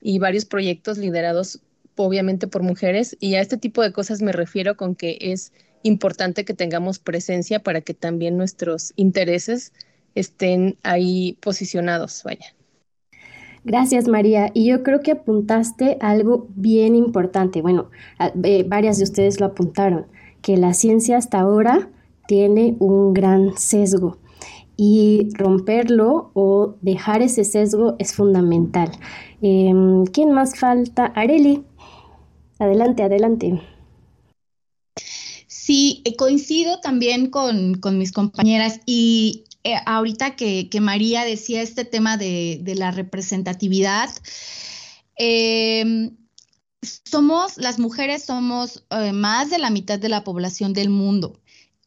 y 0.00 0.18
varios 0.18 0.44
proyectos 0.44 0.98
liderados 0.98 1.60
obviamente 1.96 2.46
por 2.46 2.62
mujeres 2.62 3.16
y 3.20 3.34
a 3.34 3.40
este 3.40 3.56
tipo 3.56 3.82
de 3.82 3.92
cosas 3.92 4.22
me 4.22 4.32
refiero 4.32 4.76
con 4.76 4.94
que 4.94 5.18
es 5.20 5.52
importante 5.82 6.44
que 6.44 6.54
tengamos 6.54 6.98
presencia 6.98 7.60
para 7.60 7.80
que 7.80 7.94
también 7.94 8.36
nuestros 8.36 8.92
intereses 8.96 9.72
estén 10.14 10.78
ahí 10.82 11.38
posicionados, 11.40 12.22
vaya. 12.24 12.54
Gracias, 13.64 14.06
María. 14.06 14.50
Y 14.54 14.66
yo 14.66 14.82
creo 14.84 15.00
que 15.00 15.10
apuntaste 15.10 15.98
algo 16.00 16.46
bien 16.54 16.94
importante. 16.94 17.62
Bueno, 17.62 17.90
eh, 18.44 18.64
varias 18.66 18.98
de 18.98 19.04
ustedes 19.04 19.40
lo 19.40 19.46
apuntaron, 19.46 20.06
que 20.40 20.56
la 20.56 20.72
ciencia 20.72 21.16
hasta 21.16 21.40
ahora 21.40 21.90
tiene 22.28 22.76
un 22.78 23.12
gran 23.12 23.56
sesgo 23.56 24.18
y 24.76 25.30
romperlo 25.34 26.30
o 26.34 26.76
dejar 26.80 27.22
ese 27.22 27.44
sesgo 27.44 27.96
es 27.98 28.14
fundamental. 28.14 28.90
Em, 29.42 30.04
¿Quién 30.06 30.32
más 30.32 30.58
falta? 30.58 31.06
Areli. 31.14 31.64
Adelante, 32.58 33.02
adelante. 33.02 33.60
Sí, 35.46 36.02
eh, 36.04 36.16
coincido 36.16 36.80
también 36.80 37.28
con, 37.28 37.80
mis 37.98 38.12
compañeras 38.12 38.80
y 38.86 39.44
eh, 39.64 39.74
ahorita 39.84 40.36
que, 40.36 40.68
María 40.80 41.24
decía 41.24 41.60
este 41.60 41.84
tema 41.84 42.16
de, 42.16 42.62
la 42.76 42.92
representatividad, 42.92 44.08
em, 45.16 46.16
somos, 46.82 47.56
las 47.56 47.78
mujeres 47.78 48.24
somos 48.24 48.84
eh, 48.90 49.12
más 49.12 49.50
de 49.50 49.58
la 49.58 49.70
mitad 49.70 49.98
de 49.98 50.08
la 50.08 50.24
población 50.24 50.72
del 50.72 50.88
mundo 50.88 51.40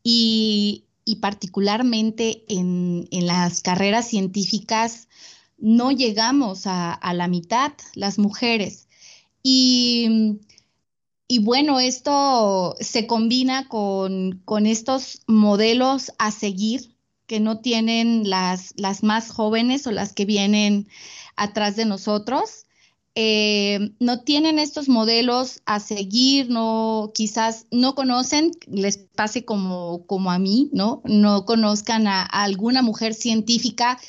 y, 0.03 0.85
particularmente 1.21 2.43
en, 2.49 3.07
en, 3.11 3.25
las 3.25 3.61
carreras 3.61 4.07
científicas 4.07 5.07
no 5.61 5.91
llegamos 5.91 6.63
a, 6.65 6.99
la 7.13 7.27
mitad, 7.27 7.73
las 7.93 8.17
mujeres. 8.17 8.87
Y, 9.43 10.39
bueno, 11.41 11.79
esto 11.79 12.75
se 12.79 13.07
combina 13.07 13.67
con, 13.67 14.41
estos 14.65 15.21
modelos 15.27 16.11
a 16.17 16.31
seguir 16.31 16.95
que 17.27 17.39
no 17.39 17.59
tienen 17.59 18.29
las, 18.29 18.73
las 18.75 19.03
más 19.03 19.29
jóvenes 19.29 19.85
o 19.85 19.91
las 19.91 20.13
que 20.13 20.25
vienen 20.25 20.87
atrás 21.35 21.75
de 21.75 21.85
nosotros. 21.85 22.65
Eh, 23.15 23.91
no 23.99 24.21
tienen 24.21 24.59
estos 24.59 24.87
modelos 24.87 25.61
a 25.65 25.79
seguir, 25.79 26.49
no, 26.49 27.11
quizás 27.13 27.65
no 27.69 27.93
conocen, 27.93 28.51
les 28.67 28.97
pase 28.97 29.45
como, 29.45 30.05
como 30.05 30.31
a 30.31 30.39
mí, 30.39 30.69
¿no? 30.71 31.01
No 31.03 31.45
conozcan 31.45 32.07
a 32.07 32.23
alguna 32.23 32.81
mujer 32.81 33.13
científica 33.13 33.99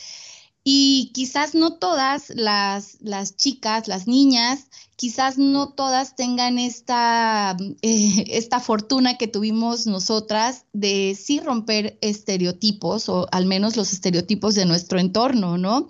y 0.62 1.11
quizás 1.14 1.54
no 1.54 1.74
todas 1.74 2.30
las, 2.30 2.98
las 3.00 3.36
chicas, 3.36 3.88
las 3.88 4.06
niñas, 4.06 4.66
quizás 4.96 5.38
no 5.38 5.70
todas 5.72 6.14
tengan 6.14 6.58
esta, 6.58 7.56
eh, 7.82 8.24
esta 8.28 8.61
fortuna 8.61 9.16
que 9.16 9.28
tuvimos 9.28 9.86
nosotras 9.86 10.66
de 10.72 11.16
sí 11.18 11.40
romper 11.40 11.98
estereotipos 12.02 13.08
o 13.08 13.26
al 13.32 13.46
menos 13.46 13.76
los 13.76 13.92
estereotipos 13.92 14.54
de 14.54 14.66
nuestro 14.66 14.98
entorno, 14.98 15.56
¿no? 15.56 15.88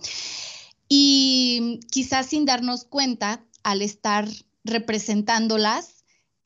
Y 0.88 1.80
quizás 1.90 2.26
sin 2.26 2.44
darnos 2.44 2.84
cuenta, 2.84 3.44
al 3.62 3.82
estar 3.82 4.28
representándolas, 4.64 5.99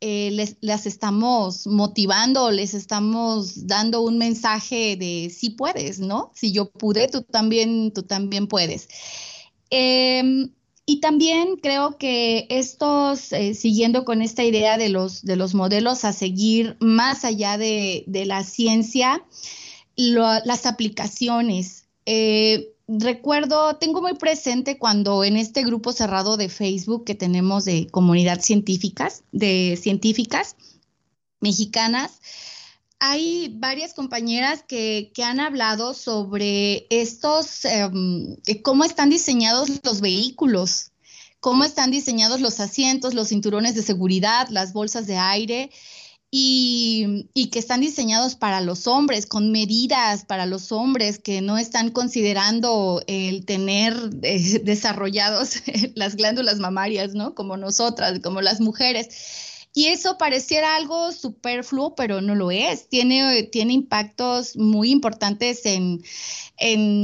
eh, 0.06 0.30
les, 0.32 0.58
las 0.60 0.84
estamos 0.84 1.66
motivando, 1.66 2.50
les 2.50 2.74
estamos 2.74 3.66
dando 3.66 4.02
un 4.02 4.18
mensaje 4.18 4.96
de 4.96 5.30
si 5.34 5.48
puedes, 5.48 5.98
¿no? 5.98 6.30
Si 6.34 6.52
yo 6.52 6.70
pude, 6.70 7.08
tú 7.08 7.22
también, 7.22 7.90
tú 7.90 8.02
también 8.02 8.46
puedes. 8.46 8.86
Em, 9.70 10.50
y 10.84 11.00
también 11.00 11.56
creo 11.56 11.96
que 11.96 12.46
estos, 12.50 13.32
eh, 13.32 13.54
siguiendo 13.54 14.04
con 14.04 14.20
esta 14.20 14.44
idea 14.44 14.76
de 14.76 14.90
los, 14.90 15.24
de 15.24 15.36
los 15.36 15.54
modelos 15.54 16.04
a 16.04 16.12
seguir 16.12 16.76
más 16.80 17.24
allá 17.24 17.56
de, 17.56 18.04
la 18.06 18.44
ciencia, 18.44 19.24
las 19.96 20.66
aplicaciones. 20.66 21.86
Eh, 22.04 22.73
recuerdo, 22.88 23.76
tengo 23.76 24.02
muy 24.02 24.14
presente 24.14 24.78
cuando 24.78 25.24
en 25.24 25.36
este 25.36 25.62
grupo 25.62 25.92
cerrado 25.92 26.36
de 26.36 26.48
Facebook 26.48 27.04
que 27.04 27.14
tenemos 27.14 27.64
de 27.64 27.86
comunidad 27.90 28.40
científicas, 28.40 29.22
de 29.32 29.78
científicas 29.80 30.56
mexicanas, 31.40 32.20
hay 32.98 33.54
varias 33.58 33.92
compañeras 33.92 34.64
que, 34.66 35.12
han 35.22 35.40
hablado 35.40 35.94
sobre 35.94 36.86
estos, 36.90 37.64
em, 37.64 38.36
cómo 38.62 38.84
están 38.84 39.10
diseñados 39.10 39.68
los 39.82 40.00
vehículos, 40.00 40.92
cómo 41.40 41.64
están 41.64 41.90
diseñados 41.90 42.40
los 42.40 42.60
asientos, 42.60 43.12
los 43.12 43.28
cinturones 43.28 43.74
de 43.74 43.82
seguridad, 43.82 44.48
las 44.48 44.72
bolsas 44.72 45.06
de 45.06 45.18
aire 45.18 45.70
y, 46.36 47.48
que 47.52 47.60
están 47.60 47.80
diseñados 47.80 48.34
para 48.34 48.60
los 48.60 48.88
hombres, 48.88 49.24
con 49.26 49.52
medidas 49.52 50.24
para 50.24 50.46
los 50.46 50.72
hombres 50.72 51.20
que 51.20 51.40
no 51.40 51.58
están 51.58 51.90
considerando 51.90 53.04
el 53.06 53.44
tener 53.44 53.94
eh, 54.22 54.60
desarrollados 54.64 55.62
las 55.94 56.16
glándulas 56.16 56.58
mamarias, 56.58 57.14
¿no? 57.14 57.36
Como 57.36 57.56
nosotras, 57.56 58.18
como 58.18 58.40
las 58.40 58.60
mujeres. 58.60 59.08
Y 59.76 59.86
eso 59.86 60.18
pareciera 60.18 60.74
algo 60.76 61.12
superfluo, 61.12 61.94
pero 61.94 62.20
no 62.20 62.34
lo 62.34 62.50
es. 62.50 62.88
Tiene, 62.88 63.44
tiene 63.44 63.72
impactos 63.72 64.56
muy 64.56 64.90
importantes 64.90 65.62
en, 65.66 66.00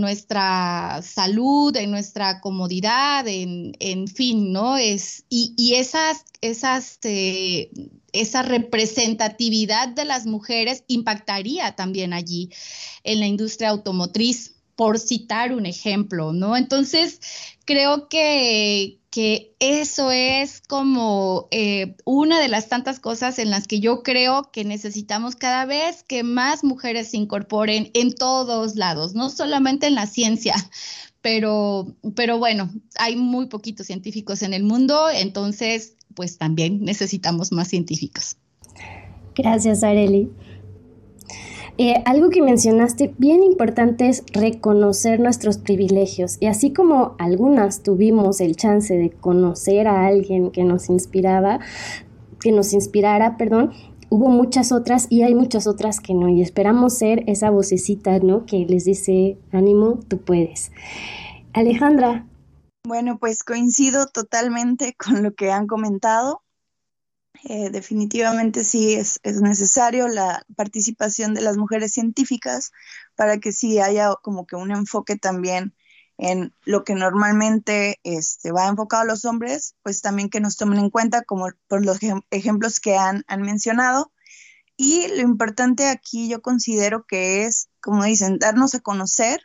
nuestra 0.01 1.03
salud, 1.03 1.77
en 1.77 1.91
nuestra 1.91 2.41
comodidad, 2.41 3.27
en, 3.27 4.09
fin, 4.09 4.53
¿no? 4.53 4.77
Es, 4.77 5.25
y, 5.29 5.75
esas, 5.75 6.25
esas, 6.41 7.01
eh, 7.03 7.71
esa 8.13 8.43
representatividad 8.43 9.89
de 9.89 10.05
las 10.05 10.27
mujeres 10.27 10.85
impactaría 10.87 11.77
también 11.77 12.13
allí 12.13 12.51
en 13.05 13.21
la 13.21 13.27
industria 13.27 13.71
automotriz 13.71 14.55
por 14.81 14.99
citar 14.99 15.53
un 15.53 15.67
ejemplo, 15.67 16.33
¿no? 16.33 16.57
Entonces, 16.57 17.21
creo 17.67 18.09
que, 18.09 18.99
que 19.11 19.55
eso 19.59 20.11
es 20.11 20.63
como 20.63 21.49
eh, 21.51 21.97
una 22.07 22.41
de 22.41 22.49
las 22.49 22.71
tantas 22.71 22.99
cosas 22.99 23.39
en 23.39 23.51
las 23.51 23.67
que 23.67 23.81
yo 23.81 24.03
creo 24.03 24.51
que 24.51 24.65
necesitamos 24.65 25.37
cada 25.37 25.67
vez 25.67 26.03
que 26.03 26.23
más 26.23 26.65
mujeres 26.65 27.11
se 27.11 27.19
incorporen 27.19 27.91
en 27.93 28.15
todos 28.15 28.75
lados, 28.75 29.15
no 29.15 29.29
solamente 29.29 29.87
en 29.87 29.97
la 29.97 30.07
ciencia, 30.07 30.55
pero, 31.21 31.95
pero 32.15 32.39
bueno, 32.39 32.71
hay 32.97 33.17
muy 33.17 33.49
poquitos 33.49 33.87
científicos 33.87 34.41
en 34.41 34.55
el 34.55 34.63
mundo, 34.63 35.11
entonces 35.11 35.95
pues 36.21 36.37
también 36.37 36.85
necesitamos 36.85 37.51
más 37.51 37.69
científicos. 37.69 38.37
Gracias, 39.35 39.83
Areli. 39.83 40.29
Eh, 41.79 41.95
algo 42.05 42.29
que 42.29 42.43
mencionaste 42.43 43.15
bien 43.17 43.43
importante 43.43 44.07
es 44.07 44.23
reconocer 44.35 45.19
nuestros 45.19 45.57
privilegios 45.57 46.37
y 46.39 46.45
así 46.45 46.75
como 46.75 47.15
algunas 47.19 47.83
tuvimos 47.83 48.43
el 48.43 48.55
chance 48.55 48.95
de 48.95 49.09
conocer 49.09 49.89
a 49.89 50.05
alguien 50.07 50.51
que 50.51 50.63
nos 50.63 50.91
inspiraba, 50.91 51.61
que 52.39 52.53
nos 52.53 52.75
inspirara, 52.75 53.39
perdón, 53.39 53.71
hubo 54.11 54.29
muchas 54.29 54.73
otras 54.73 55.07
y 55.09 55.23
hay 55.23 55.35
muchas 55.35 55.67
otras 55.67 56.01
que 56.01 56.13
no 56.13 56.29
y 56.29 56.43
esperamos 56.43 56.99
ser 56.99 57.25
esa 57.29 57.49
vocecita, 57.49 58.19
¿no? 58.19 58.45
Que 58.45 58.67
les 58.67 58.85
dice, 58.85 59.39
ánimo, 59.53 60.01
tú 60.07 60.19
puedes. 60.19 60.71
Alejandra. 61.55 62.27
Bueno, 62.85 63.19
pues 63.19 63.45
coincido 63.45 64.07
totalmente 64.07 64.95
con 64.99 65.23
lo 65.23 65.35
que 65.35 65.53
han 65.53 65.67
comentado. 65.67 66.43
Eh, 67.45 67.71
definitivamente 67.71 68.65
sí 68.65 68.95
es, 68.95 69.21
es, 69.23 69.41
necesario 69.41 70.09
la 70.09 70.45
participación 70.57 71.33
de 71.33 71.41
las 71.41 71.57
mujeres 71.57 71.93
científicas 71.93 72.73
para 73.15 73.39
que 73.39 73.53
sí 73.53 73.79
haya 73.79 74.15
como 74.23 74.47
que 74.47 74.57
un 74.57 74.73
enfoque 74.73 75.17
también 75.17 75.75
en 76.19 76.55
lo 76.65 76.85
que 76.85 76.95
normalmente 76.95 77.99
este, 78.05 78.53
va 78.53 78.69
enfocado 78.69 79.03
a 79.03 79.07
los 79.07 79.25
hombres, 79.25 79.75
pues 79.83 80.03
también 80.03 80.29
que 80.29 80.41
nos 80.41 80.57
tomen 80.57 80.79
en 80.79 80.91
cuenta 80.91 81.23
como 81.23 81.49
por 81.67 81.85
los 81.85 81.99
ejemplos 82.31 82.79
que 82.79 82.97
han, 82.97 83.25
han 83.27 83.43
mencionado. 83.43 84.13
Y 84.77 85.09
lo 85.09 85.23
importante 85.23 85.89
aquí 85.89 86.29
yo 86.29 86.43
considero 86.43 87.07
que 87.07 87.45
es, 87.45 87.71
como 87.81 88.05
dicen, 88.05 88.39
darnos 88.39 88.75
a 88.75 88.81
conocer, 88.81 89.41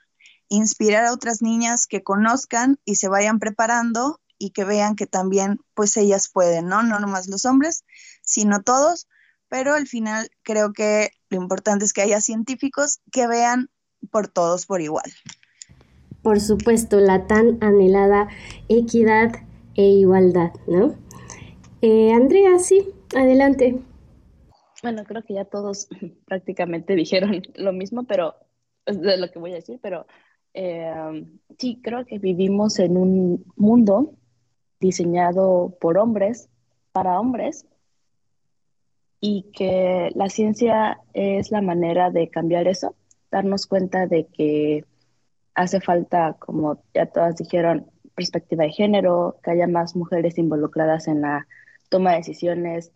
inspirar 0.49 1.05
a 1.05 1.13
otras 1.13 1.41
niñas 1.41 1.87
que 1.87 2.03
conozcan 2.03 2.77
y 2.85 2.95
se 2.95 3.07
vayan 3.07 3.39
preparando 3.39 4.19
y 4.37 4.51
que 4.51 4.65
vean 4.65 4.95
que 4.95 5.07
también 5.07 5.59
pues 5.73 5.95
ellas 5.97 6.29
pueden, 6.31 6.67
¿no? 6.67 6.83
No 6.83 6.99
nomás 6.99 7.27
los 7.27 7.45
hombres, 7.45 7.85
sino 8.21 8.61
todos, 8.61 9.07
pero 9.47 9.73
al 9.73 9.87
final 9.87 10.29
creo 10.43 10.73
que 10.73 11.09
lo 11.29 11.41
importante 11.41 11.85
es 11.85 11.93
que 11.93 12.01
haya 12.01 12.21
científicos 12.21 12.99
que 13.11 13.27
vean 13.27 13.69
por 14.11 14.27
todos 14.27 14.65
por 14.65 14.81
igual. 14.81 15.11
Por 16.21 16.39
supuesto, 16.39 16.99
la 16.99 17.27
tan 17.27 17.63
anhelada 17.63 18.27
equidad 18.67 19.31
e 19.75 19.83
igualdad, 19.83 20.51
¿no? 20.67 20.95
Eh, 21.81 22.11
Andrea, 22.13 22.57
sí, 22.59 22.93
adelante. 23.15 23.79
Bueno, 24.81 25.03
creo 25.03 25.23
que 25.23 25.35
ya 25.35 25.45
todos 25.45 25.87
prácticamente 26.25 26.95
dijeron 26.95 27.41
lo 27.55 27.73
mismo, 27.73 28.03
pero 28.03 28.35
de 28.85 29.17
lo 29.17 29.31
que 29.31 29.39
voy 29.39 29.51
a 29.51 29.55
decir, 29.55 29.79
pero 29.81 30.05
eh, 30.55 31.27
sí, 31.59 31.81
creo 31.83 32.05
que 32.05 32.17
vivimos 32.17 32.79
en 32.79 32.95
un 32.95 33.45
mundo 33.57 34.13
diseñado 34.79 35.75
por 35.81 35.97
hombres, 35.97 36.49
para 36.93 37.19
hombres, 37.19 37.65
y 39.19 39.51
que 39.53 40.11
la 40.15 40.29
ciencia 40.29 40.99
es 41.13 41.51
la 41.51 41.61
manera 41.61 42.09
de 42.09 42.29
cambiar 42.29 42.69
eso, 42.69 42.95
darnos 43.31 43.67
cuenta 43.67 44.07
de 44.07 44.27
que 44.27 44.85
hace 45.55 45.81
falta, 45.81 46.37
como 46.39 46.81
ya 46.93 47.05
todas 47.07 47.35
dijeron, 47.35 47.91
perspectiva 48.15 48.63
de 48.63 48.71
género, 48.71 49.37
que 49.43 49.51
haya 49.51 49.67
más 49.67 49.95
mujeres 49.95 50.37
involucradas 50.37 51.09
en 51.09 51.21
la 51.21 51.47
toma 51.89 52.11
de 52.11 52.17
decisiones 52.17 52.93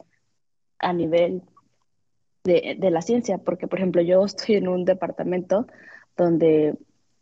a 0.77 0.93
nivel 0.93 1.41
de, 2.45 2.77
de 2.79 2.91
la 2.91 3.01
ciencia, 3.01 3.37
porque 3.37 3.67
por 3.67 3.79
ejemplo 3.79 4.01
yo 4.01 4.23
estoy 4.23 4.55
en 4.55 4.69
un 4.69 4.85
departamento 4.85 5.67
donde 6.15 6.77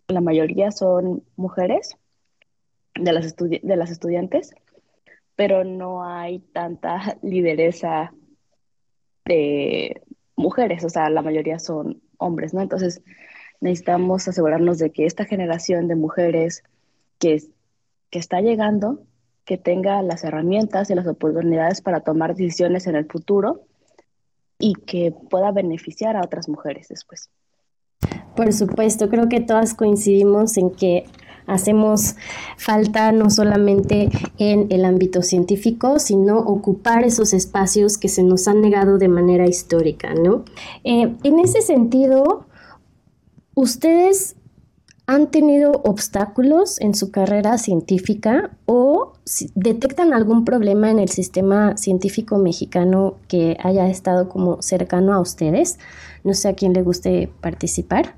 la 0.08 0.22
mayoría 0.22 0.72
son 0.72 1.24
mujeres 1.36 1.98
de 2.96 3.12
las, 3.12 3.36
de 3.36 3.76
las 3.76 3.92
estudiantes, 3.92 4.54
pero 5.36 5.64
no 5.64 6.04
hay 6.04 6.40
tanta 6.40 7.18
lideresa 7.22 8.14
de 9.26 10.02
mujeres, 10.36 10.84
o 10.84 10.90
sea, 10.90 11.10
la 11.10 11.22
mayoría 11.22 11.60
son 11.60 12.02
hombres, 12.18 12.54
¿no? 12.54 12.62
Entonces, 12.62 13.02
necesitamos 13.60 14.28
asegurarnos 14.28 14.78
de 14.80 14.92
que 14.92 15.06
esta 15.06 15.26
generación 15.26 15.88
de 15.88 15.96
mujeres 15.96 16.64
que, 17.20 17.42
que 18.10 18.20
está 18.20 18.42
llegando, 18.42 19.04
que 19.46 19.58
tenga 19.58 20.02
las 20.02 20.24
herramientas 20.24 20.90
y 20.90 20.96
las 20.96 21.08
oportunidades 21.08 21.82
para 21.82 22.02
tomar 22.02 22.36
decisiones 22.36 22.88
en 22.88 22.96
el 22.96 23.06
futuro 23.06 23.66
y 24.60 24.74
que 24.74 25.14
pueda 25.30 25.52
beneficiar 25.52 26.16
a 26.16 26.24
otras 26.24 26.50
mujeres 26.50 26.88
después. 26.88 27.30
Por 28.38 28.54
supuesto, 28.54 29.10
creo 29.10 29.28
que 29.28 29.42
todas 29.42 29.74
coincidimos 29.74 30.58
en 30.58 30.70
que 30.70 31.06
hacemos 31.48 32.16
falta 32.58 33.12
no 33.12 33.32
solamente 33.32 34.10
en 34.38 34.68
el 34.70 34.86
ámbito 34.86 35.24
científico, 35.24 35.98
sino 35.98 36.38
ocupar 36.38 37.04
esos 37.04 37.34
espacios 37.34 37.98
que 37.98 38.10
se 38.10 38.22
nos 38.22 38.48
han 38.48 38.62
negado 38.62 39.00
de 39.00 39.08
manera 39.08 39.48
histórica, 39.48 40.14
¿no? 40.14 40.46
Eh, 40.84 41.16
en 41.24 41.40
ese 41.40 41.62
sentido, 41.62 42.46
ustedes 43.56 44.36
han 45.08 45.32
tenido 45.32 45.72
obstáculos 45.86 46.80
en 46.82 46.94
su 46.94 47.12
carrera 47.12 47.58
científica 47.58 48.52
o 48.66 49.14
detectan 49.56 50.14
algún 50.14 50.44
problema 50.44 50.92
en 50.92 51.00
el 51.00 51.08
sistema 51.08 51.78
científico 51.78 52.38
mexicano 52.38 53.16
que 53.30 53.58
haya 53.64 53.88
estado 53.88 54.28
como 54.28 54.62
cercano 54.62 55.14
a 55.14 55.22
ustedes. 55.22 55.80
No 56.26 56.34
sé 56.34 56.50
a 56.50 56.54
quién 56.56 56.74
le 56.74 56.84
guste 56.84 57.32
participar. 57.40 58.16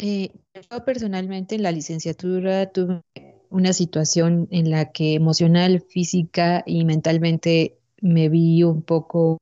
Eh, 0.00 0.30
yo 0.70 0.84
personalmente 0.84 1.56
en 1.56 1.62
la 1.62 1.72
licenciatura 1.72 2.70
tuve 2.70 3.02
una 3.50 3.72
situación 3.72 4.46
en 4.50 4.70
la 4.70 4.92
que 4.92 5.14
emocional, 5.14 5.80
física 5.80 6.62
y 6.66 6.84
mentalmente 6.84 7.78
me 8.00 8.28
vi 8.28 8.62
un 8.62 8.82
poco 8.82 9.38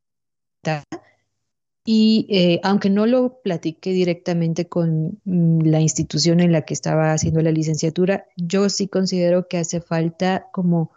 y 1.89 2.27
eh, 2.29 2.61
aunque 2.65 2.91
no 2.91 3.07
lo 3.07 3.41
platiqué 3.43 3.93
directamente 3.93 4.69
con 4.69 5.21
mm, 5.25 5.61
la 5.61 5.81
institución 5.81 6.41
en 6.41 6.51
la 6.51 6.63
que 6.63 6.75
estaba 6.75 7.13
haciendo 7.13 7.41
la 7.43 7.53
licenciatura, 7.53 8.27
yo 8.37 8.69
sí 8.69 8.89
considero 8.89 9.47
que 9.47 9.59
hace 9.59 9.81
falta 9.81 10.49
como 10.53 10.91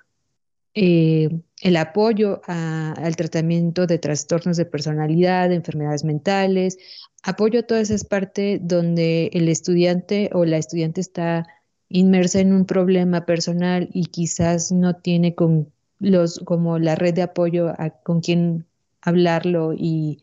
eh, 0.81 1.29
el 1.59 1.75
apoyo 1.75 2.41
al 2.45 3.15
tratamiento 3.17 3.85
de 3.85 3.97
trastornos 3.97 4.55
de 4.55 4.63
personalidad, 4.63 5.49
de 5.49 5.55
enfermedades 5.55 6.05
mentales, 6.05 6.77
apoyo 7.21 7.59
a 7.59 7.63
toda 7.63 7.81
esa 7.81 7.97
parte 8.07 8.61
donde 8.61 9.29
el 9.33 9.49
estudiante 9.49 10.29
o 10.31 10.45
la 10.45 10.55
estudiante 10.55 11.01
está 11.01 11.45
inmersa 11.89 12.39
en 12.39 12.53
un 12.53 12.63
problema 12.63 13.25
personal 13.25 13.89
y 13.91 14.05
quizás 14.05 14.71
no 14.71 14.95
tiene 14.95 15.35
con 15.35 15.69
los 15.99 16.39
como 16.45 16.79
la 16.79 16.95
red 16.95 17.13
de 17.13 17.23
apoyo 17.23 17.73
con 18.03 18.21
quien 18.21 18.65
hablarlo 19.01 19.73
y, 19.75 20.21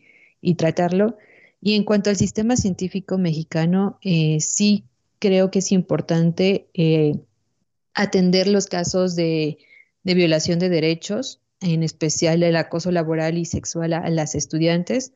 tratarlo. 0.56 1.18
Y 1.60 1.74
en 1.74 1.84
cuanto 1.84 2.08
al 2.08 2.16
sistema 2.16 2.56
científico 2.56 3.18
mexicano, 3.18 3.98
eh, 4.00 4.38
sí 4.40 4.84
creo 5.18 5.50
que 5.50 5.58
es 5.58 5.70
importante 5.70 6.68
eh, 6.72 7.20
atender 7.92 8.46
los 8.46 8.68
casos 8.68 9.16
de 9.16 9.58
de 10.06 10.14
violación 10.14 10.60
de 10.60 10.68
derechos, 10.68 11.42
en 11.60 11.82
especial 11.82 12.44
el 12.44 12.54
acoso 12.54 12.92
laboral 12.92 13.38
y 13.38 13.44
sexual 13.44 13.92
a, 13.92 14.08
las 14.08 14.36
estudiantes, 14.36 15.14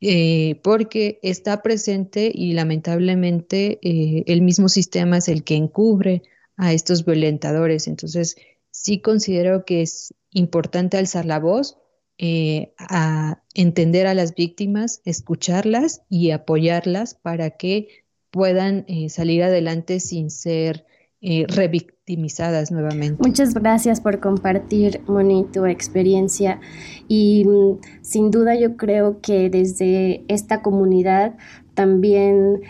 eh, 0.00 0.60
porque 0.62 1.18
está 1.24 1.60
presente 1.60 2.30
y 2.32 2.52
lamentablemente 2.52 3.80
eh, 3.82 4.22
el 4.28 4.42
mismo 4.42 4.68
sistema 4.68 5.18
es 5.18 5.26
el 5.26 5.42
que 5.42 5.56
encubre 5.56 6.22
a 6.56 6.72
estos 6.72 7.04
violentadores. 7.04 7.88
Entonces, 7.88 8.36
sí 8.70 9.00
considero 9.00 9.64
que 9.64 9.82
es 9.82 10.14
importante 10.30 10.98
alzar 10.98 11.24
la 11.24 11.40
voz, 11.40 11.76
eh, 12.16 12.74
a 12.78 13.42
entender 13.54 14.06
a 14.06 14.14
las 14.14 14.36
víctimas, 14.36 15.00
escucharlas 15.04 16.02
y 16.08 16.30
apoyarlas 16.30 17.16
para 17.16 17.50
que 17.50 18.04
puedan 18.30 18.86
salir 19.08 19.42
adelante 19.42 19.98
sin 19.98 20.30
ser 20.30 20.84
revictimizadas 21.20 22.70
nuevamente. 22.70 23.22
Muchas 23.22 23.54
gracias 23.54 24.00
por 24.00 24.20
compartir, 24.20 25.00
Moni, 25.06 25.44
tu 25.52 25.66
experiencia. 25.66 26.60
Y 27.08 27.44
mm, 27.44 27.80
sin 28.02 28.30
duda 28.30 28.54
yo 28.54 28.76
creo 28.76 29.20
que 29.20 29.50
desde 29.50 30.24
esta 30.28 30.62
comunidad 30.62 31.36
también 31.74 32.60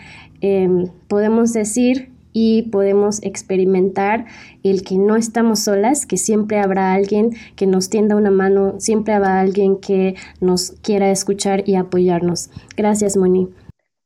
em, 0.41 0.87
podemos 1.07 1.53
decir 1.53 2.11
y 2.31 2.63
podemos 2.63 3.23
experimentar 3.23 4.25
el 4.63 4.83
que 4.83 4.97
no 4.97 5.15
estamos 5.15 5.61
solas, 5.61 6.05
que 6.05 6.17
siempre 6.17 6.59
habrá 6.59 6.93
alguien 6.93 7.31
que 7.55 7.65
nos 7.65 7.89
tienda 7.89 8.15
una 8.15 8.31
mano, 8.31 8.79
siempre 8.79 9.13
habrá 9.13 9.39
alguien 9.39 9.79
que 9.79 10.15
nos 10.39 10.71
quiera 10.83 11.11
escuchar 11.11 11.67
y 11.67 11.75
apoyarnos. 11.75 12.49
Gracias, 12.77 13.17
Moni. 13.17 13.49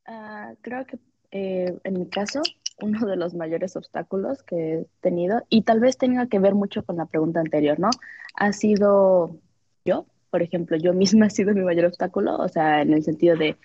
Ah, 0.05 0.53
creo 0.61 0.85
que 0.85 0.97
eh, 1.31 1.77
en 1.83 1.99
mi 1.99 2.07
caso, 2.07 2.41
uno 2.83 3.05
de 3.05 3.15
los 3.15 3.33
mayores 3.33 3.75
obstáculos 3.75 4.43
que 4.43 4.73
he 4.73 4.85
tenido, 5.01 5.43
y 5.49 5.63
tal 5.63 5.79
vez 5.79 5.97
tenga 5.97 6.27
que 6.27 6.39
ver 6.39 6.53
mucho 6.55 6.83
con 6.83 6.97
la 6.97 7.05
pregunta 7.05 7.39
anterior, 7.39 7.79
¿no? 7.79 7.89
Ha 8.35 8.53
sido 8.53 9.37
yo, 9.85 10.05
por 10.29 10.41
ejemplo, 10.41 10.77
yo 10.77 10.93
misma 10.93 11.27
he 11.27 11.29
sido 11.29 11.53
mi 11.53 11.61
mayor 11.61 11.85
obstáculo, 11.85 12.35
o 12.37 12.47
sea, 12.49 12.81
en 12.81 12.93
el 12.93 13.03
sentido 13.03 13.37
de 13.37 13.57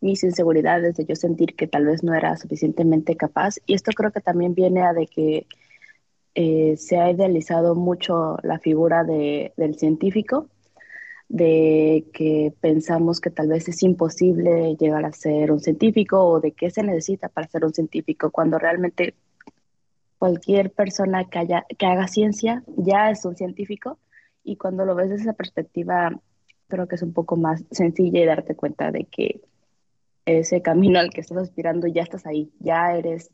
mis 0.00 0.22
inseguridades, 0.24 0.96
de 0.96 1.06
yo 1.06 1.16
sentir 1.16 1.54
que 1.54 1.66
tal 1.66 1.86
vez 1.86 2.02
no 2.02 2.14
era 2.14 2.36
suficientemente 2.36 3.16
capaz. 3.16 3.56
Y 3.66 3.74
esto 3.74 3.92
creo 3.92 4.10
que 4.12 4.20
también 4.20 4.54
viene 4.54 4.82
a 4.82 4.92
de 4.92 5.06
que 5.06 5.46
eh, 6.34 6.76
se 6.76 6.98
ha 6.98 7.10
idealizado 7.10 7.74
mucho 7.74 8.36
la 8.42 8.58
figura 8.58 9.04
de, 9.04 9.52
del 9.56 9.76
científico, 9.76 10.48
de 11.28 12.06
que 12.12 12.52
pensamos 12.60 13.20
que 13.20 13.30
tal 13.30 13.48
vez 13.48 13.68
es 13.68 13.82
imposible 13.82 14.76
llegar 14.78 15.04
a 15.04 15.12
ser 15.12 15.50
un 15.50 15.60
científico 15.60 16.22
o 16.24 16.40
de 16.40 16.52
qué 16.52 16.70
se 16.70 16.82
necesita 16.82 17.28
para 17.28 17.48
ser 17.48 17.64
un 17.64 17.72
científico, 17.72 18.30
cuando 18.30 18.58
realmente 18.58 19.14
cualquier 20.18 20.70
persona 20.70 21.24
que, 21.24 21.38
haya, 21.38 21.66
que 21.76 21.86
haga 21.86 22.08
ciencia 22.08 22.62
ya 22.76 23.10
es 23.10 23.24
un 23.24 23.36
científico 23.36 23.98
y 24.42 24.56
cuando 24.56 24.84
lo 24.84 24.94
ves 24.94 25.10
desde 25.10 25.24
esa 25.24 25.32
perspectiva 25.32 26.10
creo 26.68 26.86
que 26.88 26.94
es 26.94 27.02
un 27.02 27.12
poco 27.12 27.36
más 27.36 27.64
sencilla 27.70 28.20
y 28.20 28.26
darte 28.26 28.54
cuenta 28.54 28.90
de 28.90 29.04
que 29.04 29.40
ese 30.26 30.62
camino 30.62 30.98
al 30.98 31.10
que 31.10 31.20
estás 31.20 31.38
aspirando 31.38 31.86
ya 31.86 32.02
estás 32.02 32.26
ahí, 32.26 32.50
ya 32.60 32.96
eres 32.96 33.30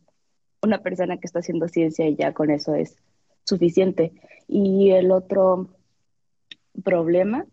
una 0.63 0.79
persona 0.79 1.17
que 1.19 1.27
está 1.27 1.39
haciendo 1.39 1.69
ciencia 1.69 2.07
y 2.07 2.17
ya 2.17 2.33
con 2.33 2.51
eso 2.51 2.75
es 2.75 2.97
suficiente. 3.45 4.13
Y 4.49 4.91
el 4.91 5.11
otro 5.11 5.69
problema 6.83 7.47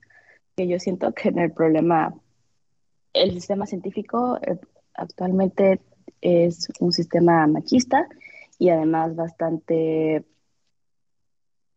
que 0.58 0.68
yo 0.68 0.80
siento 0.80 1.14
que 1.14 1.30
en 1.30 1.38
el 1.38 1.52
problema, 1.52 2.16
el 3.14 3.32
sistema 3.32 3.68
científico 3.68 4.40
eh, 4.42 4.58
actualmente 4.96 5.80
es 6.20 6.68
un 6.80 6.92
sistema 6.92 7.46
machista 7.46 8.08
y 8.58 8.70
además 8.70 9.16
bastante, 9.16 10.26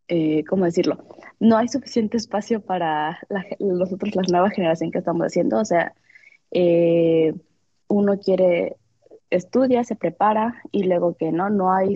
eh, 0.07 0.43
¿cómo 0.45 0.65
decirlo? 0.65 0.97
No 1.39 1.57
hay 1.57 1.67
suficiente 1.67 2.17
espacio 2.17 2.59
para 2.59 3.19
nosotros, 3.59 4.15
la 4.15 4.23
nueva 4.23 4.49
generación 4.49 4.89
que 4.89 4.97
estamos 4.97 5.27
haciendo. 5.27 5.59
O 5.59 5.65
sea, 5.65 5.93
eh, 6.49 7.35
uno 7.87 8.17
quiere 8.17 8.77
estudia, 9.29 9.83
se 9.83 9.95
prepara 9.95 10.59
y 10.71 10.83
luego 10.83 11.15
que 11.15 11.31
no, 11.31 11.51
no 11.51 11.71
hay 11.71 11.93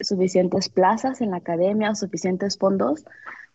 suficientes 0.00 0.68
plazas 0.68 1.20
en 1.20 1.32
la 1.32 1.38
academia 1.38 1.90
o 1.90 1.96
suficientes 1.96 2.56
fondos 2.56 3.04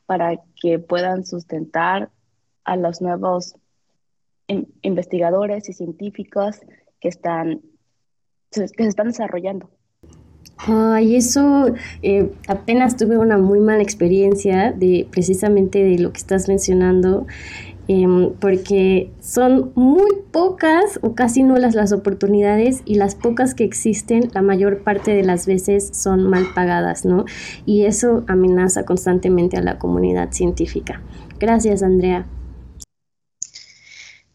para 0.05 0.41
que 0.61 0.80
puedan 0.80 1.26
sustentar 1.26 2.11
a 2.68 2.76
los 2.76 3.01
nuevos 3.01 3.55
investigadores 4.82 5.68
y 5.68 5.74
científicos 5.74 6.61
que 7.01 7.09
están 7.09 7.61
que 8.51 8.68
se 8.68 8.88
están 8.88 9.07
desarrollando. 9.07 9.70
Ay, 10.59 11.15
eso 11.18 11.74
eh, 12.01 12.32
apenas 12.47 12.95
tuve 12.95 13.18
una 13.18 13.38
muy 13.38 13.59
mala 13.59 13.84
experiencia 13.84 14.72
de 14.72 15.07
precisamente 15.11 15.84
de 15.84 15.99
lo 15.99 16.13
que 16.13 16.20
estás 16.20 16.47
mencionando 16.47 17.28
Em, 17.89 18.34
porque 18.34 19.11
son 19.22 19.72
muy 19.76 20.11
pocas 20.32 20.99
o 21.01 21.15
casi 21.15 21.43
nulas 21.43 21.74
las 21.74 21.93
oportunidades 21.93 22.82
y 22.84 22.95
las 22.95 23.15
pocas 23.15 23.55
que 23.55 23.63
existen, 23.63 24.30
la 24.34 24.41
mayor 24.41 24.80
parte 24.84 25.11
de 25.11 25.24
las 25.24 25.45
veces 25.47 25.89
son 25.93 26.30
mal 26.30 26.47
pagadas, 26.53 27.05
¿no? 27.05 27.24
Y 27.65 27.84
eso 27.84 28.26
amenaza 28.28 28.84
constantemente 28.84 29.55
a 29.55 29.61
la 29.61 29.80
comunidad 29.80 30.32
científica. 30.32 31.01
Gracias, 31.39 31.82
Andrea. 31.82 32.26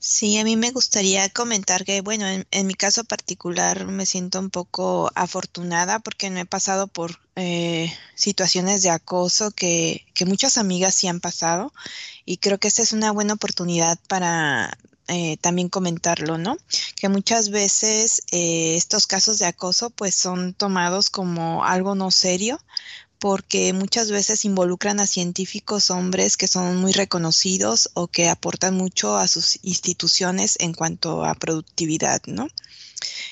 Sí, 0.04 0.36
a 0.38 0.42
mí 0.44 0.56
me 0.56 0.72
gustaría 0.72 1.28
comentar 1.30 1.84
que, 1.84 2.00
bueno, 2.00 2.26
en, 2.26 2.66
mi 2.66 2.74
caso 2.74 3.04
particular 3.04 3.86
me 3.86 4.04
siento 4.04 4.40
un 4.40 4.50
poco 4.50 5.12
afortunada 5.14 6.00
porque 6.00 6.28
no 6.28 6.40
he 6.40 6.44
pasado 6.44 6.88
por 6.88 7.20
eh, 7.36 7.88
situaciones 8.16 8.82
de 8.82 8.90
acoso 8.90 9.52
que, 9.52 10.04
que, 10.14 10.26
muchas 10.26 10.58
amigas 10.58 10.96
sí 10.96 11.06
han 11.06 11.20
pasado 11.20 11.72
y 12.24 12.38
creo 12.38 12.58
que 12.58 12.66
esta 12.66 12.82
es 12.82 12.92
una 12.92 13.12
buena 13.12 13.34
oportunidad 13.34 13.96
para 14.08 14.76
eh, 15.06 15.36
también 15.36 15.68
comentarlo, 15.68 16.36
¿no? 16.36 16.56
Que 16.96 17.08
muchas 17.08 17.50
veces 17.50 18.22
eh, 18.32 18.74
estos 18.76 19.06
casos 19.06 19.38
de 19.38 19.46
acoso 19.46 19.90
pues 19.90 20.16
son 20.16 20.52
tomados 20.52 21.10
como 21.10 21.64
algo 21.64 21.94
no 21.94 22.10
serio 22.10 22.58
porque 23.22 23.72
muchas 23.72 24.10
veces 24.10 24.44
involucran 24.44 24.98
a 24.98 25.06
científicos 25.06 25.92
hombres 25.92 26.36
que 26.36 26.48
son 26.48 26.78
muy 26.78 26.90
reconocidos 26.90 27.88
o 27.94 28.08
que 28.08 28.28
aportan 28.28 28.74
mucho 28.74 29.16
a 29.16 29.28
sus 29.28 29.60
instituciones 29.62 30.56
en 30.58 30.74
cuanto 30.74 31.24
a 31.24 31.36
productividad, 31.36 32.20
¿no? 32.26 32.48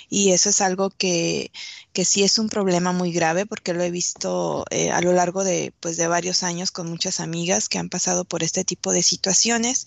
Y 0.09 0.31
eso 0.31 0.51
es 0.51 0.61
algo 0.61 0.91
que, 0.91 1.51
que 1.93 2.05
sí 2.05 2.23
es 2.23 2.39
un 2.39 2.49
problema 2.49 2.93
muy 2.93 3.11
grave 3.11 3.47
porque 3.47 3.75
lo 3.75 3.83
he 3.83 3.91
visto 3.91 4.65
eh, 4.71 4.93
a 4.93 5.01
lo 5.01 5.13
largo 5.13 5.43
de, 5.43 5.73
pues, 5.81 5.97
de 5.97 6.07
varios 6.07 6.45
años 6.45 6.71
con 6.71 6.89
muchas 6.89 7.19
amigas 7.19 7.69
que 7.69 7.79
han 7.79 7.89
pasado 7.89 8.25
por 8.25 8.45
este 8.45 8.63
tipo 8.63 8.93
de 8.93 9.03
situaciones. 9.03 9.87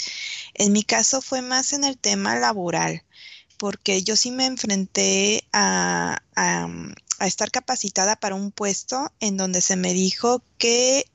En 0.53 0.73
mi 0.73 0.83
caso 0.83 1.21
fue 1.21 1.41
más 1.41 1.71
en 1.71 1.85
el 1.85 1.97
tema 1.97 2.35
laboral 2.35 3.03
porque 3.55 4.03
yo 4.03 4.17
sí 4.17 4.31
me 4.31 4.47
enfrenté 4.47 5.45
a, 5.53 6.21
a 6.35 6.67
estar 7.27 7.51
capacitada 7.51 8.15
para 8.15 8.35
un 8.35 8.51
puesto 8.51 9.11
en 9.19 9.37
donde 9.37 9.61
se 9.61 9.75
me 9.75 9.93
dijo 9.93 10.41
que, 10.57 11.05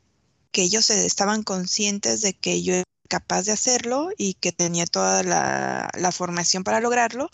que 0.53 0.63
ellos 0.63 0.91
estaban 0.91 1.43
conscientes 1.43 2.21
de 2.23 2.35
que 2.35 2.63
yo 2.63 2.75
era 2.75 2.85
capaz 3.09 3.43
de 3.43 3.53
hacerlo 3.53 4.11
y 4.17 4.35
que 4.35 4.53
tenía 4.53 4.87
toda 4.87 5.23
la, 5.23 6.13
formación 6.13 6.65
para 6.65 6.81
lograrlo, 6.81 7.31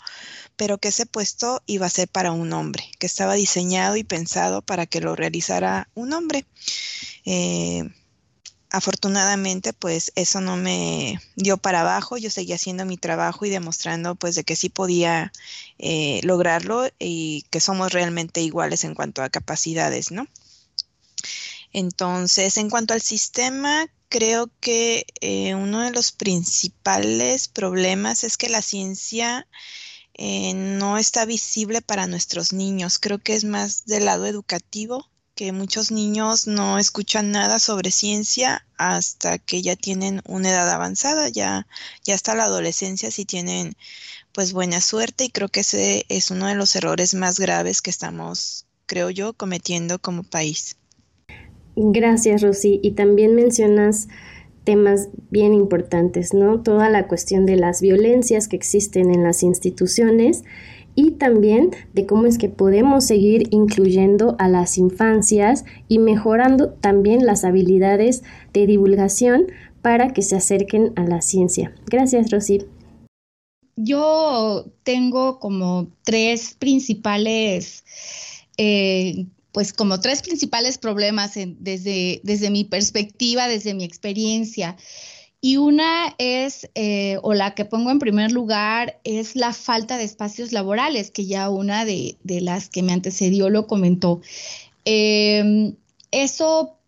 pero 0.55 0.77
que 0.77 0.89
ese 0.89 1.05
puesto 1.05 1.61
iba 1.65 1.85
a 1.85 1.89
ser 1.89 2.07
para 2.07 2.31
un 2.31 2.51
hombre, 2.53 2.89
que 2.99 3.07
estaba 3.07 3.35
diseñado 3.35 3.95
y 3.97 4.03
pensado 4.03 4.61
para 4.61 4.85
que 4.85 5.01
lo 5.01 5.15
realizara 5.15 5.89
un 5.93 6.13
hombre. 6.13 6.45
Eh, 7.25 7.83
afortunadamente 8.75 9.71
pues 9.71 10.11
eso 10.15 10.41
no 10.41 10.57
me 10.57 11.17
dio 11.37 11.55
para 11.55 11.81
abajo, 11.81 12.17
yo 12.17 12.29
seguía 12.29 12.55
haciendo 12.55 12.85
mi 12.85 12.97
trabajo 12.97 13.45
y 13.45 13.49
demostrando 13.49 14.15
pues 14.15 14.35
de 14.35 14.43
que 14.43 14.57
sí 14.57 14.67
podía 14.67 15.31
eh, 15.79 16.19
lograrlo 16.23 16.89
y 16.99 17.45
que 17.51 17.61
somos 17.61 17.93
realmente 17.93 18.41
iguales 18.41 18.83
en 18.83 18.93
cuanto 18.93 19.23
a 19.23 19.29
capacidades, 19.29 20.11
¿no? 20.11 20.27
Entonces, 21.71 22.57
en 22.57 22.69
cuanto 22.69 22.93
al 22.93 23.01
sistema, 23.01 23.87
creo 24.09 24.49
que 24.59 25.05
eh, 25.21 25.55
uno 25.55 25.81
de 25.81 25.91
los 25.91 26.11
principales 26.11 27.47
problemas 27.47 28.25
es 28.25 28.35
que 28.35 28.49
la 28.49 28.61
ciencia 28.61 29.47
eh, 30.13 30.53
no 30.53 30.97
está 30.97 31.23
visible 31.25 31.81
para 31.81 32.07
nuestros 32.07 32.51
niños. 32.51 32.99
Creo 32.99 33.19
que 33.19 33.35
es 33.35 33.45
más 33.45 33.85
del 33.85 34.05
lado 34.05 34.25
educativo 34.25 35.09
que 35.35 35.51
muchos 35.51 35.91
niños 35.91 36.47
no 36.47 36.79
escuchan 36.79 37.31
nada 37.31 37.59
sobre 37.59 37.91
ciencia 37.91 38.65
hasta 38.77 39.37
que 39.37 39.61
ya 39.61 39.75
tienen 39.75 40.21
una 40.25 40.49
edad 40.49 40.69
avanzada, 40.69 41.29
ya, 41.29 41.67
ya 42.03 42.15
hasta 42.15 42.35
la 42.35 42.45
adolescencia 42.45 43.11
si 43.11 43.25
tienen 43.25 43.73
pues 44.31 44.53
buena 44.53 44.81
suerte 44.81 45.25
y 45.25 45.29
creo 45.29 45.49
que 45.49 45.59
ese 45.61 46.05
es 46.09 46.31
uno 46.31 46.47
de 46.47 46.55
los 46.55 46.75
errores 46.75 47.13
más 47.13 47.39
graves 47.39 47.81
que 47.81 47.89
estamos, 47.89 48.65
creo 48.85 49.09
yo, 49.09 49.33
cometiendo 49.33 49.99
como 49.99 50.23
país. 50.23 50.77
Gracias, 51.75 52.41
Rosy. 52.41 52.79
Y 52.81 52.91
también 52.91 53.35
mencionas 53.35 54.07
temas 54.63 55.09
bien 55.29 55.53
importantes, 55.53 56.33
¿no? 56.33 56.61
Toda 56.63 56.89
la 56.89 57.07
cuestión 57.07 57.45
de 57.45 57.57
las 57.57 57.81
violencias 57.81 58.47
que 58.47 58.55
existen 58.55 59.13
en 59.13 59.23
las 59.23 59.43
instituciones 59.43 60.43
y 60.95 61.11
también 61.11 61.71
de 61.93 62.05
cómo 62.05 62.25
es 62.25 62.37
que 62.37 62.49
podemos 62.49 63.05
seguir 63.05 63.47
incluyendo 63.51 64.35
a 64.39 64.47
las 64.47 64.77
infancias 64.77 65.65
y 65.87 65.99
mejorando 65.99 66.69
también 66.69 67.25
las 67.25 67.43
habilidades 67.43 68.23
de 68.53 68.65
divulgación 68.65 69.47
para 69.81 70.13
que 70.13 70.21
se 70.21 70.35
acerquen 70.35 70.93
a 70.95 71.03
la 71.03 71.21
ciencia. 71.21 71.75
Gracias, 71.85 72.31
Rosy. 72.31 72.65
Yo 73.75 74.65
tengo 74.83 75.39
como 75.39 75.89
tres 76.03 76.55
principales, 76.57 77.83
eh, 78.57 79.25
pues 79.51 79.73
como 79.73 79.99
tres 79.99 80.21
principales 80.21 80.77
problemas 80.77 81.33
desde, 81.35 82.21
desde 82.23 82.49
mi 82.49 82.63
perspectiva, 82.63 83.49
desde 83.49 83.73
mi 83.73 83.83
experiencia. 83.83 84.77
Y 85.45 85.57
una 85.57 86.15
es, 86.17 86.71
eh, 86.73 87.19
o 87.21 87.35
la 87.35 87.53
que 87.53 87.65
pongo 87.65 87.91
en 87.91 87.99
primer 87.99 88.31
lugar, 88.31 88.99
es 89.03 89.35
la 89.35 89.53
falta 89.53 89.95
de 89.95 90.03
espacios 90.03 90.51
laborales, 90.51 91.11
que 91.11 91.27
ya 91.27 91.51
una 91.51 91.85
de, 91.85 92.17
las 92.23 92.67
que 92.67 92.81
me 92.81 92.93
antecedió 92.93 93.51
lo 93.51 93.67
comentó. 93.67 94.21
Em, 94.85 95.75
eso 96.09 96.79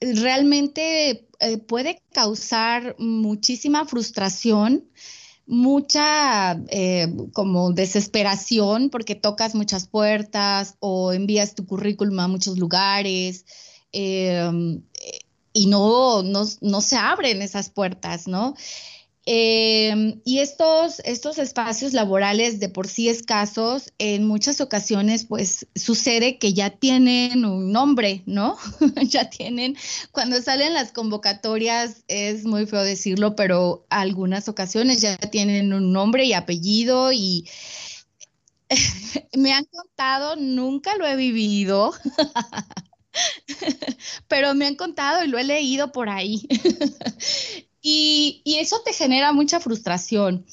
realmente 0.00 1.26
eh, 1.40 1.58
puede 1.58 2.00
causar 2.14 2.96
muchísima 2.98 3.84
frustración, 3.84 4.84
mucha 5.46 6.52
eh, 6.70 7.14
como 7.34 7.72
desesperación 7.72 8.88
porque 8.88 9.16
tocas 9.16 9.54
muchas 9.54 9.86
puertas 9.86 10.76
o 10.80 11.12
envías 11.12 11.54
tu 11.54 11.66
currículum 11.66 12.20
a 12.20 12.28
muchos 12.28 12.56
lugares. 12.56 13.44
Em, 13.92 14.80
y 15.52 15.66
no, 15.66 16.22
no, 16.22 16.80
se 16.80 16.96
abren 16.96 17.42
esas 17.42 17.70
puertas, 17.70 18.28
¿no? 18.28 18.54
Em, 19.30 20.22
y 20.24 20.38
estos, 20.38 21.00
estos 21.04 21.36
espacios 21.38 21.92
laborales 21.92 22.60
de 22.60 22.70
por 22.70 22.88
sí 22.88 23.10
escasos, 23.10 23.92
en 23.98 24.26
muchas 24.26 24.62
ocasiones, 24.62 25.26
pues 25.26 25.66
sucede 25.74 26.38
que 26.38 26.54
ya 26.54 26.70
tienen 26.70 27.44
un 27.44 27.70
nombre, 27.70 28.22
¿no? 28.24 28.56
ya 29.02 29.28
tienen, 29.28 29.76
cuando 30.12 30.40
salen 30.40 30.72
las 30.72 30.92
convocatorias, 30.92 32.04
es 32.08 32.44
muy 32.44 32.66
feo 32.66 32.82
decirlo, 32.82 33.36
pero 33.36 33.84
algunas 33.90 34.48
ocasiones 34.48 35.02
ya 35.02 35.18
tienen 35.18 35.74
un 35.74 35.92
nombre 35.92 36.24
y 36.24 36.32
apellido 36.32 37.12
y 37.12 37.46
me 39.36 39.52
han 39.52 39.64
contado, 39.66 40.36
nunca 40.36 40.96
lo 40.96 41.06
he 41.06 41.16
vivido. 41.16 41.92
pero 44.28 44.54
me 44.54 44.66
han 44.66 44.76
contado 44.76 45.24
y 45.24 45.28
lo 45.28 45.38
he 45.38 45.44
leído 45.44 45.92
por 45.92 46.08
ahí. 46.08 46.46
Y, 47.80 48.42
eso 48.58 48.80
te 48.84 48.92
genera 48.92 49.32
mucha 49.32 49.60
frustración. 49.60 50.44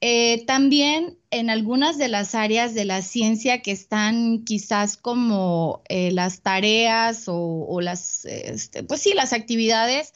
Eh, 0.00 0.44
también 0.46 1.16
en 1.30 1.48
algunas 1.48 1.96
de 1.96 2.08
las 2.08 2.34
áreas 2.34 2.74
de 2.74 2.84
la 2.84 3.02
ciencia 3.02 3.62
que 3.62 3.70
están 3.70 4.44
quizás 4.44 4.96
como 4.96 5.82
eh, 5.88 6.10
las 6.10 6.42
tareas 6.42 7.24
o, 7.28 7.80
las, 7.80 8.24
este, 8.24 8.82
pues 8.82 9.00
sí, 9.00 9.12
las 9.14 9.32
actividades, 9.32 10.12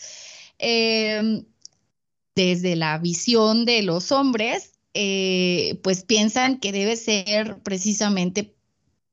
em, 0.58 1.44
desde 2.34 2.74
la 2.76 2.98
visión 2.98 3.64
de 3.64 3.82
los 3.82 4.10
hombres, 4.12 4.72
eh, 4.94 5.78
pues 5.82 6.04
piensan 6.04 6.58
que 6.58 6.72
debe 6.72 6.96
ser 6.96 7.62
precisamente 7.62 8.55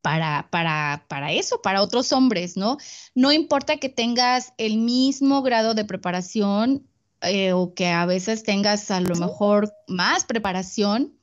para, 0.03 0.49
para, 0.51 1.05
para, 1.07 1.31
eso, 1.31 1.61
para 1.61 1.81
otros 1.81 2.11
hombres, 2.11 2.57
¿no? 2.57 2.77
No 3.15 3.31
importa 3.31 3.77
que 3.77 3.87
tengas 3.87 4.53
el 4.57 4.77
mismo 4.77 5.41
grado 5.41 5.75
de 5.75 5.85
preparación 5.85 6.85
eh, 7.21 7.53
o 7.53 7.73
que 7.73 7.87
a 7.87 8.05
veces 8.05 8.43
tengas 8.43 8.91
a 8.91 8.99
lo 8.99 9.15
mejor 9.15 9.73
más 9.87 10.25
preparación, 10.25 11.13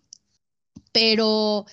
pero 0.93 1.66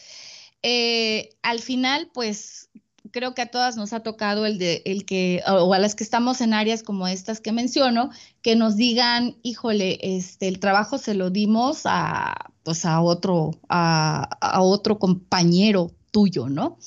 eh, 0.63 1.29
al 1.43 1.59
final, 1.59 2.11
pues 2.13 2.69
creo 3.13 3.33
que 3.33 3.43
a 3.43 3.51
todas 3.51 3.77
nos 3.77 3.93
ha 3.93 4.01
tocado 4.01 4.45
el 4.45 4.57
de 4.57 4.81
el 4.83 5.05
que, 5.05 5.41
o 5.47 5.73
a 5.73 5.79
las 5.79 5.95
que 5.95 6.03
estamos 6.03 6.41
en 6.41 6.53
áreas 6.53 6.83
como 6.83 7.07
estas 7.07 7.39
que 7.39 7.53
menciono, 7.53 8.09
que 8.41 8.57
nos 8.57 8.75
digan, 8.75 9.37
híjole, 9.43 9.97
este, 10.01 10.49
el 10.49 10.59
trabajo 10.59 10.97
se 10.97 11.13
lo 11.13 11.29
dimos 11.29 11.83
a, 11.85 12.51
pues 12.63 12.83
a 12.83 12.99
otro, 12.99 13.51
a, 13.69 14.27
a 14.41 14.61
otro 14.61 14.99
compañero 14.99 15.93
tuyo, 16.17 16.49
¿no? 16.49 16.79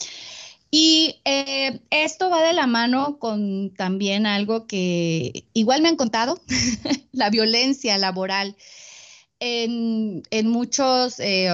Y 0.72 1.20
eh, 1.24 1.78
esto 1.90 2.30
va 2.30 2.42
de 2.44 2.52
la 2.52 2.66
mano 2.66 3.20
con 3.20 3.70
también 3.76 4.26
algo 4.26 4.66
que 4.66 5.44
igual 5.52 5.82
me 5.82 5.88
han 5.88 5.94
contado, 5.94 6.40
la 7.12 7.30
violencia 7.30 7.96
laboral. 7.96 8.56
En, 9.38 10.22
muchos, 10.46 11.20
eh, 11.20 11.48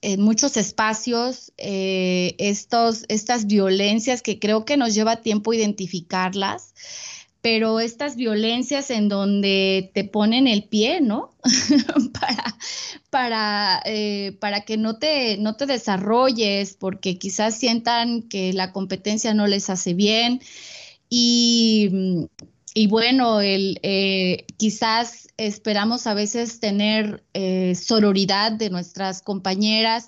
en 0.00 0.20
muchos 0.22 0.56
espacios, 0.56 1.52
eh, 1.58 2.34
estos, 2.38 3.04
estas 3.08 3.46
violencias 3.46 4.22
que 4.22 4.38
creo 4.38 4.64
que 4.64 4.78
nos 4.78 4.94
lleva 4.94 5.16
tiempo 5.16 5.52
identificarlas, 5.52 6.74
pero 7.42 7.80
estas 7.80 8.14
violencias 8.14 8.90
en 8.90 9.08
donde 9.08 9.90
te 9.94 10.04
ponen 10.04 10.46
el 10.46 10.62
pie, 10.62 11.00
¿no? 11.00 11.34
para, 12.20 12.56
para, 13.10 13.82
eh, 13.84 14.36
para 14.40 14.60
que 14.60 14.76
no 14.76 14.98
te, 14.98 15.36
no 15.38 15.56
te 15.56 15.66
desarrolles, 15.66 16.76
porque 16.78 17.18
quizás 17.18 17.58
sientan 17.58 18.22
que 18.22 18.52
la 18.52 18.72
competencia 18.72 19.34
no 19.34 19.48
les 19.48 19.70
hace 19.70 19.92
bien. 19.92 20.40
Y, 21.10 21.90
y 22.74 22.86
bueno, 22.86 23.40
el, 23.40 23.80
eh, 23.82 24.46
quizás 24.56 25.26
esperamos 25.36 26.06
a 26.06 26.14
veces 26.14 26.60
tener 26.60 27.24
eh, 27.34 27.74
sororidad 27.74 28.52
de 28.52 28.70
nuestras 28.70 29.20
compañeras 29.20 30.06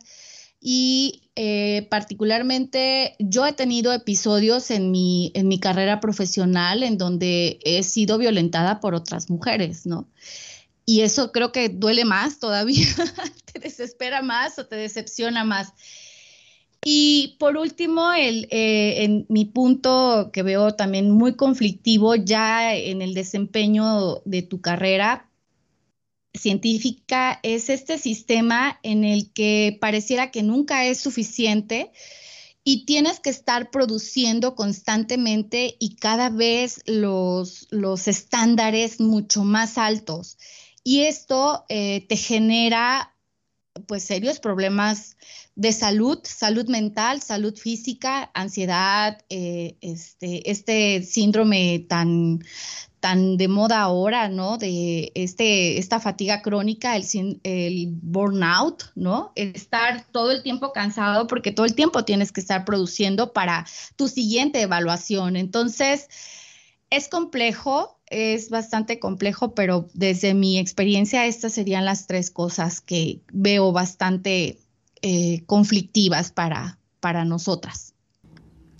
y 0.66 1.28
eh, 1.36 1.86
particularmente 1.90 3.16
yo 3.18 3.44
he 3.44 3.52
tenido 3.52 3.92
episodios 3.92 4.70
en 4.70 4.90
mi, 4.90 5.30
en 5.34 5.46
mi 5.46 5.60
carrera 5.60 6.00
profesional 6.00 6.82
en 6.82 6.96
donde 6.96 7.58
he 7.64 7.82
sido 7.82 8.16
violentada 8.16 8.80
por 8.80 8.94
otras 8.94 9.28
mujeres, 9.28 9.84
¿no? 9.84 10.08
Y 10.86 11.02
eso 11.02 11.32
creo 11.32 11.52
que 11.52 11.68
duele 11.68 12.06
más 12.06 12.38
todavía, 12.38 12.86
te 13.52 13.60
desespera 13.60 14.22
más 14.22 14.58
o 14.58 14.64
te 14.64 14.76
decepciona 14.76 15.44
más. 15.44 15.74
Y 16.82 17.36
por 17.38 17.58
último, 17.58 18.14
el, 18.14 18.48
eh, 18.50 19.04
en 19.04 19.26
mi 19.28 19.44
punto 19.44 20.30
que 20.32 20.42
veo 20.42 20.76
también 20.76 21.10
muy 21.10 21.34
conflictivo 21.34 22.14
ya 22.14 22.74
en 22.74 23.02
el 23.02 23.12
desempeño 23.12 24.22
de 24.24 24.40
tu 24.40 24.62
carrera, 24.62 25.28
científica 26.34 27.38
es 27.42 27.70
este 27.70 27.98
sistema 27.98 28.78
en 28.82 29.04
el 29.04 29.32
que 29.32 29.78
pareciera 29.80 30.30
que 30.30 30.42
nunca 30.42 30.84
es 30.84 30.98
suficiente 30.98 31.92
y 32.64 32.86
tienes 32.86 33.20
que 33.20 33.30
estar 33.30 33.70
produciendo 33.70 34.54
constantemente 34.54 35.76
y 35.78 35.96
cada 35.96 36.30
vez 36.30 36.80
los, 36.86 37.68
los 37.70 38.08
estándares 38.08 39.00
mucho 39.00 39.44
más 39.44 39.78
altos. 39.78 40.38
Y 40.82 41.02
esto 41.02 41.64
eh, 41.68 42.06
te 42.08 42.16
genera 42.16 43.14
pues 43.86 44.04
serios 44.04 44.38
problemas 44.38 45.16
de 45.56 45.72
salud, 45.72 46.18
salud 46.24 46.68
mental, 46.68 47.22
salud 47.22 47.56
física, 47.56 48.30
ansiedad, 48.34 49.18
eh, 49.28 49.76
este, 49.80 50.50
este 50.50 51.02
síndrome 51.02 51.84
tan, 51.88 52.44
tan 53.04 53.36
de 53.36 53.48
moda 53.48 53.82
ahora, 53.82 54.30
¿no? 54.30 54.56
De 54.56 55.12
este, 55.14 55.76
esta 55.76 56.00
fatiga 56.00 56.40
crónica, 56.40 56.96
el, 56.96 57.38
el 57.42 57.88
burnout, 58.00 58.84
¿no? 58.94 59.30
estar 59.34 60.06
todo 60.10 60.30
el 60.30 60.42
tiempo 60.42 60.72
cansado 60.72 61.26
porque 61.26 61.52
todo 61.52 61.66
el 61.66 61.74
tiempo 61.74 62.06
tienes 62.06 62.32
que 62.32 62.40
estar 62.40 62.64
produciendo 62.64 63.34
para 63.34 63.66
tu 63.96 64.08
siguiente 64.08 64.62
evaluación. 64.62 65.36
Entonces, 65.36 66.08
es 66.88 67.08
complejo, 67.10 68.00
es 68.06 68.48
bastante 68.48 68.98
complejo, 68.98 69.54
pero 69.54 69.86
desde 69.92 70.32
mi 70.32 70.58
experiencia 70.58 71.26
estas 71.26 71.52
serían 71.52 71.84
las 71.84 72.06
tres 72.06 72.30
cosas 72.30 72.80
que 72.80 73.20
veo 73.34 73.70
bastante 73.70 74.60
eh, 75.02 75.44
conflictivas 75.44 76.32
para, 76.32 76.78
para 77.00 77.26
nosotras. 77.26 77.93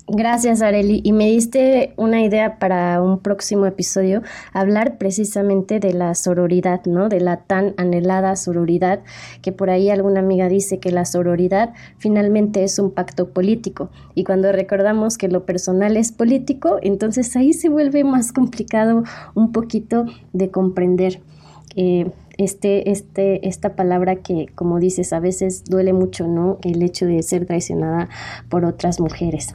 Gracias, 0.07 0.61
Areli. 0.61 1.01
Y 1.03 1.15
me 1.15 1.31
diste 1.31 1.95
una 1.97 2.23
idea 2.23 2.59
para 2.59 3.01
un 3.01 3.21
próximo 3.21 3.65
episodio, 3.65 4.21
hablar 4.53 4.99
precisamente 4.99 5.81
de 5.81 5.95
la 5.95 6.15
sororidad, 6.15 6.85
¿no? 6.85 7.09
De 7.09 7.21
la 7.21 7.39
tan 7.39 7.73
anhelada 7.79 8.37
sororidad, 8.37 9.01
que 9.41 9.51
por 9.51 9.71
ahí 9.71 9.89
alguna 9.89 10.21
amiga 10.21 10.51
dice 10.51 10.79
que 10.79 10.91
la 10.91 11.07
sororidad 11.07 11.73
finalmente 11.97 12.65
es 12.65 12.79
un 12.79 12.91
pacto 12.91 13.31
político. 13.31 13.89
Y 14.15 14.25
cuando 14.25 14.53
recordamos 14.53 15.17
que 15.17 15.29
lo 15.29 15.47
personal 15.47 15.97
es 15.97 16.13
político, 16.13 16.79
entonces 16.83 17.35
ahí 17.35 17.55
se 17.55 17.71
vuelve 17.71 18.05
más 18.05 18.31
complicado 18.33 19.05
un 19.35 19.53
poquito 19.53 20.05
de 20.35 20.51
comprender. 20.51 21.23
Eh, 21.77 22.11
este, 22.37 22.91
este, 22.91 23.49
esta 23.49 23.75
palabra 23.75 24.17
que, 24.17 24.49
como 24.55 24.81
dices, 24.81 25.15
a 25.15 25.21
veces 25.21 25.65
duele 25.65 25.95
mucho, 25.95 26.29
¿no? 26.29 26.59
El 26.63 26.83
hecho 26.83 27.07
de 27.07 27.23
ser 27.23 27.47
traicionada 27.47 28.11
por 28.51 28.67
otras 28.67 29.01
mujeres. 29.01 29.55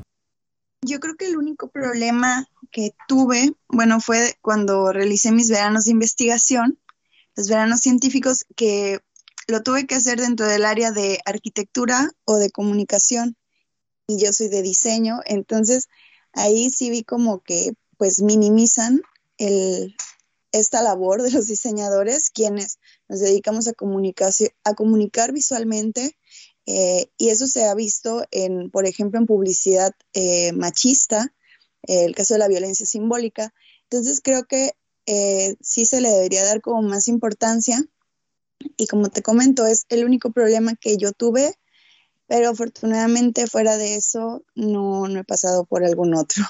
Yo 0.82 1.00
creo 1.00 1.16
que 1.16 1.28
el 1.28 1.38
único 1.38 1.70
problema 1.70 2.48
que 2.72 2.94
tuve, 3.08 3.54
bueno, 3.68 4.00
fue 4.00 4.38
cuando 4.42 4.92
realicé 4.92 5.32
mis 5.32 5.50
veranos 5.50 5.86
de 5.86 5.92
investigación, 5.92 6.80
los 7.36 7.50
veranos 7.50 7.82
científicos, 7.82 8.46
que 8.56 9.00
lo 9.48 9.62
tuve 9.62 9.88
que 9.88 9.96
hacer 9.96 10.20
dentro 10.20 10.48
del 10.48 10.66
área 10.66 10.92
de 10.92 11.20
arquitectura 11.26 12.12
o 12.26 12.38
de 12.38 12.50
comunicación, 12.52 13.36
y 14.08 14.18
yo 14.18 14.32
soy 14.34 14.48
de 14.48 14.62
diseño, 14.62 15.20
entonces 15.26 15.88
ahí 16.34 16.70
sí 16.72 16.90
vi 16.90 17.04
como 17.04 17.42
que 17.42 17.74
pues 17.98 18.22
minimizan 18.22 19.02
el, 19.38 19.96
esta 20.52 20.82
labor 20.82 21.22
de 21.22 21.32
los 21.32 21.48
diseñadores, 21.48 22.30
quienes 22.30 22.80
nos 23.08 23.20
dedicamos 23.20 23.68
a, 23.68 23.72
a 24.64 24.74
comunicar 24.74 25.32
visualmente 25.32 26.18
eh, 26.72 27.10
y 27.18 27.30
eso 27.30 27.48
se 27.48 27.66
ha 27.66 27.74
visto, 27.74 28.24
en, 28.30 28.70
por 28.70 28.86
ejemplo, 28.86 29.20
en 29.20 29.26
publicidad 29.26 29.96
eh, 30.14 30.52
machista, 30.52 31.34
eh, 31.88 32.06
el 32.06 32.14
caso 32.14 32.36
de 32.36 32.40
la 32.40 32.48
violencia 32.48 32.86
simbólica. 32.86 33.56
Entonces 33.90 34.22
creo 34.24 34.46
que 34.46 34.74
sí 35.60 35.88
se 35.88 36.00
le 36.00 36.10
debería 36.10 36.46
dar 36.46 36.62
como 36.62 36.84
más 36.84 37.08
importancia. 37.08 37.84
Y 38.78 38.86
como 38.86 39.10
te 39.10 39.24
comento, 39.24 39.66
es 39.66 39.88
el 39.90 40.06
único 40.06 40.32
problema 40.32 40.76
que 40.76 40.98
yo 40.98 41.12
tuve, 41.12 41.56
pero 42.28 42.50
afortunadamente 42.50 43.48
fuera 43.48 43.78
de 43.78 43.96
eso 43.96 44.44
no, 44.54 45.08
no 45.08 45.22
he 45.22 45.24
pasado 45.24 45.66
por 45.66 45.84
algún 45.84 46.14
otro. 46.14 46.44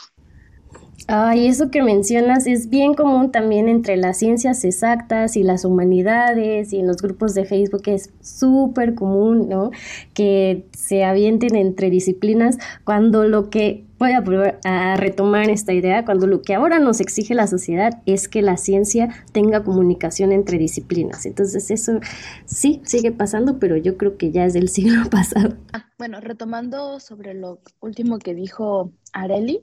Ay, 1.08 1.48
eso 1.48 1.72
que 1.72 1.82
mencionas 1.82 2.46
es 2.48 2.70
bien 2.70 2.94
común 2.94 3.32
también 3.32 3.70
entre 3.70 3.98
las 3.98 4.20
ciencias 4.20 4.64
exactas 4.64 5.38
y 5.38 5.44
las 5.44 5.66
humanidades 5.66 6.74
y 6.74 6.80
en 6.80 6.88
los 6.88 6.98
grupos 6.98 7.34
de 7.34 7.46
Facebook 7.46 7.84
es 7.88 8.12
súper 8.22 8.96
común, 8.96 9.50
¿no? 9.50 9.72
Que 10.14 10.66
se 10.72 11.04
avienten 11.04 11.56
entre 11.56 11.90
disciplinas 11.90 12.58
cuando 12.84 13.24
lo 13.24 13.50
que, 13.50 13.86
voy 14.00 14.14
a 14.14 14.22
volver 14.22 14.60
a 14.64 14.96
retomar 14.96 15.50
esta 15.50 15.74
idea, 15.74 16.06
cuando 16.06 16.26
lo 16.26 16.42
que 16.42 16.56
ahora 16.56 16.80
nos 16.80 17.02
exige 17.02 17.36
la 17.36 17.48
sociedad 17.48 18.02
es 18.06 18.30
que 18.30 18.42
la 18.42 18.56
ciencia 18.56 19.10
tenga 19.34 19.64
comunicación 19.64 20.32
entre 20.32 20.58
disciplinas. 20.58 21.26
Entonces 21.26 21.70
eso 21.70 22.00
sí 22.46 22.82
sigue 22.86 23.12
pasando, 23.12 23.60
pero 23.60 23.76
yo 23.76 23.98
creo 23.98 24.18
que 24.18 24.32
ya 24.32 24.46
es 24.46 24.54
del 24.54 24.70
siglo 24.70 25.10
pasado. 25.10 25.58
Ah, 25.74 25.86
bueno, 25.98 26.22
retomando 26.22 27.00
sobre 27.00 27.34
lo 27.34 27.60
último 27.82 28.20
que 28.20 28.34
dijo 28.34 28.94
Areli, 29.12 29.60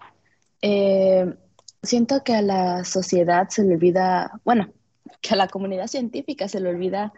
eh, 0.68 1.32
siento 1.84 2.24
que 2.24 2.34
a 2.34 2.42
la 2.42 2.84
sociedad 2.84 3.48
se 3.48 3.62
le 3.62 3.74
olvida, 3.74 4.40
bueno, 4.44 4.72
que 5.22 5.34
a 5.34 5.36
la 5.36 5.46
comunidad 5.46 5.86
científica 5.86 6.48
se 6.48 6.58
le 6.58 6.70
olvida 6.70 7.12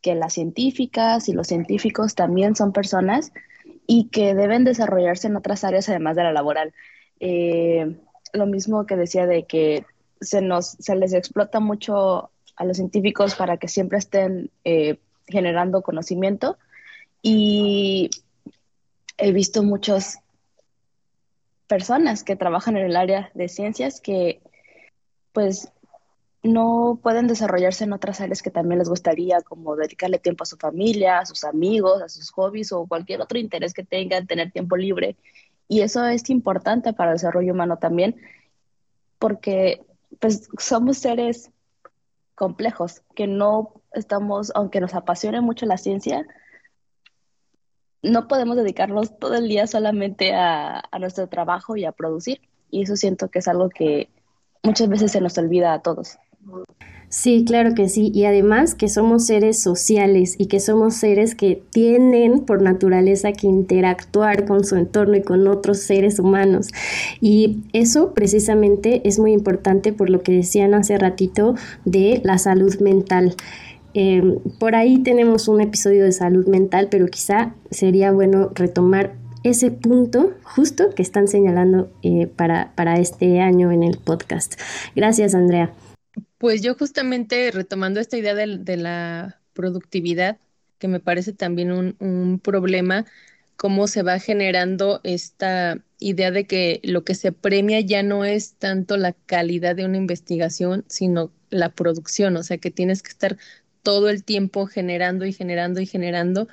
que 0.00 0.14
las 0.14 0.34
científicas 0.34 1.28
y 1.28 1.32
los 1.32 1.48
científicos 1.48 2.14
también 2.14 2.54
son 2.54 2.72
personas 2.72 3.32
y 3.88 4.08
que 4.10 4.36
deben 4.36 4.62
desarrollarse 4.62 5.26
en 5.26 5.34
otras 5.34 5.64
áreas 5.64 5.88
además 5.88 6.14
de 6.14 6.22
la 6.22 6.32
laboral. 6.32 6.72
Eh, 7.18 7.98
lo 8.32 8.46
mismo 8.46 8.86
que 8.86 8.94
decía 8.94 9.26
de 9.26 9.46
que 9.46 9.84
se, 10.20 10.40
nos, 10.40 10.76
se 10.78 10.94
les 10.94 11.12
explota 11.12 11.58
mucho 11.58 12.30
a 12.54 12.64
los 12.64 12.76
científicos 12.76 13.34
para 13.34 13.56
que 13.56 13.66
siempre 13.66 13.98
estén 13.98 14.52
eh, 14.62 15.00
generando 15.26 15.82
conocimiento 15.82 16.56
y 17.20 18.10
he 19.18 19.32
visto 19.32 19.64
muchos 19.64 20.18
personas 21.72 22.22
que 22.22 22.36
trabajan 22.36 22.76
en 22.76 22.84
el 22.84 22.96
área 22.96 23.30
de 23.32 23.48
ciencias 23.48 24.02
que 24.02 24.42
pues 25.32 25.72
no 26.42 27.00
pueden 27.02 27.26
desarrollarse 27.28 27.84
en 27.84 27.94
otras 27.94 28.20
áreas 28.20 28.42
que 28.42 28.50
también 28.50 28.78
les 28.78 28.90
gustaría, 28.90 29.40
como 29.40 29.74
dedicarle 29.74 30.18
tiempo 30.18 30.42
a 30.42 30.46
su 30.46 30.58
familia, 30.58 31.20
a 31.20 31.24
sus 31.24 31.44
amigos, 31.44 32.02
a 32.02 32.10
sus 32.10 32.30
hobbies 32.32 32.72
o 32.72 32.86
cualquier 32.86 33.22
otro 33.22 33.38
interés 33.38 33.72
que 33.72 33.84
tengan, 33.84 34.26
tener 34.26 34.52
tiempo 34.52 34.76
libre. 34.76 35.16
Y 35.66 35.80
eso 35.80 36.04
es 36.04 36.28
importante 36.28 36.92
para 36.92 37.12
el 37.12 37.16
desarrollo 37.16 37.54
humano 37.54 37.78
también, 37.78 38.20
porque 39.18 39.82
pues 40.20 40.50
somos 40.58 40.98
seres 40.98 41.52
complejos, 42.34 43.00
que 43.14 43.26
no 43.26 43.72
estamos, 43.94 44.52
aunque 44.54 44.82
nos 44.82 44.92
apasione 44.92 45.40
mucho 45.40 45.64
la 45.64 45.78
ciencia, 45.78 46.26
no 48.02 48.28
podemos 48.28 48.56
dedicarnos 48.56 49.18
todo 49.18 49.34
el 49.34 49.48
día 49.48 49.66
solamente 49.66 50.34
a, 50.34 50.82
nuestro 50.98 51.28
trabajo 51.28 51.76
y 51.76 51.84
a 51.84 51.92
producir. 51.92 52.40
Y 52.70 52.82
eso 52.82 52.96
siento 52.96 53.28
que 53.28 53.38
es 53.38 53.48
algo 53.48 53.68
que 53.68 54.08
muchas 54.62 54.88
veces 54.88 55.12
se 55.12 55.20
nos 55.20 55.38
olvida 55.38 55.72
a 55.72 55.82
todos. 55.82 56.18
Sí, 57.08 57.44
claro 57.46 57.74
que 57.74 57.88
sí. 57.90 58.10
Y 58.14 58.24
además 58.24 58.74
que 58.74 58.88
somos 58.88 59.26
seres 59.26 59.60
sociales 59.62 60.34
y 60.38 60.46
que 60.46 60.60
somos 60.60 60.94
seres 60.94 61.34
que 61.34 61.62
tienen 61.70 62.40
por 62.40 62.62
naturaleza 62.62 63.32
que 63.32 63.46
interactuar 63.46 64.46
con 64.46 64.64
su 64.64 64.76
entorno 64.76 65.16
y 65.16 65.22
con 65.22 65.46
otros 65.46 65.80
seres 65.80 66.18
humanos. 66.18 66.68
Y 67.20 67.58
eso 67.74 68.14
precisamente 68.14 69.06
es 69.06 69.18
muy 69.18 69.32
importante 69.32 69.92
por 69.92 70.08
lo 70.08 70.22
que 70.22 70.32
decían 70.32 70.72
hace 70.72 70.96
ratito 70.96 71.54
de 71.84 72.22
la 72.24 72.38
salud 72.38 72.80
mental. 72.80 73.36
Em, 73.94 74.38
por 74.58 74.74
ahí 74.74 74.98
tenemos 75.02 75.48
un 75.48 75.60
episodio 75.60 76.04
de 76.04 76.12
salud 76.12 76.46
mental, 76.46 76.88
pero 76.90 77.06
quizá 77.08 77.54
sería 77.70 78.12
bueno 78.12 78.50
retomar 78.54 79.14
ese 79.44 79.70
punto 79.70 80.34
justo 80.42 80.90
que 80.94 81.02
están 81.02 81.28
señalando 81.28 81.92
eh, 82.02 82.26
para, 82.26 82.72
para 82.74 82.98
este 82.98 83.40
año 83.40 83.72
en 83.72 83.82
el 83.82 83.98
podcast. 83.98 84.60
Gracias, 84.94 85.34
Andrea. 85.34 85.72
Pues 86.38 86.62
yo 86.62 86.74
justamente 86.74 87.50
retomando 87.50 88.00
esta 88.00 88.16
idea 88.16 88.34
de, 88.34 88.76
la 88.76 89.40
productividad, 89.52 90.38
que 90.78 90.88
me 90.88 91.00
parece 91.00 91.32
también 91.32 91.72
un, 91.72 91.96
un 92.00 92.38
problema, 92.38 93.04
cómo 93.56 93.86
se 93.86 94.02
va 94.02 94.18
generando 94.18 95.00
esta 95.04 95.78
idea 95.98 96.30
de 96.30 96.46
que 96.46 96.80
lo 96.82 97.04
que 97.04 97.14
se 97.14 97.32
premia 97.32 97.80
ya 97.80 98.02
no 98.02 98.24
es 98.24 98.54
tanto 98.54 98.96
la 98.96 99.12
calidad 99.12 99.76
de 99.76 99.84
una 99.84 99.98
investigación, 99.98 100.84
sino 100.88 101.30
la 101.50 101.68
producción, 101.68 102.36
o 102.36 102.42
sea 102.42 102.58
que 102.58 102.70
tienes 102.70 103.02
que 103.02 103.10
estar 103.10 103.38
todo 103.82 104.08
el 104.08 104.24
tiempo 104.24 104.66
generando 104.66 105.26
y 105.26 105.32
generando 105.32 105.80
y 105.80 105.86
generando 105.86 106.48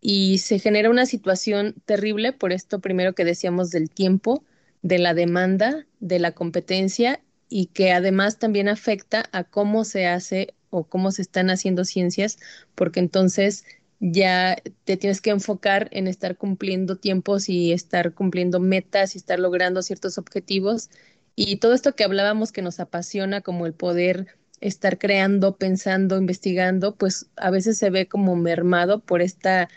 y 0.00 0.38
se 0.38 0.58
genera 0.58 0.90
una 0.90 1.06
situación 1.06 1.74
terrible 1.84 2.32
por 2.32 2.52
esto 2.52 2.80
primero 2.80 3.14
que 3.14 3.24
decíamos 3.24 3.70
del 3.70 3.90
tiempo, 3.90 4.44
de 4.82 4.98
la 4.98 5.14
demanda, 5.14 5.86
de 6.00 6.18
la 6.18 6.32
competencia 6.32 7.20
y 7.48 7.66
que 7.66 7.92
además 7.92 8.38
también 8.38 8.68
afecta 8.68 9.24
a 9.32 9.44
cómo 9.44 9.84
se 9.84 10.06
hace 10.06 10.54
o 10.70 10.84
cómo 10.84 11.10
se 11.12 11.22
están 11.22 11.50
haciendo 11.50 11.84
ciencias, 11.84 12.38
porque 12.74 13.00
entonces 13.00 13.64
ya 13.98 14.56
te 14.84 14.96
tienes 14.96 15.20
que 15.20 15.30
enfocar 15.30 15.88
en 15.92 16.06
estar 16.06 16.36
cumpliendo 16.36 16.96
tiempos 16.96 17.48
y 17.48 17.72
estar 17.72 18.12
cumpliendo 18.14 18.60
metas 18.60 19.14
y 19.14 19.18
estar 19.18 19.38
logrando 19.38 19.82
ciertos 19.82 20.18
objetivos. 20.18 20.90
Y 21.34 21.56
todo 21.56 21.74
esto 21.74 21.94
que 21.94 22.04
hablábamos 22.04 22.52
que 22.52 22.62
nos 22.62 22.80
apasiona, 22.80 23.40
como 23.40 23.66
el 23.66 23.74
poder 23.74 24.26
estar 24.60 24.98
creando, 24.98 25.56
pensando, 25.56 26.16
investigando, 26.16 26.94
pues 26.96 27.26
a 27.36 27.50
veces 27.50 27.78
se 27.78 27.90
ve 27.90 28.06
como 28.08 28.36
mermado 28.36 29.00
por 29.00 29.22
esta 29.22 29.68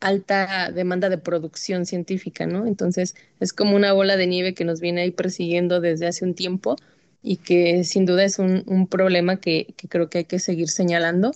alta 0.00 0.70
demanda 0.72 1.08
de 1.08 1.18
producción 1.18 1.86
científica, 1.86 2.46
¿no? 2.46 2.66
Entonces 2.66 3.14
es 3.40 3.52
como 3.52 3.76
una 3.76 3.92
bola 3.92 4.16
de 4.16 4.26
nieve 4.26 4.54
que 4.54 4.64
nos 4.64 4.80
viene 4.80 5.02
ahí 5.02 5.10
persiguiendo 5.10 5.80
desde 5.80 6.06
hace 6.06 6.24
un 6.24 6.34
tiempo 6.34 6.76
y 7.22 7.38
que 7.38 7.84
sin 7.84 8.06
duda 8.06 8.24
es 8.24 8.38
un, 8.38 8.86
problema 8.88 9.40
que, 9.40 9.74
creo 9.88 10.08
que 10.08 10.18
hay 10.18 10.24
que 10.24 10.38
seguir 10.38 10.68
señalando. 10.68 11.32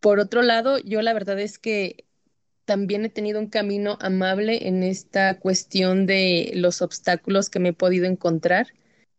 Por 0.00 0.18
otro 0.18 0.42
lado, 0.42 0.78
yo 0.78 1.02
la 1.02 1.12
verdad 1.12 1.38
es 1.38 1.58
que 1.58 2.04
también 2.64 3.04
he 3.04 3.08
tenido 3.08 3.40
un 3.40 3.48
camino 3.48 3.98
amable 4.00 4.68
en 4.68 4.82
esta 4.82 5.38
cuestión 5.38 6.06
de 6.06 6.52
los 6.54 6.82
obstáculos 6.82 7.50
que 7.50 7.60
me 7.60 7.70
he 7.70 7.72
podido 7.72 8.06
encontrar 8.06 8.68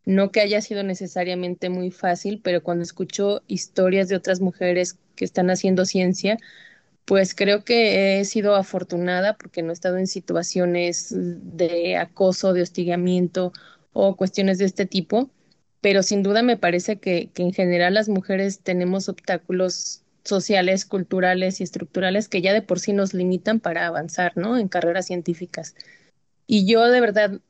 no 0.04 0.30
que 0.32 0.40
haya 0.40 0.60
sido 0.60 0.82
necesariamente 0.82 1.70
muy 1.70 1.90
fácil, 1.90 2.40
pero 2.42 2.62
cuando 2.62 2.82
escucho 2.82 3.42
historias 3.46 4.08
de 4.08 4.16
otras 4.16 4.40
mujeres 4.40 4.98
que 5.14 5.24
están 5.24 5.50
haciendo 5.50 5.84
ciencia, 5.84 6.38
pues 7.04 7.34
creo 7.34 7.64
que 7.64 8.20
he 8.20 8.24
sido 8.24 8.54
afortunada 8.56 9.36
porque 9.36 9.62
no 9.62 9.70
he 9.70 9.72
estado 9.72 9.98
en 9.98 10.06
situaciones 10.06 11.08
de 11.12 11.96
acoso, 11.96 12.52
de 12.52 12.62
hostigamiento 12.62 13.52
o 13.92 14.16
cuestiones 14.16 14.58
de 14.58 14.66
este 14.66 14.86
tipo, 14.86 15.30
pero 15.80 16.02
sin 16.02 16.22
duda 16.22 16.42
me 16.42 16.56
parece 16.56 16.98
que, 16.98 17.30
en 17.36 17.52
general 17.52 17.94
las 17.94 18.08
mujeres 18.08 18.60
tenemos 18.60 19.08
obstáculos 19.08 20.02
sociales, 20.24 20.84
culturales 20.84 21.60
y 21.60 21.64
estructurales 21.64 22.28
que 22.28 22.40
ya 22.42 22.52
de 22.52 22.62
por 22.62 22.78
sí 22.78 22.92
nos 22.92 23.14
limitan 23.14 23.58
para 23.60 23.86
avanzar, 23.86 24.36
¿no? 24.36 24.56
En 24.56 24.68
carreras 24.68 25.06
científicas. 25.06 25.74
Y 26.46 26.66
yo 26.66 26.88
de 26.88 27.00
verdad 27.00 27.40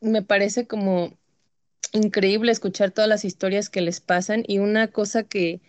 me 0.00 0.22
parece 0.22 0.66
como 0.66 1.18
increíble 1.92 2.52
escuchar 2.52 2.90
todas 2.90 3.08
las 3.08 3.24
historias 3.24 3.70
que 3.70 3.80
les 3.80 4.00
pasan 4.00 4.44
y 4.46 4.58
una 4.58 4.88
cosa 4.88 5.24
que, 5.24 5.60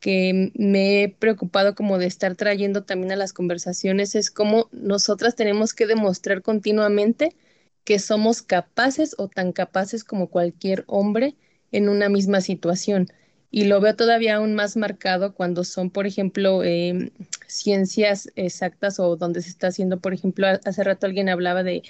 que 0.00 0.52
me 0.54 1.02
he 1.04 1.08
preocupado 1.08 1.74
como 1.74 1.98
de 1.98 2.06
estar 2.06 2.34
trayendo 2.36 2.84
también 2.84 3.12
a 3.12 3.16
las 3.16 3.32
conversaciones 3.32 4.14
es 4.14 4.30
cómo 4.30 4.68
nosotras 4.72 5.34
tenemos 5.36 5.74
que 5.74 5.86
demostrar 5.86 6.42
continuamente 6.42 7.34
que 7.84 7.98
somos 7.98 8.42
capaces 8.42 9.14
o 9.18 9.28
tan 9.28 9.52
capaces 9.52 10.04
como 10.04 10.28
cualquier 10.28 10.84
hombre 10.86 11.36
en 11.72 11.88
una 11.88 12.08
misma 12.08 12.40
situación. 12.40 13.08
Y 13.50 13.64
lo 13.66 13.80
veo 13.80 13.94
todavía 13.94 14.36
aún 14.36 14.54
más 14.54 14.76
marcado 14.76 15.34
cuando 15.34 15.64
son, 15.64 15.90
por 15.90 16.06
ejemplo, 16.06 16.64
em, 16.64 17.10
ciencias 17.46 18.28
exactas 18.36 18.98
o 18.98 19.16
donde 19.16 19.42
se 19.42 19.50
está 19.50 19.68
haciendo, 19.68 20.00
por 20.00 20.12
ejemplo, 20.12 20.46
hace 20.64 20.82
rato 20.84 21.06
alguien 21.06 21.28
hablaba 21.28 21.62
de 21.62 21.82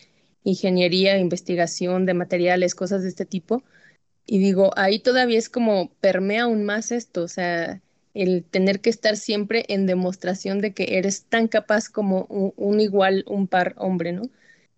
ingeniería, 0.44 1.18
investigación 1.18 2.06
de 2.06 2.14
materiales, 2.14 2.74
cosas 2.74 3.02
de 3.02 3.08
este 3.08 3.26
tipo. 3.26 3.64
Y 4.26 4.38
digo, 4.38 4.70
ahí 4.76 5.00
todavía 5.00 5.38
es 5.38 5.48
como 5.48 5.90
permea 6.00 6.44
aún 6.44 6.64
más 6.64 6.92
esto, 6.92 7.22
o 7.24 7.28
sea, 7.28 7.82
el 8.14 8.44
tener 8.44 8.80
que 8.80 8.90
estar 8.90 9.16
siempre 9.16 9.64
en 9.68 9.86
demostración 9.86 10.60
de 10.60 10.72
que 10.72 10.98
eres 10.98 11.24
tan 11.24 11.48
capaz 11.48 11.88
como 11.88 12.26
un, 12.26 12.80
igual, 12.80 13.24
un 13.28 13.48
par 13.48 13.74
hombre, 13.76 14.12
¿no? 14.12 14.22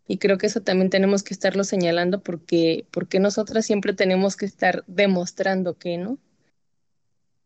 Y 0.08 0.18
creo 0.18 0.38
que 0.38 0.46
eso 0.46 0.62
también 0.62 0.90
tenemos 0.90 1.22
que 1.22 1.34
estarlo 1.34 1.64
señalando 1.64 2.22
porque, 2.22 2.86
porque 2.92 3.20
nosotras 3.20 3.66
siempre 3.66 3.92
tenemos 3.92 4.36
que 4.36 4.46
estar 4.46 4.84
demostrando 4.86 5.78
que, 5.78 5.98
¿no? 5.98 6.18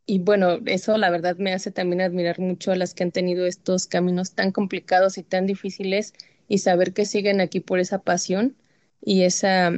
Y 0.06 0.18
bueno, 0.18 0.58
eso 0.66 0.96
la 0.98 1.10
verdad 1.10 1.36
me 1.38 1.52
hace 1.52 1.70
también 1.70 2.00
admirar 2.00 2.38
mucho 2.40 2.72
a 2.72 2.76
las 2.76 2.94
que 2.94 3.04
han 3.04 3.12
tenido 3.12 3.46
estos 3.46 3.86
caminos 3.86 4.32
tan 4.32 4.52
complicados 4.52 5.18
y 5.18 5.22
tan 5.22 5.46
difíciles 5.46 6.14
y 6.50 6.58
saber 6.58 6.92
que 6.92 7.06
siguen 7.06 7.40
aquí 7.40 7.60
por 7.60 7.78
esa 7.78 8.00
pasión 8.00 8.56
y 9.00 9.22
esa 9.22 9.70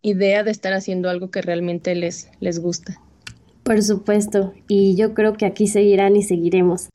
idea 0.00 0.42
de 0.42 0.50
estar 0.50 0.72
haciendo 0.72 1.10
algo 1.10 1.30
que 1.30 1.42
realmente 1.42 1.94
les, 1.94 2.30
les 2.40 2.58
gusta. 2.58 2.98
Por 3.62 3.82
supuesto, 3.82 4.54
y 4.66 4.96
yo 4.96 5.12
creo 5.12 5.34
que 5.34 5.44
aquí 5.44 5.66
seguirán 5.66 6.16
y 6.16 6.22
seguiremos. 6.22 6.88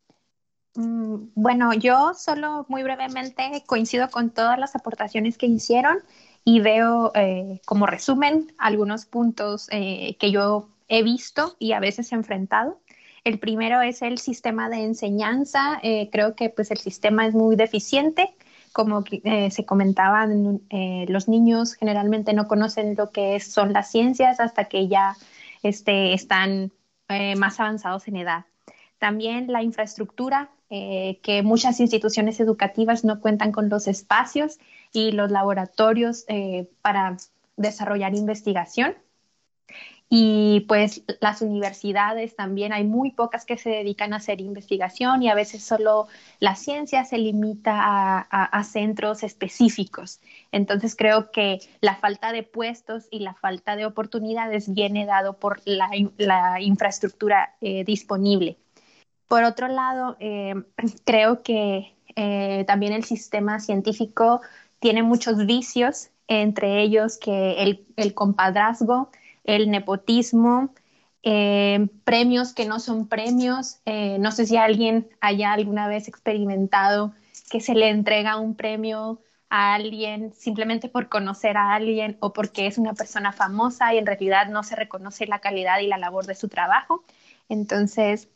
Mm, 0.73 1.27
bueno, 1.35 1.71
yo 1.73 2.15
solo 2.15 2.65
muy 2.67 2.81
brevemente 2.81 3.63
coincido 3.67 4.09
con 4.09 4.31
todas 4.31 4.57
las 4.57 4.75
aportaciones 4.75 5.37
que 5.37 5.45
hicieron 5.45 5.99
y 6.43 6.59
veo 6.59 7.11
eh, 7.13 7.61
como 7.65 7.85
resumen 7.85 8.51
algunos 8.57 9.05
puntos 9.05 9.67
eh, 9.69 10.17
que 10.19 10.31
yo 10.31 10.69
he 10.87 11.03
visto 11.03 11.55
y 11.59 11.73
a 11.73 11.79
veces 11.79 12.11
he 12.11 12.15
enfrentado. 12.15 12.79
El 13.23 13.37
primero 13.37 13.81
es 13.81 14.01
el 14.01 14.17
sistema 14.17 14.67
de 14.67 14.83
enseñanza. 14.83 15.79
Eh, 15.83 16.09
creo 16.11 16.35
que 16.35 16.49
pues 16.49 16.71
el 16.71 16.79
sistema 16.79 17.27
es 17.27 17.35
muy 17.35 17.55
deficiente. 17.55 18.33
Como 18.73 19.03
se 19.03 19.65
comentaba, 19.65 20.27
los 20.27 21.27
niños 21.27 21.73
generalmente 21.73 22.33
no 22.33 22.47
conocen 22.47 22.95
lo 22.95 23.11
que 23.11 23.39
son 23.39 23.73
las 23.73 23.91
ciencias 23.91 24.39
hasta 24.39 24.65
que 24.65 24.87
ya 24.87 25.17
este, 25.61 26.13
están 26.13 26.71
más 27.37 27.59
avanzados 27.59 28.07
en 28.07 28.15
edad. 28.15 28.45
También 28.97 29.51
la 29.51 29.61
infraestructura, 29.61 30.49
que 30.69 31.41
muchas 31.43 31.79
instituciones 31.81 32.39
educativas 32.39 33.03
no 33.03 33.19
cuentan 33.19 33.51
con 33.51 33.67
los 33.67 33.87
espacios 33.87 34.57
y 34.93 35.11
los 35.11 35.31
laboratorios 35.31 36.25
eh, 36.27 36.69
para 36.81 37.17
desarrollar 37.57 38.15
investigación. 38.15 38.95
Y 40.13 40.65
pues 40.67 41.03
las 41.21 41.41
universidades 41.41 42.35
también, 42.35 42.73
hay 42.73 42.83
muy 42.83 43.11
pocas 43.11 43.45
que 43.45 43.57
se 43.57 43.69
dedican 43.69 44.11
a 44.11 44.17
hacer 44.17 44.41
investigación 44.41 45.23
y 45.23 45.29
a 45.29 45.35
veces 45.35 45.63
solo 45.63 46.07
la 46.41 46.57
ciencia 46.57 47.05
se 47.05 47.17
limita 47.17 48.27
a, 48.29 48.63
centros 48.65 49.23
específicos. 49.23 50.19
Entonces 50.51 50.97
creo 50.97 51.31
que 51.31 51.59
la 51.79 51.95
falta 51.95 52.33
de 52.33 52.43
puestos 52.43 53.07
y 53.09 53.19
la 53.19 53.35
falta 53.35 53.77
de 53.77 53.85
oportunidades 53.85 54.73
viene 54.73 55.05
dado 55.05 55.39
por 55.39 55.61
la, 55.63 55.89
infraestructura 56.59 57.55
eh, 57.61 57.85
disponible. 57.85 58.57
Por 59.29 59.45
otro 59.45 59.69
lado, 59.69 60.17
eh, 60.19 60.55
creo 61.05 61.41
que 61.41 61.95
también 62.67 62.91
el 62.91 63.05
sistema 63.05 63.61
científico 63.61 64.41
tiene 64.81 65.03
muchos 65.03 65.45
vicios, 65.45 66.09
entre 66.27 66.81
ellos 66.81 67.17
que 67.17 67.61
el, 67.95 68.13
compadrazgo, 68.13 69.09
el 69.55 69.69
nepotismo, 69.69 70.73
eh, 71.23 71.87
premios 72.03 72.53
que 72.53 72.65
no 72.65 72.79
son 72.79 73.07
premios. 73.07 73.79
Eh, 73.85 74.17
no 74.19 74.31
sé 74.31 74.45
si 74.45 74.57
alguien 74.57 75.09
haya 75.19 75.53
alguna 75.53 75.87
vez 75.87 76.07
experimentado 76.07 77.13
que 77.49 77.59
se 77.59 77.75
le 77.75 77.89
entrega 77.89 78.37
un 78.37 78.55
premio 78.55 79.21
a 79.49 79.73
alguien 79.73 80.33
simplemente 80.33 80.87
por 80.87 81.09
conocer 81.09 81.57
a 81.57 81.73
alguien 81.73 82.17
o 82.21 82.31
porque 82.31 82.67
es 82.67 82.77
una 82.77 82.93
persona 82.93 83.33
famosa 83.33 83.93
y 83.93 83.97
en 83.97 84.05
realidad 84.05 84.47
no 84.47 84.63
se 84.63 84.77
reconoce 84.77 85.27
la 85.27 85.39
calidad 85.39 85.79
y 85.79 85.87
la 85.87 85.97
labor 85.97 86.25
de 86.25 86.35
su 86.35 86.47
trabajo. 86.47 87.03
Entonces, 87.49 88.29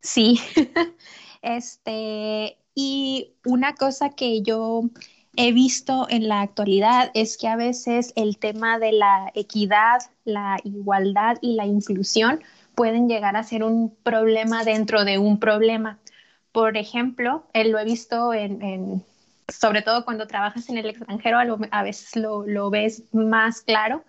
sí, 0.00 0.40
este, 1.42 2.58
y 2.74 3.34
una 3.44 3.74
cosa 3.74 4.10
que 4.10 4.40
yo 4.42 4.82
he 5.36 5.52
visto 5.52 6.06
en 6.08 6.28
la 6.28 6.40
actualidad 6.40 7.10
es 7.14 7.36
que 7.36 7.48
a 7.48 7.56
veces 7.56 8.12
el 8.16 8.38
tema 8.38 8.78
de 8.78 8.92
la 8.92 9.30
equidad, 9.34 10.00
la 10.24 10.58
igualdad 10.64 11.38
y 11.40 11.54
la 11.54 11.66
inclusión 11.66 12.40
pueden 12.74 13.08
llegar 13.08 13.36
a 13.36 13.42
ser 13.42 13.62
un 13.62 13.94
problema 14.02 14.64
dentro 14.64 15.04
de 15.04 15.18
un 15.18 15.38
problema. 15.38 15.98
Por 16.52 16.76
ejemplo, 16.76 17.44
eh, 17.52 17.68
lo 17.68 17.78
he 17.78 17.84
visto 17.84 18.34
en, 18.34 19.04
sobre 19.48 19.82
todo 19.82 20.04
cuando 20.04 20.26
trabajas 20.26 20.68
en 20.68 20.78
el 20.78 20.90
extranjero, 20.90 21.38
a, 21.70 21.82
veces 21.82 22.16
lo, 22.16 22.70
ves 22.70 23.04
más 23.12 23.62
claro. 23.62 24.04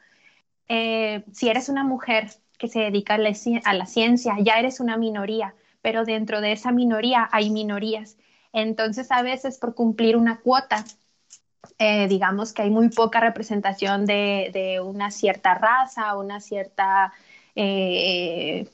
Eh, 0.68 1.24
si 1.32 1.50
eres 1.50 1.70
una 1.70 1.84
mujer 1.84 2.30
que 2.58 2.68
se 2.68 2.80
dedica 2.80 3.16
a 3.16 3.74
la 3.74 3.86
ciencia, 3.86 4.36
ya 4.40 4.60
eres 4.60 4.80
una 4.80 4.98
minoría, 4.98 5.54
pero 5.82 6.06
dentro 6.06 6.42
de 6.42 6.54
esa 6.54 6.72
minoría 6.72 7.28
hay 7.32 7.50
minorías 7.50 8.18
entonces, 8.54 9.12
a 9.12 9.22
veces 9.22 9.58
por 9.58 9.76
cumplir 9.76 10.18
una 10.18 10.42
cuota, 10.42 10.84
eh, 11.78 12.08
digamos 12.08 12.54
que 12.54 12.64
hay 12.64 12.70
muy 12.70 12.90
poca 12.90 13.20
representación 13.20 14.06
de, 14.06 14.82
una 14.84 15.12
cierta 15.12 15.56
raza, 15.56 16.18
una 16.18 16.40
cierta, 16.40 17.14
eh, 17.56 18.68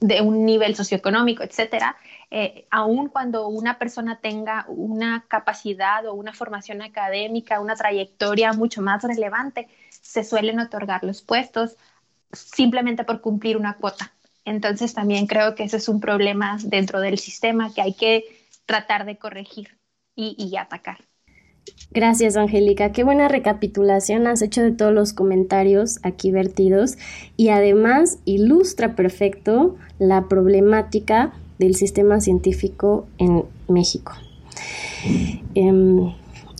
de 0.00 0.20
un 0.20 0.44
nivel 0.44 0.74
socioeconómico, 0.74 1.42
etcétera, 1.42 1.96
eh, 2.30 2.66
aun 2.70 3.08
cuando 3.08 3.48
una 3.48 3.78
persona 3.78 4.18
tenga 4.20 4.64
una 4.68 5.24
capacidad 5.28 6.06
o 6.06 6.14
una 6.14 6.32
formación 6.32 6.82
académica, 6.82 7.60
una 7.60 7.76
trayectoria 7.76 8.52
mucho 8.52 8.82
más 8.82 9.02
relevante, 9.02 9.68
se 9.90 10.24
suelen 10.24 10.58
otorgar 10.58 11.04
los 11.04 11.22
puestos 11.22 11.76
simplemente 12.32 13.04
por 13.04 13.20
cumplir 13.20 13.56
una 13.56 13.76
cuota. 13.76 14.12
Entonces 14.44 14.94
también 14.94 15.26
creo 15.26 15.54
que 15.54 15.64
ese 15.64 15.76
es 15.76 15.88
un 15.88 16.00
problema 16.00 16.58
dentro 16.64 17.00
del 17.00 17.18
sistema 17.18 17.72
que 17.72 17.82
hay 17.82 17.94
que 17.94 18.24
tratar 18.66 19.04
de 19.04 19.18
corregir 19.18 19.78
y, 20.16 20.56
atacar. 20.56 20.98
Gracias, 21.90 22.36
Angélica. 22.36 22.90
Qué 22.92 23.04
buena 23.04 23.28
recapitulación 23.28 24.26
has 24.26 24.40
hecho 24.40 24.62
de 24.62 24.72
todos 24.72 24.94
los 24.94 25.12
comentarios 25.12 25.98
aquí 26.02 26.30
vertidos 26.30 26.96
y 27.36 27.50
además 27.50 28.18
ilustra 28.24 28.96
perfecto 28.96 29.76
la 29.98 30.28
problemática 30.28 31.34
del 31.58 31.74
sistema 31.74 32.20
científico 32.20 33.06
en 33.18 33.44
México. 33.68 34.12
Em, 35.54 36.14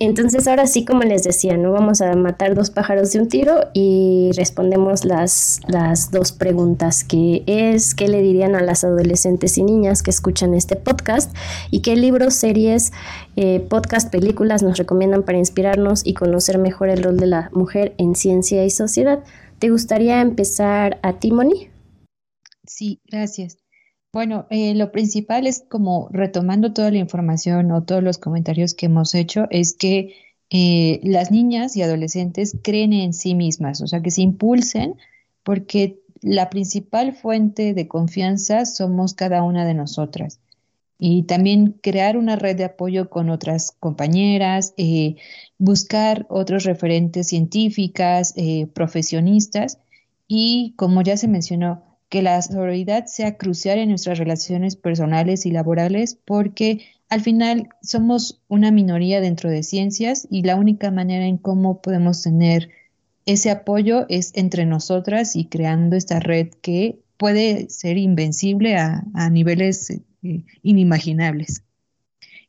entonces 0.05 0.49
ahora 0.49 0.67
sí, 0.67 0.85
como 0.85 1.03
les 1.03 1.23
decía, 1.23 1.57
no 1.57 1.71
vamos 1.73 2.01
a 2.01 2.15
matar 2.15 2.55
dos 2.55 2.71
pájaros 2.71 3.13
de 3.13 3.21
un 3.21 3.29
tiro 3.29 3.69
y 3.73 4.31
respondemos 4.37 5.05
las, 5.05 5.61
las 5.69 6.11
dos 6.11 6.33
preguntas, 6.33 7.05
que 7.05 7.43
es 7.47 7.95
qué 7.95 8.09
le 8.09 8.21
dirían 8.23 8.55
a 8.55 8.63
las 8.63 8.85
adolescentes 8.85 9.57
y 9.59 9.63
niñas 9.63 10.03
que 10.03 10.11
escuchan 10.11 10.55
este 10.55 10.77
podcast 10.77 11.35
y 11.71 11.81
qué 11.81 11.97
libros, 11.97 12.35
series, 12.35 12.93
eh, 13.37 13.61
podcast, 13.61 14.11
películas 14.11 14.63
nos 14.63 14.77
recomiendan 14.77 15.23
para 15.23 15.39
inspirarnos 15.39 16.07
y 16.07 16.15
conocer 16.15 16.59
mejor 16.59 16.89
el 16.89 17.03
rol 17.03 17.17
de 17.17 17.27
la 17.27 17.51
mujer 17.53 17.95
en 17.99 18.15
ciencia 18.15 18.65
y 18.65 18.71
sociedad. 18.71 19.23
¿Te 19.59 19.71
gustaría 19.71 20.21
empezar 20.21 20.99
a 21.03 21.21
ti, 21.21 21.31
Moni? 21.31 21.71
Sí, 22.67 23.01
gracias. 23.09 23.62
Bueno, 24.13 24.47
eh, 24.51 24.75
lo 24.75 24.93
principal 24.93 25.47
es 25.47 25.65
como 25.67 26.09
retomando 26.11 26.75
toda 26.75 26.91
la 26.91 26.99
información 26.99 27.71
o 27.73 27.83
todos 27.83 28.03
los 28.03 28.19
comentarios 28.19 28.75
que 28.75 28.87
hemos 28.87 29.15
hecho, 29.15 29.47
es 29.49 29.73
que 29.73 30.15
eh, 30.51 31.01
las 31.03 31.31
niñas 31.31 31.77
y 31.77 31.83
adolescentes 31.83 32.59
creen 32.63 32.93
en 32.93 33.15
sí 33.15 33.35
mismas, 33.35 33.81
o 33.81 33.87
sea, 33.87 34.03
que 34.03 34.11
se 34.11 34.21
impulsen 34.21 34.97
porque 35.43 35.99
la 36.21 36.51
principal 36.51 37.15
fuente 37.15 37.73
de 37.73 37.89
confianza 37.89 38.67
somos 38.67 39.15
cada 39.15 39.43
una 39.43 39.65
de 39.65 39.73
nosotras. 39.73 40.41
Y 40.99 41.23
también 41.23 41.79
crear 41.83 42.19
una 42.19 42.37
red 42.37 42.57
de 42.57 42.65
apoyo 42.65 43.09
con 43.09 43.31
otras 43.31 43.73
compañeras, 43.81 44.75
eh, 44.77 45.17
buscar 45.57 46.27
otros 46.29 46.65
referentes 46.65 47.29
científicas, 47.29 48.35
profesionistas 48.75 49.79
y, 50.29 50.75
como 50.77 51.03
ya 51.03 51.17
se 51.17 51.29
mencionó, 51.29 51.92
que 52.13 52.21
la 52.21 52.43
sororidad 52.43 53.07
sea 53.07 53.39
crucial 53.39 53.79
en 53.79 53.89
nuestras 53.89 54.19
relaciones 54.19 54.77
personales 54.77 55.47
y 55.47 55.51
laborales 55.51 56.19
porque 56.27 56.85
al 57.09 57.23
final 57.23 57.71
somos 57.81 58.43
una 58.49 58.71
minoría 58.71 59.23
dentro 59.23 59.49
de 59.49 59.63
ciencias 59.63 60.29
y 60.31 60.43
la 60.43 60.57
única 60.57 60.91
manera 60.91 61.25
en 61.25 61.39
cómo 61.39 61.81
podemos 61.81 62.23
tener 62.23 62.69
ese 63.25 63.51
apoyo 63.51 64.05
es 64.11 64.33
entre 64.35 64.67
nosotras 64.67 65.37
y 65.37 65.47
creando 65.47 65.97
esta 65.97 66.21
red 66.21 66.49
que 66.61 66.99
puede 67.17 67.71
ser 67.71 67.97
invencible 67.97 68.77
a, 68.77 69.03
niveles 69.31 69.89
eh, 69.89 70.45
inimaginables. 70.63 71.65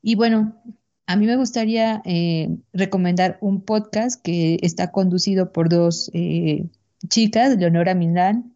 Y 0.01 0.16
bueno, 0.16 0.61
a 1.07 1.16
mí 1.16 1.26
me 1.26 1.38
gustaría 1.38 2.01
eh, 2.03 2.49
recomendar 2.74 3.38
un 3.39 3.61
podcast 3.61 4.22
que 4.22 4.57
está 4.61 4.91
conducido 4.91 5.53
por 5.53 5.70
dos 5.70 6.11
eh, 6.14 6.66
chicas, 7.07 7.55
Leonora 7.57 7.93
Milán 7.95 8.52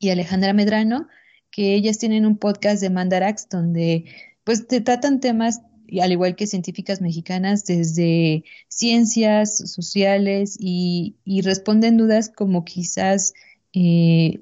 y 0.00 0.08
Alejandra 0.08 0.52
Medrano, 0.52 1.06
que 1.52 1.74
ellas 1.74 1.98
tienen 1.98 2.26
un 2.26 2.36
podcast 2.36 2.80
de 2.80 2.90
Mandarax 2.90 3.48
donde 3.48 4.06
pues 4.42 4.66
te 4.66 4.80
tratan 4.80 5.20
temas, 5.20 5.60
al 6.00 6.10
igual 6.10 6.34
que 6.34 6.46
científicas 6.46 7.00
mexicanas, 7.00 7.64
desde 7.66 8.44
ciencias 8.68 9.58
sociales 9.70 10.56
y, 10.58 11.14
responden 11.44 11.96
dudas 11.96 12.30
como 12.30 12.64
quizás 12.64 13.34
eh, 13.74 14.40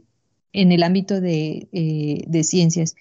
en 0.53 0.73
el 0.73 0.83
ámbito 0.83 1.21
de, 1.21 1.69
eh, 1.73 2.25
de 2.27 2.45
ciencias. 2.45 2.95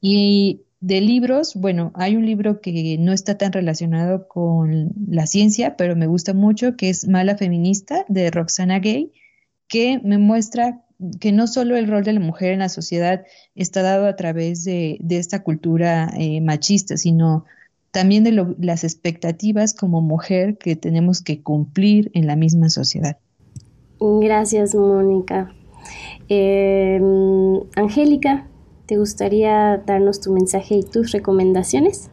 Y 0.00 0.60
de 0.80 1.00
libros, 1.00 1.54
bueno, 1.54 1.92
hay 1.94 2.16
un 2.16 2.26
libro 2.26 2.60
que 2.60 2.96
no 2.98 3.12
está 3.12 3.38
tan 3.38 3.52
relacionado 3.52 4.26
con 4.28 4.92
la 5.08 5.26
ciencia, 5.26 5.76
pero 5.76 5.96
me 5.96 6.08
gusta 6.08 6.34
mucho, 6.34 6.76
que 6.76 6.90
es 6.90 7.06
Mala 7.06 7.36
Feminista, 7.36 8.04
de 8.08 8.30
Roxana 8.30 8.80
Gay, 8.80 9.12
que 9.68 10.00
me 10.02 10.18
muestra 10.18 10.84
que 11.20 11.32
no 11.32 11.46
solo 11.46 11.76
el 11.76 11.88
rol 11.88 12.04
de 12.04 12.12
la 12.12 12.20
mujer 12.20 12.52
en 12.52 12.60
la 12.60 12.68
sociedad 12.68 13.24
está 13.54 13.82
dado 13.82 14.06
a 14.06 14.16
través 14.16 14.64
de, 14.64 14.98
esta 15.10 15.42
cultura 15.42 16.12
eh, 16.16 16.40
machista, 16.40 16.96
sino 16.96 17.44
también 17.90 18.24
de 18.24 18.32
las 18.58 18.84
expectativas 18.84 19.74
como 19.74 20.00
mujer 20.00 20.56
que 20.58 20.76
tenemos 20.76 21.22
que 21.22 21.42
cumplir 21.42 22.10
en 22.14 22.26
la 22.26 22.36
misma 22.36 22.70
sociedad. 22.70 23.18
Gracias, 24.00 24.74
Mónica. 24.74 25.52
Em, 26.28 27.60
Angélica, 27.76 28.48
¿te 28.86 28.96
gustaría 28.96 29.82
darnos 29.86 30.20
tu 30.20 30.32
mensaje 30.32 30.76
y 30.76 30.82
tus 30.82 31.12
recomendaciones? 31.12 32.10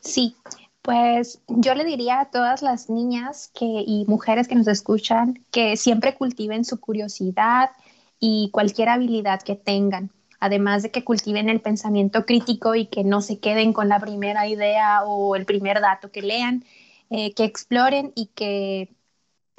Sí, 0.00 0.34
Pues 0.82 1.40
yo 1.48 1.74
le 1.74 1.84
diría 1.84 2.20
a 2.20 2.30
todas 2.30 2.60
las 2.60 2.90
niñas 2.90 3.50
que, 3.54 3.84
y 3.86 4.04
mujeres 4.08 4.48
que 4.48 4.56
nos 4.56 4.66
escuchan 4.66 5.44
que 5.50 5.76
siempre 5.76 6.16
cultiven 6.16 6.64
su 6.64 6.80
curiosidad 6.80 7.70
y 8.18 8.50
cualquier 8.52 8.88
habilidad 8.88 9.42
que 9.42 9.54
tengan 9.54 10.10
además 10.42 10.82
de 10.82 10.90
que 10.90 11.04
cultiven 11.04 11.48
el 11.48 11.60
pensamiento 11.60 12.26
crítico 12.26 12.74
y 12.74 12.86
que 12.86 13.04
no 13.04 13.20
se 13.20 13.38
queden 13.38 13.72
con 13.72 13.88
la 13.88 14.00
primera 14.00 14.48
idea 14.48 15.04
o 15.04 15.36
el 15.36 15.44
primer 15.44 15.80
dato 15.80 16.10
que 16.10 16.20
lean, 16.20 16.64
eh, 17.10 17.32
que 17.32 17.44
exploren 17.44 18.10
y 18.16 18.26
que, 18.34 18.92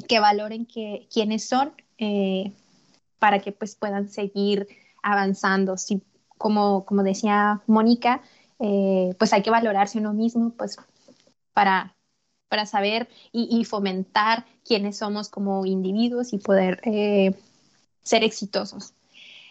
que 0.10 0.20
valoren 0.20 0.66
que, 0.66 1.08
quiénes 1.10 1.48
son 1.48 1.72
eh, 2.00 2.52
para 3.18 3.40
que 3.40 3.54
pues 3.54 3.78
puedan 3.78 4.10
seguir 4.10 4.68
avanzando. 5.02 5.78
Si, 5.78 6.04
como, 6.38 6.84
como 6.84 7.02
decía 7.04 7.62
Mónica, 7.66 8.22
eh, 8.60 9.16
pues 9.18 9.32
hay 9.32 9.42
que 9.42 9.52
valorarse 9.52 10.00
uno 10.00 10.12
mismo 10.12 10.50
pues 10.50 10.76
para, 11.54 11.96
para 12.50 12.66
saber 12.66 13.10
y, 13.32 13.64
fomentar 13.66 14.46
quiénes 14.66 14.98
somos 14.98 15.30
como 15.30 15.66
individuos 15.66 16.34
y 16.34 16.38
poder 16.38 16.82
ser 18.04 18.24
exitosos. 18.24 18.94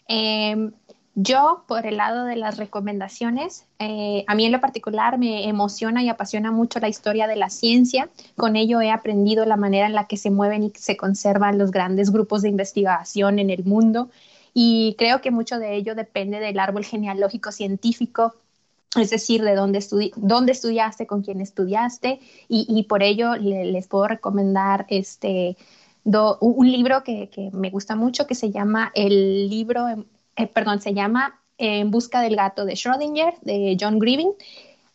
Em, 0.09 0.73
yo, 1.15 1.65
por 1.69 1.87
el 1.87 1.99
lado 1.99 2.25
de 2.25 2.37
las 2.37 2.57
recomendaciones, 2.57 3.67
eh, 3.79 4.25
a 4.27 4.35
mí 4.35 4.47
en 4.47 4.53
lo 4.53 4.63
particular 4.63 5.19
me 5.19 5.47
emociona 5.47 6.03
y 6.03 6.09
apasiona 6.09 6.51
mucho 6.51 6.81
la 6.81 6.89
historia 6.89 7.27
de 7.27 7.37
la 7.37 7.51
ciencia. 7.51 8.09
Con 8.37 8.57
ello 8.57 8.81
he 8.81 8.91
aprendido 8.91 9.45
la 9.45 9.57
manera 9.57 9.87
en 9.87 9.93
la 9.93 10.07
que 10.07 10.17
se 10.17 10.31
mueven 10.31 10.63
y 10.63 10.73
se 10.75 10.97
conservan 10.97 11.59
los 11.59 11.71
grandes 11.71 12.11
grupos 12.11 12.41
de 12.41 12.49
investigación 12.49 13.39
en 13.39 13.51
el 13.51 13.65
mundo. 13.65 14.09
Y 14.55 14.95
creo 14.99 15.21
que 15.21 15.31
mucho 15.31 15.59
de 15.59 15.77
ello 15.77 15.95
depende 15.95 16.41
del 16.41 16.59
árbol 16.59 16.85
genealógico 16.85 17.53
científico, 17.53 18.35
es 18.97 19.11
decir, 19.11 19.43
de 19.43 19.55
dónde, 19.55 19.85
dónde 20.17 20.53
estudiaste, 20.53 21.07
con 21.07 21.23
quién 21.23 21.41
estudiaste. 21.41 22.21
Y, 22.49 22.83
por 22.85 23.03
ello 23.03 23.37
les 23.37 23.87
puedo 23.87 24.07
recomendar 24.09 24.87
este, 24.89 25.57
un 26.05 26.71
libro 26.71 27.03
que, 27.03 27.31
que 27.31 27.51
me 27.53 27.71
gusta 27.71 27.97
mucho 27.97 28.27
que 28.27 28.35
se 28.35 28.51
llama 28.51 28.93
El 28.95 29.49
libro 29.49 29.87
eh, 30.37 30.47
perdón, 30.47 30.81
se 30.81 30.95
llama 30.95 31.41
En 31.59 31.91
busca 31.91 32.21
del 32.21 32.37
gato 32.37 32.65
de 32.65 32.75
Schrödinger, 32.75 33.39
de 33.43 33.77
John 33.79 33.99
Grieving, 33.99 34.33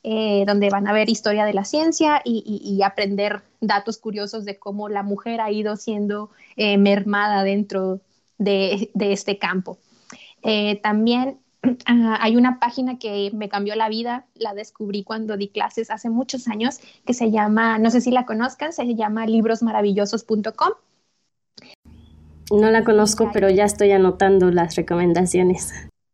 eh, 0.04 0.44
donde 0.48 0.70
van 0.70 0.88
a 0.88 0.94
ver 0.94 1.10
historia 1.10 1.46
de 1.46 1.54
la 1.54 1.66
ciencia 1.66 2.22
y, 2.24 2.82
aprender 2.84 3.44
datos 3.62 3.98
curiosos 3.98 4.46
de 4.46 4.58
cómo 4.58 4.90
la 4.90 5.04
mujer 5.04 5.42
ha 5.42 5.52
ido 5.52 5.76
siendo 5.76 6.30
eh, 6.56 6.78
mermada 6.78 7.44
dentro 7.44 8.00
de, 8.38 8.92
este 9.00 9.38
campo. 9.38 9.78
también 10.82 11.40
ah, 11.86 12.18
hay 12.22 12.36
una 12.36 12.60
página 12.60 13.00
que 13.00 13.32
me 13.34 13.50
cambió 13.50 13.76
la 13.76 13.90
vida, 13.90 14.26
la 14.36 14.54
descubrí 14.54 15.04
cuando 15.04 15.38
di 15.38 15.50
clases 15.50 15.92
hace 15.92 16.10
muchos 16.10 16.48
años, 16.48 16.80
que 17.06 17.14
se 17.14 17.32
llama, 17.32 17.80
no 17.80 17.90
sé 17.92 18.02
si 18.02 18.12
la 18.12 18.26
conozcan, 18.26 18.74
se 18.74 18.96
llama 18.96 19.26
librosmaravillosos.com 19.26 20.74
no 22.52 22.72
la 22.72 22.84
conozco, 22.84 23.30
pero 23.34 23.50
ya 23.50 23.66
estoy 23.66 23.92
anotando 23.92 24.52
las 24.52 24.76
recomendaciones. 24.76 25.74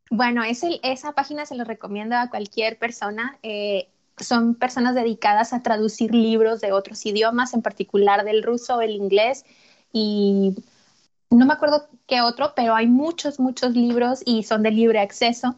Bueno, 0.10 0.43
es 0.43 0.64
esa 0.84 1.14
página 1.14 1.45
se 1.45 1.56
lo 1.56 1.64
recomiendo 1.64 2.16
a 2.16 2.30
cualquier 2.30 2.78
persona. 2.78 3.38
Eh, 3.43 3.88
son 4.18 4.56
personas 4.56 4.95
dedicadas 4.95 5.54
a 5.54 5.62
traducir 5.62 6.14
libros 6.14 6.62
de 6.62 6.72
otros 6.72 7.06
idiomas, 7.06 7.54
en 7.54 7.62
particular 7.62 8.24
del 8.24 8.43
ruso, 8.43 8.82
el 8.82 8.91
inglés 8.91 9.45
y 9.91 10.56
no 11.34 11.45
me 11.45 11.53
acuerdo 11.53 11.88
qué 12.07 12.21
otro, 12.21 12.53
pero 12.55 12.75
hay 12.75 12.88
muchos, 12.88 13.39
muchos 13.39 13.73
libros 13.73 14.21
y 14.25 14.43
son 14.43 14.63
de 14.63 14.71
libre 14.71 14.99
acceso. 14.99 15.55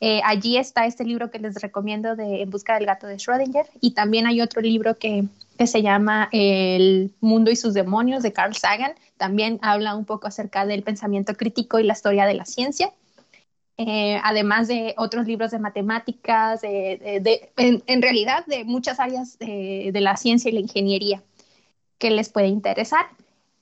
Eh, 0.00 0.20
allí 0.24 0.58
está 0.58 0.86
este 0.86 1.04
libro 1.04 1.30
que 1.30 1.38
les 1.38 1.54
recomiendo 1.54 2.16
de 2.16 2.42
En 2.42 2.50
busca 2.50 2.74
del 2.74 2.84
gato 2.84 3.06
de 3.06 3.16
Schrödinger 3.16 3.66
y 3.80 3.92
también 3.92 4.26
hay 4.26 4.42
otro 4.42 4.60
libro 4.60 4.98
que, 4.98 5.24
que 5.56 5.66
se 5.66 5.82
llama 5.82 6.28
El 6.32 7.14
mundo 7.20 7.50
y 7.50 7.56
sus 7.56 7.72
demonios 7.72 8.22
de 8.22 8.32
Carl 8.32 8.54
Sagan 8.54 8.92
también 9.16 9.58
habla 9.62 9.96
un 9.96 10.04
poco 10.04 10.26
acerca 10.26 10.66
del 10.66 10.82
pensamiento 10.82 11.34
crítico 11.34 11.78
y 11.78 11.84
la 11.84 11.94
historia 11.94 12.26
de 12.26 12.34
la 12.34 12.44
ciencia. 12.44 12.92
Eh, 13.78 14.18
además 14.22 14.68
de 14.68 14.94
otros 14.96 15.26
libros 15.26 15.50
de 15.50 15.58
matemáticas, 15.58 16.60
en, 16.62 18.02
realidad 18.02 18.46
de 18.46 18.64
muchas 18.64 19.00
áreas 19.00 19.38
de, 19.38 19.90
la 19.94 20.16
ciencia 20.16 20.50
y 20.50 20.54
la 20.54 20.60
ingeniería 20.60 21.22
que 21.98 22.10
les 22.10 22.30
puede 22.30 22.46
interesar. 22.46 23.06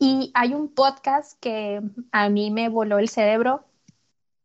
Y 0.05 0.31
hay 0.35 0.53
un 0.53 0.69
podcast 0.69 1.41
que 1.41 1.81
a 2.13 2.29
mí 2.29 2.51
me 2.51 2.69
voló 2.69 2.99
el 2.99 3.09
cerebro, 3.09 3.65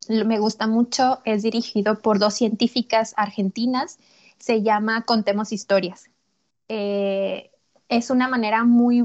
me 0.08 0.40
gusta 0.40 0.68
mucho, 0.68 1.20
es 1.26 1.44
dirigido 1.44 2.00
por 2.00 2.18
dos 2.18 2.36
científicas 2.36 3.14
argentinas, 3.18 4.00
se 4.38 4.62
llama 4.62 5.04
Contemos 5.04 5.52
Historias. 5.52 6.10
Eh, 6.70 7.52
es 7.90 8.10
una 8.10 8.30
manera 8.30 8.64
muy 8.64 9.04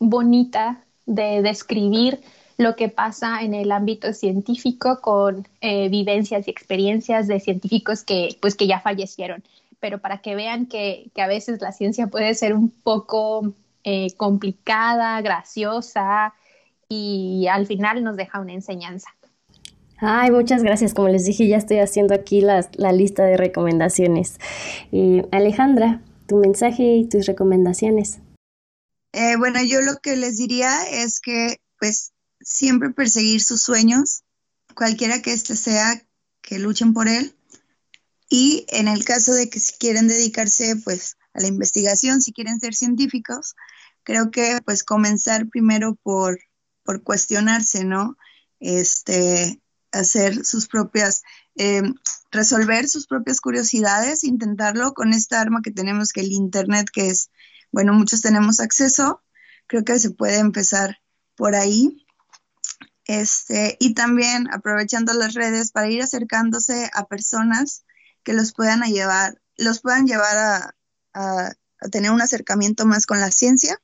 bonita 0.00 0.84
de 1.06 1.40
describir 1.40 2.20
lo 2.56 2.74
que 2.74 2.88
pasa 2.88 3.40
en 3.42 3.54
el 3.54 3.70
ámbito 3.70 4.12
científico 4.12 5.00
con 5.02 5.46
eh, 5.60 5.88
vivencias 5.88 6.48
y 6.48 6.50
experiencias 6.50 7.28
de 7.28 7.38
científicos 7.38 8.02
que, 8.02 8.36
pues, 8.40 8.56
que 8.56 8.66
ya 8.66 8.80
fallecieron. 8.80 9.44
Pero 9.78 10.00
para 10.00 10.18
que 10.18 10.34
vean 10.34 10.66
que, 10.66 11.12
a 11.16 11.28
veces 11.28 11.60
la 11.60 11.70
ciencia 11.70 12.08
puede 12.08 12.34
ser 12.34 12.54
un 12.54 12.70
poco 12.70 13.52
eh, 13.84 14.08
complicada, 14.16 15.20
graciosa 15.22 16.34
y 16.88 17.46
al 17.50 17.66
final 17.66 18.04
nos 18.04 18.16
deja 18.16 18.40
una 18.40 18.52
enseñanza. 18.52 19.08
Ay, 19.98 20.30
muchas 20.30 20.62
gracias. 20.62 20.94
Como 20.94 21.08
les 21.08 21.24
dije, 21.24 21.46
ya 21.46 21.56
estoy 21.56 21.78
haciendo 21.78 22.14
aquí 22.14 22.40
la, 22.40 22.68
lista 22.92 23.24
de 23.24 23.36
recomendaciones. 23.36 24.38
Alejandra, 25.30 26.02
tu 26.26 26.36
mensaje 26.36 26.96
y 26.96 27.08
tus 27.08 27.26
recomendaciones. 27.26 28.18
Eh, 29.12 29.36
bueno, 29.36 29.62
yo 29.62 29.80
lo 29.80 29.98
que 30.02 30.16
les 30.16 30.38
diría 30.38 30.72
es 30.90 31.20
que 31.20 31.58
pues 31.78 32.12
siempre 32.40 32.90
perseguir 32.90 33.42
sus 33.42 33.62
sueños, 33.62 34.22
cualquiera 34.74 35.22
que 35.22 35.32
éste 35.32 35.56
sea, 35.56 36.02
que 36.40 36.58
luchen 36.58 36.94
por 36.94 37.08
él. 37.08 37.34
Y 38.28 38.64
en 38.68 38.88
el 38.88 39.04
caso 39.04 39.34
de 39.34 39.50
que 39.50 39.60
si 39.60 39.76
quieren 39.78 40.08
dedicarse 40.08 40.76
pues 40.76 41.16
a 41.34 41.40
la 41.40 41.48
investigación, 41.48 42.22
si 42.22 42.32
quieren 42.32 42.58
ser 42.58 42.74
científicos, 42.74 43.54
creo 44.04 44.30
que 44.30 44.60
pues 44.64 44.84
comenzar 44.84 45.48
primero 45.48 45.96
por, 46.02 46.38
por 46.84 47.02
cuestionarse, 47.02 47.84
¿no? 47.84 48.16
Este, 48.60 49.60
hacer 49.92 50.44
sus 50.44 50.68
propias, 50.68 51.22
eh, 51.56 51.82
resolver 52.30 52.88
sus 52.88 53.06
propias 53.06 53.40
curiosidades, 53.40 54.24
intentarlo 54.24 54.94
con 54.94 55.12
esta 55.12 55.40
arma 55.40 55.60
que 55.62 55.70
tenemos, 55.70 56.12
que 56.12 56.20
el 56.20 56.32
Internet, 56.32 56.88
que 56.92 57.08
es 57.08 57.30
bueno, 57.72 57.94
muchos 57.94 58.20
tenemos 58.20 58.60
acceso, 58.60 59.22
creo 59.66 59.82
que 59.82 59.98
se 59.98 60.10
puede 60.10 60.38
empezar 60.38 60.98
por 61.34 61.54
ahí. 61.54 62.06
Este, 63.06 63.76
y 63.80 63.94
también 63.94 64.48
aprovechando 64.52 65.12
las 65.14 65.34
redes 65.34 65.72
para 65.72 65.88
ir 65.88 66.02
acercándose 66.02 66.88
a 66.94 67.06
personas 67.06 67.84
que 68.22 68.34
los 68.34 68.52
puedan 68.52 68.82
llevar, 68.82 69.40
los 69.56 69.80
puedan 69.80 70.06
llevar 70.06 70.74
a, 71.14 71.54
tener 71.90 72.12
un 72.12 72.22
acercamiento 72.22 72.86
más 72.86 73.06
con 73.06 73.18
la 73.20 73.32
ciencia. 73.32 73.76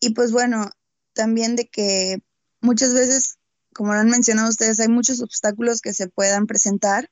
Y 0.00 0.10
pues 0.14 0.32
bueno, 0.32 0.70
también 1.12 1.56
de 1.56 1.68
que 1.68 2.18
muchas 2.60 2.94
veces, 2.94 3.38
como 3.74 3.92
lo 3.92 4.00
han 4.00 4.10
mencionado 4.10 4.48
ustedes, 4.48 4.80
hay 4.80 4.88
muchos 4.88 5.20
obstáculos 5.20 5.80
que 5.80 5.92
se 5.92 6.08
puedan 6.08 6.46
presentar, 6.46 7.10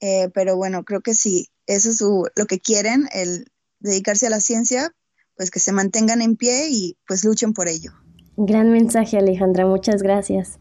eh, 0.00 0.28
pero 0.34 0.56
bueno, 0.56 0.84
creo 0.84 1.00
que 1.00 1.14
si 1.14 1.46
eso 1.66 1.90
es 1.90 2.00
lo 2.00 2.46
que 2.46 2.58
quieren, 2.58 3.08
el 3.12 3.46
dedicarse 3.78 4.26
a 4.26 4.30
la 4.30 4.40
ciencia, 4.40 4.92
pues 5.36 5.50
que 5.50 5.60
se 5.60 5.72
mantengan 5.72 6.22
en 6.22 6.36
pie 6.36 6.68
y 6.70 6.96
pues 7.06 7.24
luchen 7.24 7.52
por 7.52 7.68
ello. 7.68 7.92
Gran 8.36 8.72
mensaje 8.72 9.18
Alejandra, 9.18 9.66
muchas 9.66 10.02
gracias. 10.02 10.58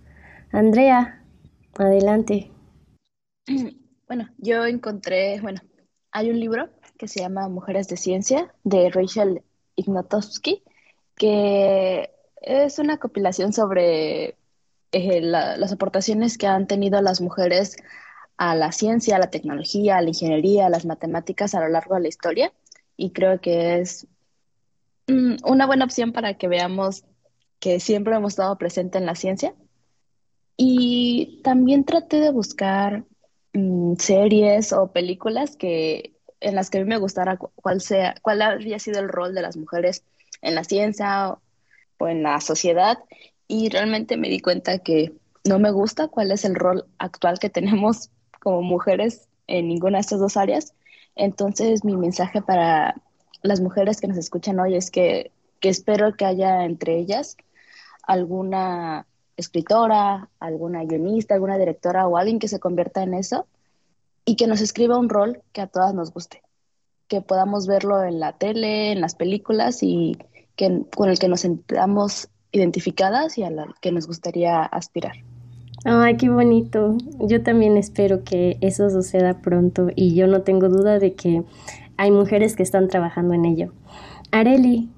Andrea, 0.52 1.24
adelante. 1.76 2.52
Bueno, 4.08 4.28
yo 4.40 4.66
encontré, 4.66 5.40
bueno, 5.40 5.62
hay 6.12 6.32
un 6.32 6.38
libro 6.38 6.70
que 6.98 7.08
se 7.08 7.22
llama 7.22 7.48
Mujeres 7.48 7.88
de 7.88 7.96
Ciencia 7.96 8.54
de 8.66 8.90
Rachel 8.90 9.42
Ignatowski, 9.78 10.64
que 11.22 12.10
es 12.42 12.80
una 12.80 12.98
compilación 12.98 13.54
sobre 13.54 14.38
eh, 14.92 15.22
las 15.22 15.72
aportaciones 15.72 16.40
que 16.40 16.48
han 16.48 16.66
tenido 16.66 17.00
las 17.00 17.22
mujeres 17.22 17.78
a 18.38 18.56
la 18.56 18.72
ciencia, 18.72 19.18
a 19.18 19.20
la 19.20 19.30
tecnología, 19.30 19.98
a 19.98 20.02
la 20.02 20.08
ingeniería, 20.08 20.66
a 20.66 20.72
las 20.72 20.84
matemáticas 20.84 21.54
a 21.54 21.60
lo 21.60 21.70
largo 21.70 21.94
de 21.94 22.02
la 22.02 22.08
historia 22.08 22.52
y 22.98 23.12
creo 23.12 23.40
que 23.40 23.78
es 23.78 24.08
mm, 25.10 25.36
una 25.46 25.68
buena 25.68 25.86
opción 25.86 26.12
para 26.12 26.40
que 26.40 26.48
veamos 26.48 27.04
que 27.60 27.80
siempre 27.80 28.16
hemos 28.16 28.34
estado 28.34 28.58
presente 28.58 28.98
en 28.98 29.06
la 29.06 29.14
ciencia. 29.14 29.54
Y 30.58 31.40
también 31.44 31.86
traté 31.86 32.20
de 32.20 32.32
buscar 32.32 33.06
mm, 33.54 33.94
series 33.98 34.74
o 34.74 34.92
películas 34.92 35.56
que 35.56 36.16
en 36.40 36.56
las 36.56 36.72
que 36.72 36.80
a 36.80 36.82
mí 36.82 36.90
me 36.90 36.98
gustara 36.98 37.38
cuál 37.38 37.80
sea, 37.80 38.16
cuál 38.24 38.42
había 38.42 38.80
sido 38.80 39.00
el 39.00 39.08
rol 39.08 39.36
de 39.36 39.44
las 39.44 39.56
mujeres 39.56 40.04
en 40.42 40.56
la 40.56 40.64
ciencia 40.64 41.38
o 41.98 42.08
en 42.08 42.24
la 42.24 42.40
sociedad. 42.42 42.98
Y 43.48 43.70
realmente 43.70 44.18
me 44.18 44.30
di 44.30 44.40
cuenta 44.40 44.80
que 44.80 45.14
no 45.44 45.60
me 45.60 45.72
gusta 45.72 46.08
cuál 46.08 46.32
es 46.32 46.46
el 46.46 46.56
rol 46.56 46.86
actual 46.98 47.40
que 47.40 47.50
tenemos 47.50 48.10
como 48.40 48.62
mujeres 48.62 49.28
en 49.48 49.68
ninguna 49.68 49.98
de 49.98 50.02
estas 50.02 50.20
dos 50.20 50.38
áreas. 50.38 50.74
Entonces, 51.16 51.84
mi 51.84 51.96
mensaje 51.96 52.42
para 52.42 52.96
las 53.42 53.60
mujeres 53.60 54.00
que 54.00 54.08
nos 54.08 54.18
escuchan 54.18 54.60
hoy 54.60 54.76
es 54.76 54.92
que, 54.92 55.32
que 55.60 55.70
espero 55.70 56.14
que 56.16 56.26
haya 56.26 56.64
entre 56.64 56.98
ellas 56.98 57.38
alguna 58.04 59.06
escritora, 59.38 60.30
alguna 60.40 60.84
guionista, 60.84 61.34
alguna 61.34 61.58
directora 61.58 62.08
o 62.08 62.18
alguien 62.18 62.40
que 62.40 62.48
se 62.48 62.60
convierta 62.60 63.04
en 63.04 63.14
eso 63.14 63.48
y 64.26 64.36
que 64.36 64.48
nos 64.48 64.62
escriba 64.62 64.98
un 64.98 65.10
rol 65.10 65.42
que 65.52 65.62
a 65.62 65.68
todas 65.68 65.94
nos 65.94 66.14
guste, 66.14 66.42
que 67.08 67.22
podamos 67.22 67.68
verlo 67.68 68.04
en 68.04 68.20
la 68.20 68.38
tele, 68.38 68.92
en 68.92 69.02
las 69.02 69.16
películas 69.16 69.82
y 69.82 70.18
que, 70.62 70.84
con 70.96 71.10
el 71.10 71.18
que 71.18 71.28
nos 71.28 71.42
sentamos 71.42 72.30
identificadas 72.52 73.40
y 73.40 73.44
al 73.44 73.74
que 73.82 73.92
nos 73.92 74.06
gustaría 74.06 74.62
aspirar. 74.62 75.16
Ay, 75.86 76.18
qué 76.18 76.30
bonito. 76.30 76.98
Yo 77.20 77.42
también 77.42 77.78
espero 77.78 78.24
que 78.24 78.60
eso 78.62 78.88
suceda 78.92 79.42
pronto 79.42 79.88
y 79.96 80.14
yo 80.14 80.28
no 80.28 80.44
tengo 80.44 80.70
duda 80.70 81.00
de 81.00 81.14
que 81.16 81.42
hay 81.98 82.12
mujeres 82.12 82.56
que 82.56 82.62
están 82.62 82.90
trabajando 82.90 83.34
en 83.34 83.46
ello. 83.46 83.74
Areli. 84.30 84.90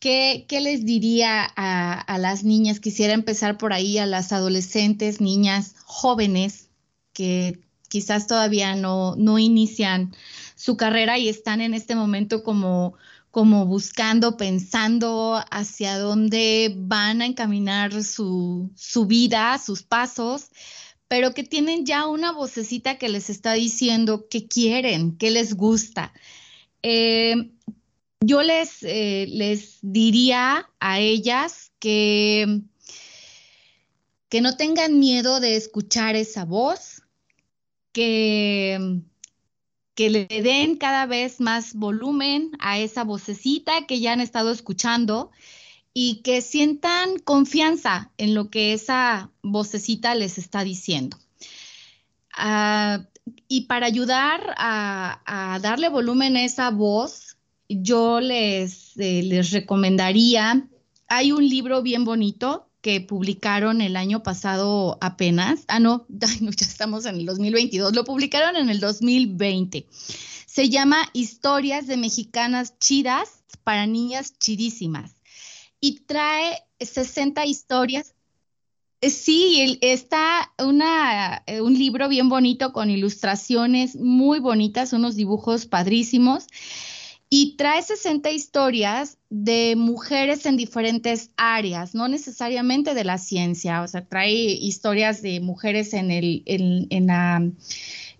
¿Qué, 0.00 0.46
qué 0.48 0.62
les 0.62 0.86
diría 0.86 1.46
a, 1.54 2.00
a, 2.00 2.18
las 2.18 2.44
niñas? 2.44 2.80
Quisiera 2.80 3.12
empezar 3.12 3.58
por 3.58 3.74
ahí, 3.74 3.98
a 3.98 4.06
las 4.06 4.32
adolescentes, 4.32 5.20
niñas, 5.20 5.76
jóvenes, 5.84 6.70
que 7.12 7.60
quizás 7.88 8.26
todavía 8.26 8.74
no, 8.74 9.14
no 9.16 9.38
inician 9.38 10.12
su 10.56 10.76
carrera 10.78 11.18
y 11.18 11.28
están 11.28 11.60
en 11.60 11.74
este 11.74 11.94
momento 11.94 12.42
como 12.42 12.94
como 13.32 13.64
buscando, 13.64 14.36
pensando 14.36 15.42
hacia 15.50 15.98
dónde 15.98 16.74
van 16.76 17.22
a 17.22 17.26
encaminar 17.26 18.04
su, 18.04 18.70
su 18.76 19.06
vida, 19.06 19.58
sus 19.58 19.82
pasos, 19.82 20.50
pero 21.08 21.32
que 21.32 21.42
tienen 21.42 21.86
ya 21.86 22.06
una 22.06 22.30
vocecita 22.30 22.98
que 22.98 23.08
les 23.08 23.30
está 23.30 23.54
diciendo 23.54 24.26
qué 24.28 24.46
quieren, 24.46 25.16
qué 25.16 25.30
les 25.30 25.54
gusta. 25.54 26.12
Eh, 26.82 27.50
yo 28.20 28.42
les, 28.42 28.82
eh, 28.82 29.26
les 29.30 29.78
diría 29.80 30.68
a 30.78 31.00
ellas 31.00 31.72
que, 31.78 32.60
que 34.28 34.42
no 34.42 34.58
tengan 34.58 34.98
miedo 34.98 35.40
de 35.40 35.56
escuchar 35.56 36.16
esa 36.16 36.44
voz, 36.44 37.00
que 37.92 39.02
que 40.02 40.10
le 40.10 40.26
den 40.26 40.78
cada 40.78 41.06
vez 41.06 41.38
más 41.38 41.74
volumen 41.74 42.50
a 42.58 42.76
esa 42.76 43.04
vocecita 43.04 43.86
que 43.86 44.00
ya 44.00 44.12
han 44.12 44.20
estado 44.20 44.50
escuchando 44.50 45.30
y 45.94 46.22
que 46.24 46.42
sientan 46.42 47.20
confianza 47.20 48.10
en 48.18 48.34
lo 48.34 48.50
que 48.50 48.72
esa 48.72 49.30
vocecita 49.44 50.16
les 50.16 50.38
está 50.38 50.64
diciendo. 50.64 51.16
Uh, 52.36 53.04
y 53.46 53.66
para 53.66 53.86
ayudar 53.86 54.56
a, 54.56 55.22
a, 55.24 55.60
darle 55.60 55.88
volumen 55.88 56.36
a 56.36 56.42
esa 56.42 56.70
voz, 56.70 57.36
yo 57.68 58.18
les, 58.18 58.98
eh, 58.98 59.22
les 59.22 59.52
recomendaría, 59.52 60.68
hay 61.06 61.30
un 61.30 61.48
libro 61.48 61.80
bien 61.80 62.04
bonito 62.04 62.66
que 62.82 63.00
publicaron 63.00 63.80
el 63.80 63.96
año 63.96 64.22
pasado 64.22 64.98
apenas. 65.00 65.64
Ah, 65.68 65.80
no, 65.80 66.04
ya 66.08 66.26
estamos 66.60 67.06
en 67.06 67.16
el 67.16 67.26
2022. 67.26 67.94
Lo 67.94 68.04
publicaron 68.04 68.56
en 68.56 68.68
el 68.68 68.80
2020. 68.80 69.86
Se 70.46 70.68
llama 70.68 71.08
Historias 71.14 71.86
de 71.86 71.96
Mexicanas 71.96 72.78
Chidas 72.78 73.44
para 73.62 73.86
Niñas 73.86 74.38
Chidísimas. 74.38 75.14
Y 75.80 76.00
trae 76.00 76.58
60 76.80 77.46
historias. 77.46 78.14
Eh, 79.00 79.10
sí, 79.10 79.78
está 79.80 80.52
una, 80.58 81.42
eh, 81.46 81.60
un 81.60 81.74
libro 81.74 82.08
bien 82.08 82.28
bonito 82.28 82.72
con 82.72 82.90
ilustraciones 82.90 83.96
muy 83.96 84.40
bonitas, 84.40 84.92
unos 84.92 85.14
dibujos 85.14 85.66
padrísimos 85.66 86.46
y 87.34 87.56
trae 87.56 87.80
60 87.80 88.30
historias 88.30 89.16
de 89.30 89.74
mujeres 89.74 90.44
en 90.44 90.58
diferentes 90.58 91.30
áreas, 91.38 91.94
no 91.94 92.06
necesariamente 92.06 92.92
de 92.92 93.04
la 93.04 93.16
ciencia, 93.16 93.80
o 93.80 93.88
sea, 93.88 94.04
trae 94.04 94.34
historias 94.34 95.22
de 95.22 95.40
mujeres 95.40 95.94
en, 95.94 96.10
el, 96.10 96.42
en, 96.44 97.06
la 97.06 97.40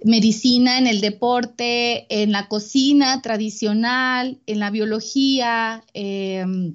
medicina, 0.02 0.78
en 0.78 0.86
el 0.86 1.02
deporte, 1.02 2.06
en 2.22 2.32
la 2.32 2.48
cocina 2.48 3.20
tradicional, 3.20 4.40
en 4.47 4.59
la 4.59 4.70
biología, 4.70 5.84
em, 5.93 6.72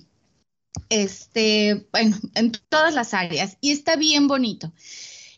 este, 0.90 1.88
bueno, 1.92 2.18
en 2.36 2.52
todas 2.70 2.94
las 2.94 3.16
áreas. 3.16 3.58
Y 3.62 3.72
está 3.72 3.96
bien 3.96 4.28
bonito. 4.28 4.72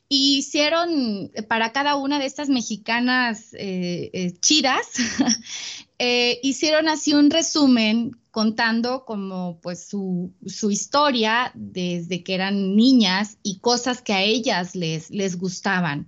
Hicieron 0.10 1.31
para 1.48 1.72
cada 1.72 1.95
una 1.95 2.18
de 2.18 2.26
estas 2.26 2.49
mexicanas 2.49 3.53
eh, 3.53 4.10
eh, 4.14 4.34
chidas, 4.41 4.88
Eh, 6.02 6.40
hicieron 6.44 6.88
así 6.88 7.14
un 7.14 7.30
resumen 7.30 8.15
contando 8.31 9.03
como 9.03 9.60
pues 9.60 9.86
su, 9.86 10.34
su, 10.45 10.72
historia 10.72 11.52
desde 11.56 12.23
que 12.23 12.36
eran 12.36 12.77
niñas 12.77 13.38
y 13.44 13.60
cosas 13.60 14.02
que 14.02 14.14
a 14.14 14.22
ellas 14.22 14.76
les, 14.76 15.10
les 15.10 15.38
gustaban. 15.38 16.07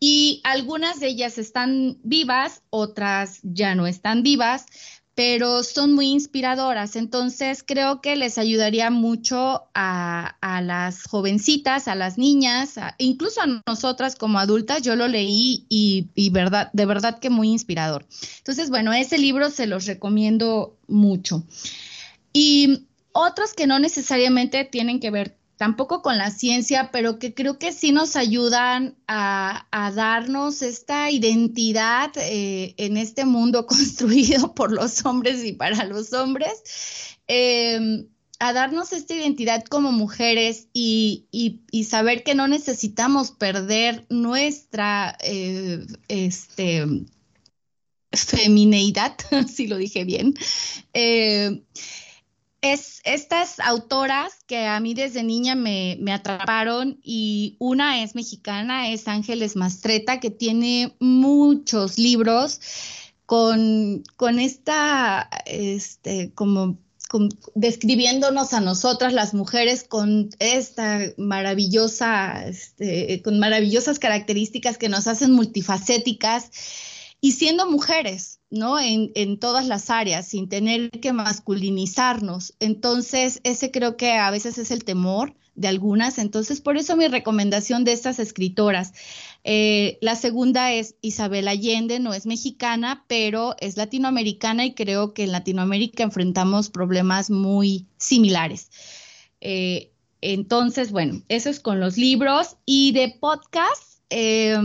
Y 0.00 0.40
algunas 0.42 0.98
de 0.98 1.06
ellas 1.06 1.38
están 1.38 2.00
vivas, 2.02 2.62
otras 2.70 3.38
ya 3.44 3.76
no 3.76 3.86
están 3.86 4.24
vivas, 4.24 4.66
pero 5.14 5.62
son 5.62 5.92
muy 5.94 6.06
inspiradoras. 6.06 6.96
Entonces 6.96 7.62
creo 7.66 8.00
que 8.00 8.16
les 8.16 8.38
ayudaría 8.38 8.90
mucho 8.90 9.64
a, 9.74 10.36
las 10.62 11.04
jovencitas, 11.04 11.88
a 11.88 11.94
las 11.94 12.16
niñas, 12.18 12.74
incluso 12.98 13.42
a 13.42 13.62
nosotras 13.66 14.16
como 14.16 14.38
adultas. 14.38 14.82
Yo 14.82 14.96
lo 14.96 15.08
leí 15.08 15.66
y, 15.68 16.30
verdad, 16.30 16.70
de 16.72 16.86
verdad 16.86 17.18
que 17.18 17.30
muy 17.30 17.48
inspirador. 17.50 18.06
Entonces, 18.38 18.70
bueno, 18.70 18.92
ese 18.92 19.18
libro 19.18 19.50
se 19.50 19.66
los 19.66 19.86
recomiendo 19.86 20.76
mucho. 20.88 21.44
Y 22.32 22.86
otros 23.12 23.52
que 23.52 23.66
no 23.66 23.78
necesariamente 23.78 24.64
tienen 24.64 24.98
que 24.98 25.10
ver 25.10 25.36
tampoco 25.62 26.02
con 26.02 26.18
la 26.18 26.32
ciencia, 26.32 26.90
pero 26.90 27.20
que 27.20 27.34
creo 27.34 27.56
que 27.60 27.70
sí 27.70 27.92
nos 27.92 28.16
ayudan 28.16 28.96
a, 29.06 29.68
darnos 29.94 30.60
esta 30.60 31.08
identidad 31.12 32.10
eh, 32.16 32.74
en 32.78 32.96
este 32.96 33.24
mundo 33.24 33.64
construido 33.68 34.56
por 34.56 34.72
los 34.72 35.06
hombres 35.06 35.44
y 35.44 35.52
para 35.52 35.84
los 35.84 36.12
hombres, 36.14 37.16
em, 37.28 38.08
a 38.40 38.52
darnos 38.52 38.92
esta 38.92 39.14
identidad 39.14 39.62
como 39.62 39.92
mujeres 39.92 40.66
y, 40.72 41.28
saber 41.88 42.24
que 42.24 42.34
no 42.34 42.48
necesitamos 42.48 43.30
perder 43.30 44.04
nuestra 44.10 45.16
eh, 45.22 45.86
este, 46.08 47.04
femineidad, 48.10 49.16
si 49.46 49.68
lo 49.68 49.76
dije 49.76 50.02
bien. 50.02 50.34
Eh, 50.92 51.62
es 52.62 53.00
estas 53.04 53.58
autoras 53.58 54.32
que 54.46 54.66
a 54.66 54.78
mí 54.80 54.94
desde 54.94 55.24
niña 55.24 55.56
me, 55.56 55.98
atraparon 56.12 57.00
y 57.02 57.56
una 57.58 58.02
es 58.02 58.14
mexicana, 58.14 58.88
es 58.90 59.08
Ángeles 59.08 59.56
Mastreta, 59.56 60.20
que 60.20 60.30
tiene 60.30 60.94
muchos 61.00 61.98
libros 61.98 62.60
con, 63.26 64.04
con 64.16 64.38
esta, 64.38 65.28
este, 65.44 66.32
como 66.34 66.78
describiéndonos 67.54 68.54
a 68.54 68.60
nosotras 68.60 69.12
las 69.12 69.34
mujeres 69.34 69.84
con 69.84 70.30
esta 70.38 71.00
maravillosa, 71.18 72.46
este, 72.46 73.20
con 73.22 73.38
maravillosas 73.38 73.98
características 73.98 74.78
que 74.78 74.88
nos 74.88 75.08
hacen 75.08 75.32
multifacéticas 75.32 76.50
y 77.20 77.32
siendo 77.32 77.70
mujeres, 77.70 78.40
¿no? 78.52 78.78
En, 78.78 79.10
en, 79.14 79.38
todas 79.38 79.66
las 79.66 79.90
áreas, 79.90 80.28
sin 80.28 80.48
tener 80.48 80.90
que 80.90 81.12
masculinizarnos. 81.12 82.54
Entonces, 82.60 83.40
ese 83.42 83.70
creo 83.70 83.96
que 83.96 84.12
a 84.12 84.30
veces 84.30 84.58
es 84.58 84.70
el 84.70 84.84
temor 84.84 85.34
de 85.54 85.68
algunas. 85.68 86.18
Entonces, 86.18 86.60
por 86.60 86.76
eso 86.76 86.96
mi 86.96 87.08
recomendación 87.08 87.84
de 87.84 87.92
estas 87.92 88.18
escritoras. 88.18 88.92
Eh, 89.42 89.98
la 90.00 90.16
segunda 90.16 90.72
es 90.72 90.96
Isabel 91.00 91.48
Allende, 91.48 91.98
no 91.98 92.12
es 92.14 92.26
mexicana, 92.26 93.04
pero 93.08 93.56
es 93.58 93.76
latinoamericana 93.76 94.66
y 94.66 94.74
creo 94.74 95.14
que 95.14 95.24
en 95.24 95.32
Latinoamérica 95.32 96.02
enfrentamos 96.02 96.68
problemas 96.68 97.30
muy 97.30 97.86
similares. 97.96 98.70
Eh, 99.40 99.90
entonces, 100.20 100.92
bueno, 100.92 101.22
eso 101.28 101.50
es 101.50 101.58
con 101.58 101.80
los 101.80 101.96
libros 101.96 102.56
y 102.64 102.92
de 102.92 103.16
podcast. 103.18 104.00
Eh, 104.10 104.56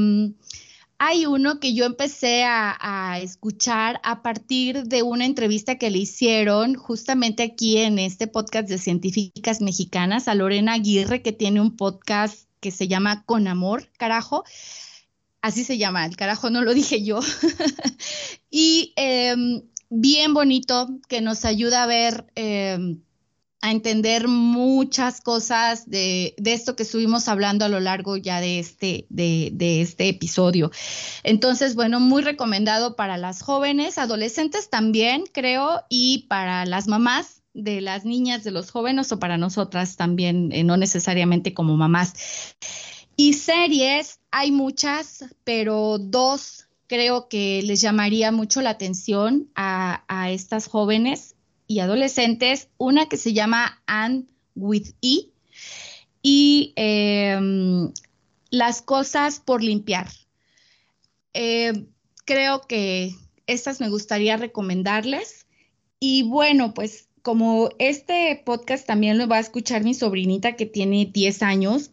hay 0.99 1.25
uno 1.25 1.59
que 1.59 1.73
yo 1.73 1.85
empecé 1.85 2.43
a, 2.43 3.19
escuchar 3.21 3.99
a 4.03 4.21
partir 4.21 4.83
de 4.83 5.03
una 5.03 5.25
entrevista 5.25 5.77
que 5.77 5.89
le 5.89 5.99
hicieron 5.99 6.75
justamente 6.75 7.43
aquí 7.43 7.77
en 7.77 7.99
este 7.99 8.27
podcast 8.27 8.69
de 8.69 8.77
científicas 8.77 9.61
mexicanas 9.61 10.27
a 10.27 10.35
Lorena 10.35 10.73
Aguirre, 10.73 11.21
que 11.21 11.31
tiene 11.31 11.61
un 11.61 11.75
podcast 11.75 12.47
que 12.59 12.71
se 12.71 12.87
llama 12.87 13.23
Con 13.25 13.47
Amor, 13.47 13.89
carajo. 13.97 14.43
Así 15.41 15.63
se 15.63 15.77
llama, 15.77 16.05
el 16.05 16.15
carajo 16.15 16.49
no 16.49 16.61
lo 16.61 16.73
dije 16.73 17.03
yo. 17.03 17.19
y 18.49 18.93
em, 18.95 19.63
bien 19.89 20.33
bonito, 20.33 20.89
que 21.07 21.21
nos 21.21 21.45
ayuda 21.45 21.83
a 21.83 21.87
ver 21.87 22.25
em, 22.35 23.01
a 23.61 23.71
entender 23.71 24.27
muchas 24.27 25.21
cosas 25.21 25.89
de, 25.89 26.35
esto 26.45 26.75
que 26.75 26.83
estuvimos 26.83 27.27
hablando 27.27 27.65
a 27.65 27.69
lo 27.69 27.79
largo 27.79 28.15
ya 28.17 28.39
de 28.39 28.59
este, 28.59 29.07
de, 29.09 29.49
de, 29.53 29.81
este 29.81 30.09
episodio. 30.09 30.71
Entonces, 31.23 31.75
bueno, 31.75 31.99
muy 31.99 32.21
recomendado 32.21 32.95
para 32.95 33.17
las 33.17 33.41
jóvenes, 33.41 33.97
adolescentes 33.97 34.69
también, 34.69 35.23
creo, 35.31 35.81
y 35.89 36.27
para 36.29 36.65
las 36.65 36.87
mamás 36.87 37.41
de 37.53 37.81
las 37.81 38.05
niñas, 38.05 38.43
de 38.43 38.51
los 38.51 38.69
jóvenes 38.69 39.11
o 39.11 39.19
para 39.19 39.37
nosotras 39.37 39.95
también, 39.95 40.51
eh, 40.51 40.63
no 40.63 40.77
necesariamente 40.77 41.55
como 41.55 41.75
mamás. 41.75 42.55
Y 43.15 43.33
series, 43.33 44.19
hay 44.29 44.51
muchas, 44.51 45.25
pero 45.43 45.97
dos 45.97 46.67
creo 46.85 47.27
que 47.27 47.61
les 47.63 47.81
llamaría 47.81 48.31
mucho 48.31 48.61
la 48.61 48.69
atención 48.69 49.49
a, 49.55 50.03
a 50.07 50.29
estas 50.29 50.67
jóvenes 50.67 51.36
y 51.67 51.79
adolescentes, 51.79 52.69
una 52.77 53.07
que 53.07 53.17
se 53.17 53.33
llama 53.33 53.81
Anne 53.85 54.25
with 54.55 54.93
E 55.01 55.29
y 56.21 56.73
em, 56.75 57.91
Las 58.49 58.81
cosas 58.81 59.39
por 59.39 59.63
limpiar. 59.63 60.07
Eh, 61.33 61.85
creo 62.25 62.61
que 62.61 63.13
estas 63.45 63.79
me 63.79 63.89
gustaría 63.89 64.37
recomendarles. 64.37 65.45
Y 65.99 66.23
bueno, 66.23 66.73
pues 66.73 67.07
como 67.21 67.69
este 67.77 68.41
podcast 68.45 68.87
también 68.87 69.17
lo 69.17 69.27
va 69.27 69.37
a 69.37 69.41
escuchar 69.41 69.83
mi 69.83 69.93
sobrinita 69.93 70.55
que 70.55 70.65
tiene 70.65 71.09
10 71.11 71.43
años, 71.43 71.91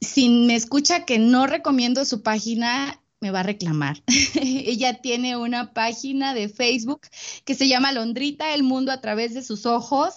si 0.00 0.28
me 0.28 0.54
escucha 0.54 1.04
que 1.04 1.18
no 1.18 1.46
recomiendo 1.46 2.04
su 2.04 2.22
página, 2.22 3.00
me 3.20 3.30
va 3.30 3.40
a 3.40 3.44
reclamar. 3.44 4.02
Ella 4.34 5.00
tiene 5.00 5.36
una 5.36 5.72
página 5.72 6.34
de 6.34 6.48
Facebook 6.48 7.02
que 7.44 7.54
se 7.54 7.68
llama 7.68 7.92
Londrita, 7.92 8.54
el 8.54 8.62
mundo 8.62 8.92
a 8.92 9.00
través 9.00 9.34
de 9.34 9.42
sus 9.42 9.66
ojos. 9.66 10.14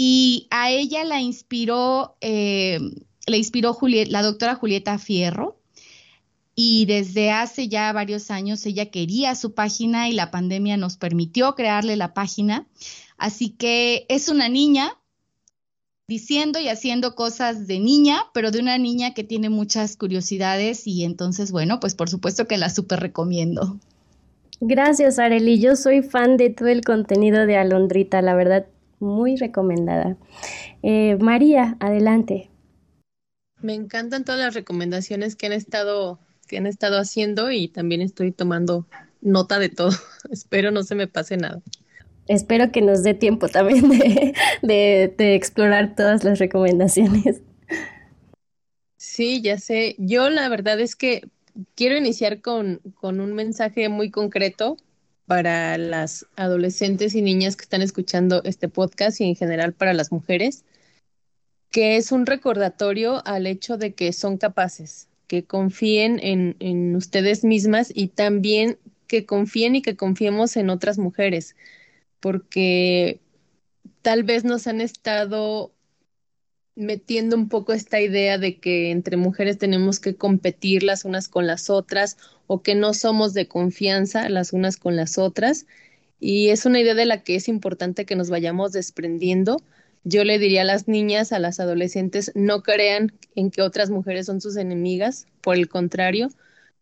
Y 0.00 0.46
a 0.50 0.70
ella 0.70 1.02
la 1.02 1.20
inspiró, 1.20 2.16
eh, 2.20 2.78
le 3.26 3.36
inspiró 3.36 3.76
la 3.82 4.22
doctora 4.22 4.54
Julieta 4.54 4.96
Fierro. 4.98 5.58
Y 6.54 6.86
desde 6.86 7.30
hace 7.30 7.68
ya 7.68 7.92
varios 7.92 8.30
años 8.30 8.64
ella 8.66 8.90
quería 8.90 9.34
su 9.34 9.54
página 9.54 10.08
y 10.08 10.12
la 10.12 10.30
pandemia 10.30 10.76
nos 10.76 10.96
permitió 10.96 11.54
crearle 11.54 11.96
la 11.96 12.14
página. 12.14 12.66
Así 13.16 13.50
que 13.50 14.06
es 14.08 14.28
una 14.28 14.48
niña 14.48 14.96
diciendo 16.08 16.58
y 16.58 16.68
haciendo 16.68 17.14
cosas 17.14 17.66
de 17.66 17.78
niña, 17.78 18.22
pero 18.32 18.50
de 18.50 18.60
una 18.60 18.78
niña 18.78 19.12
que 19.12 19.24
tiene 19.24 19.50
muchas 19.50 19.96
curiosidades 19.96 20.86
y 20.86 21.04
entonces, 21.04 21.52
bueno, 21.52 21.80
pues 21.80 21.94
por 21.94 22.08
supuesto 22.08 22.48
que 22.48 22.56
la 22.56 22.70
súper 22.70 23.00
recomiendo. 23.00 23.78
Gracias, 24.60 25.18
Areli. 25.18 25.60
Yo 25.60 25.76
soy 25.76 26.02
fan 26.02 26.38
de 26.38 26.48
todo 26.48 26.68
el 26.68 26.82
contenido 26.82 27.44
de 27.44 27.58
Alondrita, 27.58 28.22
la 28.22 28.34
verdad, 28.34 28.66
muy 28.98 29.36
recomendada. 29.36 30.16
Eh, 30.82 31.18
María, 31.20 31.76
adelante. 31.78 32.50
Me 33.60 33.74
encantan 33.74 34.24
todas 34.24 34.40
las 34.40 34.54
recomendaciones 34.54 35.36
que 35.36 35.46
han 35.46 35.52
estado 35.52 36.18
que 36.48 36.56
han 36.56 36.66
estado 36.66 36.98
haciendo 36.98 37.50
y 37.50 37.68
también 37.68 38.00
estoy 38.00 38.32
tomando 38.32 38.86
nota 39.20 39.58
de 39.58 39.68
todo. 39.68 39.90
Espero 40.30 40.70
no 40.70 40.82
se 40.82 40.94
me 40.94 41.06
pase 41.06 41.36
nada 41.36 41.60
espero 42.28 42.70
que 42.70 42.82
nos 42.82 43.02
dé 43.02 43.14
tiempo 43.14 43.48
también 43.48 43.88
de, 44.62 45.34
explorar 45.34 45.96
todas 45.96 46.22
las 46.24 46.38
recomendaciones. 46.38 47.40
Sí, 48.96 49.40
ya 49.42 49.58
sé. 49.58 49.96
Yo 49.98 50.30
la 50.30 50.48
verdad 50.48 50.78
es 50.78 50.94
que 50.94 51.22
quiero 51.74 51.96
iniciar 51.96 52.40
con, 52.40 52.80
con, 52.94 53.20
un 53.20 53.34
mensaje 53.34 53.88
muy 53.88 54.10
concreto 54.10 54.76
para 55.26 55.76
las 55.76 56.26
adolescentes 56.36 57.14
y 57.14 57.22
niñas 57.22 57.56
que 57.56 57.62
están 57.62 57.82
escuchando 57.82 58.42
este 58.44 58.68
podcast 58.68 59.20
y 59.20 59.24
en 59.24 59.34
general 59.34 59.72
para 59.72 59.92
las 59.92 60.12
mujeres, 60.12 60.64
que 61.70 61.96
es 61.96 62.12
un 62.12 62.26
recordatorio 62.26 63.26
al 63.26 63.46
hecho 63.46 63.76
de 63.76 63.92
que 63.92 64.12
son 64.12 64.38
capaces, 64.38 65.08
que 65.26 65.44
confíen 65.44 66.20
en, 66.22 66.56
en 66.60 66.94
ustedes 66.96 67.44
mismas 67.44 67.92
y 67.94 68.08
también 68.08 68.78
que 69.06 69.26
confíen 69.26 69.76
y 69.76 69.82
que 69.82 69.96
confiemos 69.96 70.56
en 70.56 70.70
otras 70.70 70.98
mujeres 70.98 71.56
porque 72.20 73.20
tal 74.02 74.22
vez 74.22 74.44
nos 74.44 74.66
han 74.66 74.80
estado 74.80 75.72
metiendo 76.78 77.34
un 77.34 77.48
poco 77.48 77.72
esta 77.72 78.00
idea 78.00 78.38
de 78.38 78.60
que 78.60 78.90
entre 78.92 79.16
mujeres 79.16 79.58
tenemos 79.58 79.98
que 79.98 80.14
competir 80.14 80.84
las 80.84 81.04
unas 81.04 81.28
con 81.28 81.46
las 81.46 81.70
otras 81.70 82.16
o 82.46 82.62
que 82.62 82.76
no 82.76 82.94
somos 82.94 83.34
de 83.34 83.48
confianza 83.48 84.28
las 84.28 84.52
unas 84.52 84.76
con 84.76 84.94
las 84.94 85.18
otras. 85.18 85.66
Y 86.20 86.48
es 86.50 86.66
una 86.66 86.80
idea 86.80 86.94
de 86.94 87.06
la 87.06 87.22
que 87.22 87.34
es 87.34 87.48
importante 87.48 88.04
que 88.04 88.16
nos 88.16 88.30
vayamos 88.30 88.72
desprendiendo. 88.72 89.60
Yo 90.04 90.24
le 90.24 90.38
diría 90.38 90.62
a 90.62 90.64
las 90.64 90.86
niñas, 90.86 91.32
a 91.32 91.40
las 91.40 91.58
adolescentes, 91.58 92.30
no 92.36 92.62
crean 92.62 93.12
en 93.34 93.50
que 93.50 93.62
otras 93.62 93.90
mujeres 93.90 94.26
son 94.26 94.40
sus 94.40 94.56
enemigas, 94.56 95.26
por 95.40 95.56
el 95.56 95.68
contrario, 95.68 96.30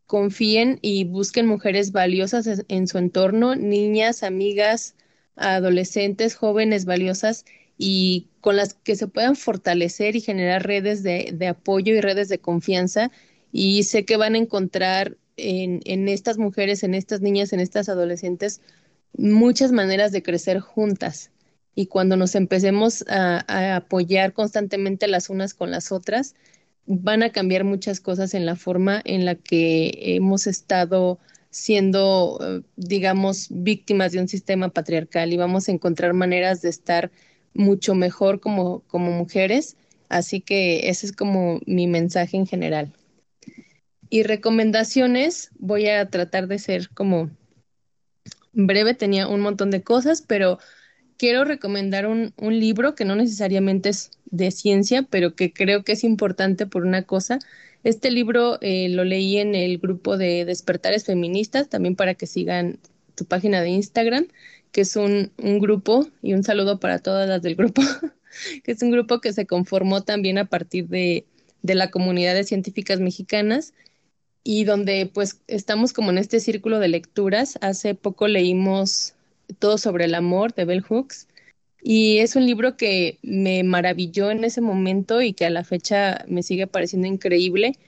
confíen 0.07 0.79
y 0.83 1.05
busquen 1.05 1.47
mujeres 1.47 1.93
valiosas 1.93 2.65
en 2.69 2.87
su 2.87 2.99
entorno, 2.99 3.57
niñas, 3.57 4.23
amigas, 4.23 4.95
adolescentes, 5.37 6.35
jóvenes 6.35 6.85
valiosas 6.85 7.45
y 7.79 8.29
con 8.41 8.57
las 8.57 8.75
que 8.75 8.97
se 8.97 9.07
puedan 9.07 9.37
fortalecer 9.37 10.17
y 10.17 10.21
generar 10.21 10.67
redes 10.67 11.03
de, 11.03 11.47
apoyo 11.49 11.95
y 11.95 12.01
redes 12.01 12.29
de 12.29 12.39
confianza. 12.39 13.11
Y 13.53 13.85
sé 13.85 14.05
que 14.05 14.17
van 14.17 14.35
a 14.35 14.39
encontrar 14.39 15.17
en, 15.37 15.81
en, 15.85 16.09
estas 16.09 16.39
mujeres, 16.39 16.83
en 16.83 16.95
estas 16.95 17.21
niñas, 17.21 17.53
en 17.53 17.61
estas 17.61 17.89
adolescentes, 17.89 18.61
muchas 19.17 19.73
maneras 19.73 20.13
de 20.13 20.23
crecer 20.23 20.61
juntas. 20.61 21.31
Y 21.75 21.87
cuando 21.87 22.17
nos 22.17 22.35
empecemos 22.35 23.05
a, 23.09 23.45
a 23.47 23.77
apoyar 23.77 24.33
constantemente 24.33 25.07
las 25.07 25.29
unas 25.29 25.53
con 25.53 25.71
las 25.71 25.93
otras, 25.93 26.35
van 26.87 27.23
a 27.23 27.31
cambiar 27.31 27.65
muchas 27.65 28.01
cosas 28.01 28.33
en 28.33 28.47
la 28.47 28.57
forma 28.57 29.03
en 29.05 29.25
la 29.25 29.35
que 29.35 30.17
hemos 30.17 30.47
estado 30.47 31.19
siendo, 31.57 32.39
eh, 32.43 32.63
digamos, 32.77 33.47
víctimas 33.51 34.13
de 34.13 34.21
un 34.21 34.29
sistema 34.29 34.69
patriarcal 34.69 35.33
y 35.33 35.39
vamos 35.39 35.69
a 35.69 35.73
encontrar 35.73 36.13
maneras 36.13 36.61
de 36.61 36.69
estar 36.69 37.11
mucho 37.55 37.95
mejor 37.95 38.41
como, 38.41 38.81
como 38.89 39.11
mujeres. 39.11 39.77
Así 40.11 40.43
que 40.43 40.91
ese 40.91 41.07
es 41.07 41.13
como 41.13 41.61
mi 41.65 41.87
mensaje 41.87 42.37
en 42.37 42.47
general. 42.47 42.93
Y 44.11 44.23
recomendaciones, 44.23 45.51
voy 45.59 45.89
a 45.89 46.11
tratar 46.11 46.47
de 46.47 46.59
ser 46.59 46.91
como 46.91 47.31
breve, 48.53 48.93
tenía 48.93 49.27
un 49.27 49.41
montón 49.41 49.71
de 49.71 49.83
cosas, 49.83 50.21
pero 50.21 50.59
quiero 51.17 51.45
recomendar 51.45 52.07
un, 52.07 52.35
un 52.37 52.61
libro 52.61 52.95
que 52.95 53.07
no 53.07 53.17
necesariamente 53.17 53.89
es 53.89 54.11
de 54.27 54.51
ciencia, 54.51 55.05
pero 55.05 55.35
que 55.35 55.55
creo 55.55 55.85
que 55.85 55.93
es 55.93 56.05
importante 56.05 56.67
por 56.67 56.85
una 56.85 57.05
cosa, 57.05 57.39
este 57.87 58.11
libro 58.11 58.59
eh, 58.63 58.89
lo 58.89 59.05
leí 59.05 59.39
en 59.39 59.55
el 59.55 59.79
grupo 59.79 60.17
de 60.17 60.45
Despertares 60.45 61.05
Feministas, 61.05 61.69
también 61.69 61.95
para 61.95 62.15
que 62.15 62.27
sigan 62.27 62.81
tu 63.15 63.27
página 63.27 63.61
de 63.61 63.69
Instagram, 63.69 64.27
que 64.73 64.81
es 64.81 64.97
un, 64.97 65.31
grupo, 65.61 66.05
y 66.21 66.35
un 66.35 66.43
saludo 66.43 66.81
para 66.81 66.99
todas 66.99 67.29
las 67.29 67.43
del 67.43 67.55
grupo, 67.55 67.83
que 68.65 68.73
es 68.73 68.83
un 68.83 68.91
grupo 68.91 69.21
que 69.21 69.33
se 69.33 69.47
conformó 69.47 70.03
también 70.03 70.37
a 70.37 70.47
partir 70.47 70.89
de, 70.89 71.27
de 71.63 71.75
la 71.77 71.93
comunidad 71.93 72.35
de 72.35 72.43
científicas 72.43 72.99
mexicanas 72.99 73.73
y 74.43 74.65
donde 74.65 75.09
pues 75.13 75.41
estamos 75.47 75.93
como 75.93 76.11
en 76.11 76.19
este 76.19 76.41
círculo 76.41 76.81
de 76.81 76.89
lecturas. 76.89 77.57
Hace 77.61 77.95
poco 77.95 78.27
leímos 78.27 79.15
Todo 79.61 79.79
sobre 79.79 80.07
el 80.07 80.17
amor 80.17 80.55
de 80.55 80.65
Bell 80.65 80.83
Hooks 80.83 81.29
y 81.89 82.19
es 82.19 82.35
un 82.35 82.47
libro 82.47 82.77
que 82.77 83.21
me 83.23 83.63
maravilló 83.63 84.33
en 84.33 84.43
ese 84.43 84.61
momento 84.61 85.23
y 85.23 85.35
que 85.35 85.47
a 85.47 85.51
la 85.51 85.63
fecha 85.63 86.25
me 86.27 86.43
sigue 86.43 86.67
pareciendo 86.67 87.07
increíble 87.07 87.79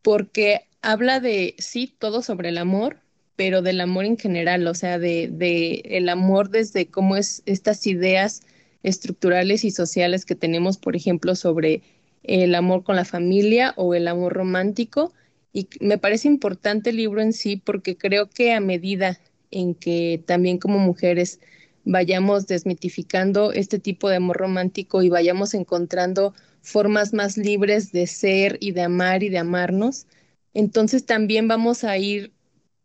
porque 0.00 0.62
habla 0.80 1.20
de, 1.20 1.54
sí, 1.58 1.94
todo 1.98 2.22
sobre 2.22 2.48
el 2.48 2.56
amor, 2.56 3.00
pero 3.36 3.60
del 3.60 3.82
amor 3.82 4.06
en 4.06 4.16
general, 4.16 4.66
o 4.66 4.72
sea, 4.72 4.98
de, 4.98 5.28
de 5.28 5.82
el 5.84 6.08
amor 6.08 6.48
desde 6.48 6.86
cómo 6.86 7.16
es 7.16 7.42
estas 7.44 7.86
ideas 7.86 8.40
estructurales 8.82 9.64
y 9.64 9.72
sociales 9.72 10.24
que 10.24 10.34
tenemos, 10.34 10.78
por 10.78 10.96
ejemplo, 10.96 11.34
sobre 11.36 11.82
el 12.22 12.54
amor 12.54 12.82
con 12.82 12.96
la 12.96 13.04
familia 13.04 13.74
o 13.76 13.94
el 13.94 14.08
amor 14.08 14.32
romántico. 14.32 15.12
Y 15.52 15.68
me 15.80 15.98
parece 15.98 16.28
importante 16.28 16.88
el 16.88 16.96
libro 16.96 17.20
en 17.20 17.34
sí 17.34 17.58
porque 17.62 17.94
creo 17.94 18.30
que 18.30 18.54
a 18.54 18.60
medida 18.60 19.20
en 19.50 19.74
que 19.74 20.22
también 20.26 20.56
como 20.56 20.78
mujeres 20.78 21.40
vayamos 21.84 22.46
desmitificando 22.46 23.52
este 23.52 23.78
tipo 23.78 24.08
de 24.08 24.16
amor 24.16 24.36
romántico 24.36 25.02
y 25.02 25.08
vayamos 25.08 25.54
encontrando 25.54 26.34
formas 26.60 27.12
más 27.12 27.36
libres 27.36 27.92
de 27.92 28.06
ser 28.06 28.58
y 28.60 28.72
de 28.72 28.82
amar 28.82 29.22
y 29.22 29.28
de 29.28 29.38
amarnos, 29.38 30.06
entonces 30.54 31.04
también 31.04 31.48
vamos 31.48 31.84
a 31.84 31.98
ir 31.98 32.32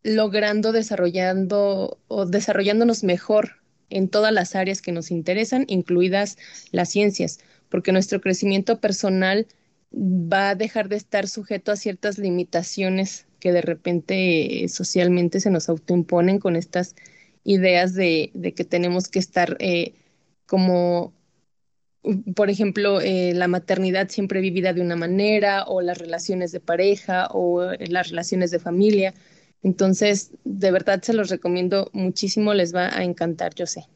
logrando 0.03 0.72
desarrollando 0.72 1.99
o 2.07 2.26
desarrollándonos 2.26 3.03
mejor 3.03 3.57
en 3.90 4.10
todas 4.10 4.34
las 4.34 4.56
áreas 4.56 4.82
que 4.82 4.91
nos 4.91 5.11
interesan, 5.11 5.65
incluidas 5.68 6.38
las 6.72 6.90
ciencias, 6.90 7.40
porque 7.69 7.91
nuestro 7.91 8.22
crecimiento 8.22 8.80
personal 8.80 9.48
va 9.94 10.49
a 10.49 10.56
dejar 10.56 10.90
de 10.90 10.98
estar 10.98 11.28
sujeto 11.28 11.72
a 11.72 11.78
ciertas 11.78 12.18
limitaciones 12.18 13.26
que 13.40 13.52
de 13.52 13.61
repente 13.61 14.65
socialmente 14.69 15.40
se 15.40 15.49
nos 15.49 15.69
autoimponen 15.69 16.40
con 16.40 16.56
estas 16.56 16.95
ideas 17.48 17.94
de, 17.94 18.32
que 18.56 18.65
tenemos 18.65 19.07
que 19.07 19.19
estar 19.19 19.56
eh, 19.60 19.94
como 20.45 21.14
por 22.36 22.49
ejemplo, 22.49 23.02
eh, 23.02 23.34
la 23.34 23.48
maternidad 23.48 24.10
siempre 24.10 24.40
vivida 24.40 24.72
de 24.72 24.82
una 24.82 24.95
manera, 24.95 25.65
o 25.65 25.82
las 25.82 25.98
relaciones 25.98 26.53
de 26.53 26.61
pareja, 26.61 27.28
o 27.32 27.72
eh, 27.72 27.88
las 27.88 28.10
relaciones 28.10 28.52
de 28.52 28.60
familia. 28.60 29.14
Entonces, 29.61 30.32
de 30.45 30.72
verdad 30.72 31.02
se 31.02 31.14
los 31.14 31.30
recomiendo 31.30 31.90
muchísimo, 31.91 32.53
les 32.53 32.74
va 32.74 32.95
a 32.98 33.03
encantar, 33.03 33.56
yo 33.56 33.65
sé. 33.65 33.88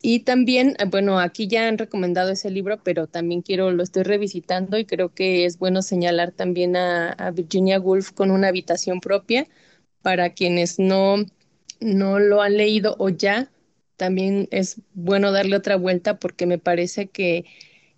Y 0.00 0.20
también, 0.20 0.76
bueno, 0.88 1.18
aquí 1.18 1.48
ya 1.48 1.66
han 1.66 1.78
recomendado 1.78 2.30
ese 2.30 2.50
libro, 2.50 2.78
pero 2.84 3.08
también 3.08 3.42
quiero, 3.42 3.72
lo 3.72 3.82
estoy 3.82 4.04
revisitando 4.04 4.78
y 4.78 4.84
creo 4.84 5.08
que 5.12 5.44
es 5.44 5.58
bueno 5.58 5.82
señalar 5.82 6.30
también 6.30 6.76
a 6.76 7.32
Virginia 7.34 7.80
Woolf 7.80 8.12
con 8.12 8.30
una 8.30 8.48
habitación 8.48 9.00
propia 9.00 9.48
para 10.02 10.30
quienes 10.30 10.78
no, 10.78 11.16
no 11.80 12.18
lo 12.18 12.42
han 12.42 12.56
leído 12.56 12.96
o 12.98 13.08
ya 13.08 13.50
también 13.96 14.48
es 14.50 14.76
bueno 14.94 15.32
darle 15.32 15.56
otra 15.56 15.76
vuelta 15.76 16.18
porque 16.18 16.46
me 16.46 16.58
parece 16.58 17.06
que, 17.06 17.44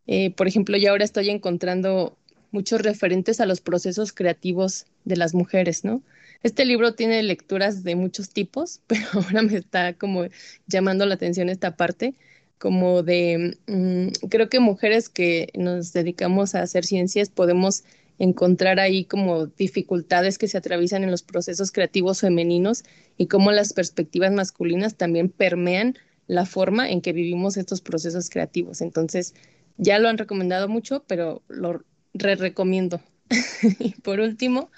eh, 0.07 0.31
por 0.31 0.47
ejemplo, 0.47 0.77
yo 0.77 0.91
ahora 0.91 1.05
estoy 1.05 1.31
encontrando 1.31 2.17
muchos 2.51 2.81
referentes 2.83 3.41
a 3.41 3.47
los 3.47 3.61
procesos 3.61 4.13
creativos 4.13 4.87
de 5.05 5.17
las 5.17 5.35
mujeres, 5.35 5.85
¿no? 5.85 6.03
Este 6.43 6.65
libro 6.65 6.95
tiene 6.95 7.23
lecturas 7.23 7.83
de 7.83 7.97
muchos 7.97 8.31
tipos, 8.31 8.81
pero 8.87 9.07
ahora 9.13 9.43
me 9.43 9.57
está 9.57 9.95
como 9.95 10.27
llamando 10.67 11.05
la 11.07 11.15
atención 11.15 11.49
esta 11.49 11.77
parte, 11.77 12.15
como 12.59 13.03
de, 13.03 13.57
mm, 13.67 14.27
creo 14.29 14.49
que 14.49 14.61
mujeres 14.61 15.09
que 15.09 15.51
nos 15.55 15.93
dedicamos 15.93 16.55
a 16.55 16.63
hacer 16.63 16.85
ciencias 16.85 17.29
podemos 17.29 17.85
encontrar 18.19 18.81
ahí 18.81 19.05
como 19.05 19.47
dificultades 19.47 20.39
que 20.39 20.49
se 20.49 20.59
atraviesan 20.59 21.05
en 21.05 21.11
los 21.11 21.23
procesos 21.23 21.70
creativos 21.70 22.20
femeninos 22.20 22.85
y 23.16 23.27
cómo 23.27 23.53
las 23.53 23.73
perspectivas 23.73 24.32
masculinas 24.32 24.97
también 24.97 25.28
permean 25.28 25.97
la 26.27 26.45
forma 26.45 26.90
en 26.90 27.01
que 27.01 27.12
vivimos 27.12 27.57
estos 27.57 27.81
procesos 27.81 28.28
creativos. 28.28 28.81
Entonces, 28.81 29.35
ya 29.77 29.99
lo 29.99 30.09
han 30.09 30.19
recomendado 30.19 30.69
mucho, 30.69 31.05
pero 31.07 31.43
lo 31.49 31.85
re 32.12 32.35
recomiendo. 32.35 33.01
y 33.78 33.93
por 34.01 34.20
último, 34.20 34.70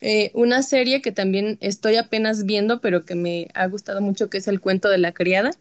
eh, 0.00 0.30
una 0.34 0.62
serie 0.62 1.00
que 1.00 1.12
también 1.12 1.56
estoy 1.60 1.96
apenas 1.96 2.44
viendo, 2.44 2.80
pero 2.80 3.04
que 3.04 3.14
me 3.14 3.48
ha 3.54 3.66
gustado 3.66 4.00
mucho, 4.00 4.28
que 4.28 4.38
es 4.38 4.48
El 4.48 4.60
cuento 4.60 4.90
de 4.90 4.98
la 4.98 5.12
criada, 5.12 5.52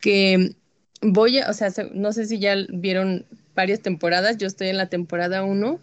que 0.00 0.54
voy 1.02 1.40
a, 1.40 1.50
o 1.50 1.52
sea, 1.52 1.70
no 1.92 2.12
sé 2.12 2.26
si 2.26 2.38
ya 2.38 2.56
vieron 2.70 3.26
varias 3.54 3.80
temporadas, 3.80 4.38
yo 4.38 4.46
estoy 4.46 4.68
en 4.68 4.78
la 4.78 4.88
temporada 4.88 5.44
1 5.44 5.80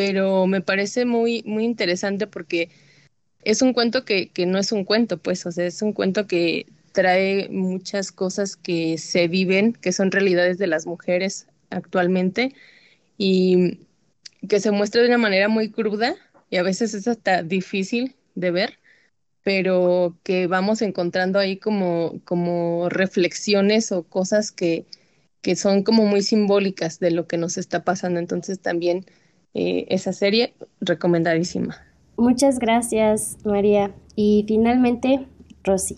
pero 0.00 0.46
me 0.46 0.62
parece 0.62 1.04
muy, 1.04 1.42
muy 1.44 1.62
interesante 1.62 2.26
porque 2.26 2.70
es 3.44 3.60
un 3.60 3.74
cuento 3.74 4.06
que, 4.06 4.30
que 4.30 4.46
no 4.46 4.56
es 4.56 4.72
un 4.72 4.86
cuento, 4.86 5.18
pues, 5.18 5.44
o 5.44 5.52
sea, 5.52 5.66
es 5.66 5.82
un 5.82 5.92
cuento 5.92 6.26
que 6.26 6.64
trae 6.92 7.50
muchas 7.50 8.10
cosas 8.10 8.56
que 8.56 8.96
se 8.96 9.28
viven, 9.28 9.74
que 9.74 9.92
son 9.92 10.10
realidades 10.10 10.56
de 10.56 10.68
las 10.68 10.86
mujeres 10.86 11.48
actualmente 11.68 12.54
y 13.18 13.80
que 14.48 14.60
se 14.60 14.70
muestra 14.70 15.02
de 15.02 15.08
una 15.08 15.18
manera 15.18 15.48
muy 15.50 15.70
cruda 15.70 16.16
y 16.48 16.56
a 16.56 16.62
veces 16.62 16.94
es 16.94 17.06
hasta 17.06 17.42
difícil 17.42 18.16
de 18.34 18.52
ver, 18.52 18.78
pero 19.42 20.16
que 20.22 20.46
vamos 20.46 20.80
encontrando 20.80 21.38
ahí 21.38 21.58
como, 21.58 22.22
como 22.24 22.88
reflexiones 22.88 23.92
o 23.92 24.04
cosas 24.04 24.50
que, 24.50 24.86
que 25.42 25.56
son 25.56 25.82
como 25.82 26.06
muy 26.06 26.22
simbólicas 26.22 27.00
de 27.00 27.10
lo 27.10 27.26
que 27.26 27.36
nos 27.36 27.58
está 27.58 27.84
pasando. 27.84 28.18
Entonces 28.18 28.60
también 28.60 29.04
eh, 29.54 29.86
esa 29.88 30.12
serie, 30.12 30.54
recomendadísima. 30.80 31.76
Muchas 32.16 32.58
gracias, 32.58 33.38
María. 33.44 33.94
Y 34.14 34.44
finalmente, 34.46 35.26
Rosy. 35.64 35.96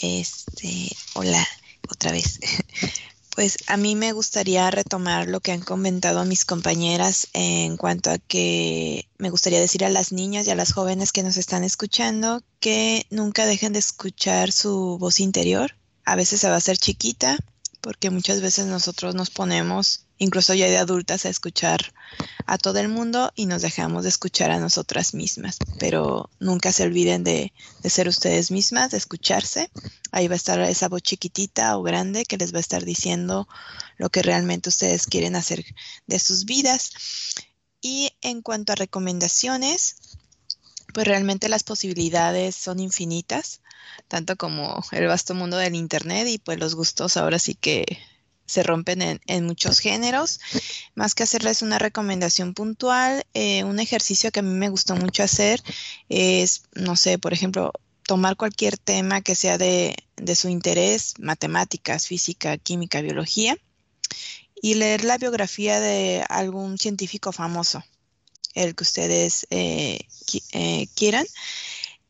Este, 0.00 0.88
hola, 1.14 1.44
otra 1.90 2.12
vez. 2.12 2.40
Pues 3.34 3.56
a 3.66 3.78
mí 3.78 3.96
me 3.96 4.12
gustaría 4.12 4.70
retomar 4.70 5.26
lo 5.26 5.40
que 5.40 5.52
han 5.52 5.62
comentado 5.62 6.22
mis 6.26 6.44
compañeras 6.44 7.28
en 7.32 7.78
cuanto 7.78 8.10
a 8.10 8.18
que 8.18 9.08
me 9.16 9.30
gustaría 9.30 9.58
decir 9.58 9.86
a 9.86 9.88
las 9.88 10.12
niñas 10.12 10.46
y 10.46 10.50
a 10.50 10.54
las 10.54 10.74
jóvenes 10.74 11.12
que 11.12 11.22
nos 11.22 11.38
están 11.38 11.64
escuchando 11.64 12.42
que 12.60 13.06
nunca 13.08 13.46
dejen 13.46 13.72
de 13.72 13.78
escuchar 13.78 14.52
su 14.52 14.98
voz 14.98 15.18
interior. 15.18 15.76
A 16.04 16.14
veces 16.14 16.42
se 16.42 16.48
va 16.48 16.56
a 16.56 16.58
hacer 16.58 16.76
chiquita 16.76 17.38
porque 17.80 18.10
muchas 18.10 18.42
veces 18.42 18.66
nosotros 18.66 19.14
nos 19.14 19.30
ponemos 19.30 20.04
incluso 20.22 20.54
ya 20.54 20.66
de 20.66 20.78
adultas, 20.78 21.26
a 21.26 21.28
escuchar 21.28 21.92
a 22.46 22.56
todo 22.56 22.78
el 22.78 22.88
mundo 22.88 23.32
y 23.34 23.46
nos 23.46 23.60
dejamos 23.62 24.04
de 24.04 24.08
escuchar 24.08 24.52
a 24.52 24.60
nosotras 24.60 25.14
mismas. 25.14 25.58
Pero 25.80 26.30
nunca 26.38 26.70
se 26.70 26.84
olviden 26.84 27.24
de, 27.24 27.52
ser 27.82 28.06
ustedes 28.06 28.52
mismas, 28.52 28.92
de 28.92 28.98
escucharse. 28.98 29.68
Ahí 30.12 30.28
va 30.28 30.34
a 30.34 30.36
estar 30.36 30.60
esa 30.60 30.88
voz 30.88 31.02
chiquitita 31.02 31.76
o 31.76 31.82
grande 31.82 32.24
que 32.24 32.36
les 32.36 32.54
va 32.54 32.58
a 32.58 32.60
estar 32.60 32.84
diciendo 32.84 33.48
lo 33.98 34.10
que 34.10 34.22
realmente 34.22 34.68
ustedes 34.68 35.06
quieren 35.06 35.34
hacer 35.34 35.64
de 36.06 36.20
sus 36.20 36.44
vidas. 36.44 36.92
Y 37.80 38.12
en 38.20 38.42
cuanto 38.42 38.72
a 38.72 38.76
recomendaciones, 38.76 39.96
pues 40.94 41.04
realmente 41.04 41.48
las 41.48 41.64
posibilidades 41.64 42.54
son 42.54 42.78
infinitas, 42.78 43.60
tanto 44.06 44.36
como 44.36 44.84
el 44.92 45.08
vasto 45.08 45.34
mundo 45.34 45.56
del 45.56 45.74
Internet 45.74 46.28
y 46.28 46.38
pues 46.38 46.60
los 46.60 46.76
gustos 46.76 47.16
ahora 47.16 47.40
sí 47.40 47.56
que 47.56 47.98
se 48.52 48.62
rompen 48.62 49.20
en, 49.26 49.44
muchos 49.46 49.78
géneros. 49.78 50.40
Más 50.94 51.14
que 51.14 51.22
hacerles 51.22 51.62
una 51.62 51.78
recomendación 51.78 52.52
puntual, 52.52 53.24
eh, 53.32 53.64
un 53.64 53.80
ejercicio 53.80 54.30
que 54.30 54.40
a 54.40 54.42
mí 54.42 54.54
me 54.54 54.68
gustó 54.68 54.94
mucho 54.94 55.22
hacer 55.22 55.62
es, 56.08 56.64
no 56.74 56.94
sé, 56.96 57.18
por 57.18 57.32
ejemplo, 57.32 57.72
tomar 58.02 58.36
cualquier 58.36 58.76
tema 58.76 59.22
que 59.22 59.34
sea 59.34 59.56
de, 59.56 59.96
su 60.34 60.48
interés, 60.48 61.14
matemáticas, 61.18 62.06
física, 62.06 62.58
química, 62.58 63.00
biología, 63.00 63.56
y 64.60 64.74
leer 64.74 65.04
la 65.04 65.18
biografía 65.18 65.80
de 65.80 66.24
algún 66.28 66.78
científico 66.78 67.32
famoso, 67.32 67.82
el 68.54 68.74
que 68.74 68.84
ustedes 68.84 69.46
eh, 69.50 70.00
eh, 70.52 70.86
quieran. 70.94 71.26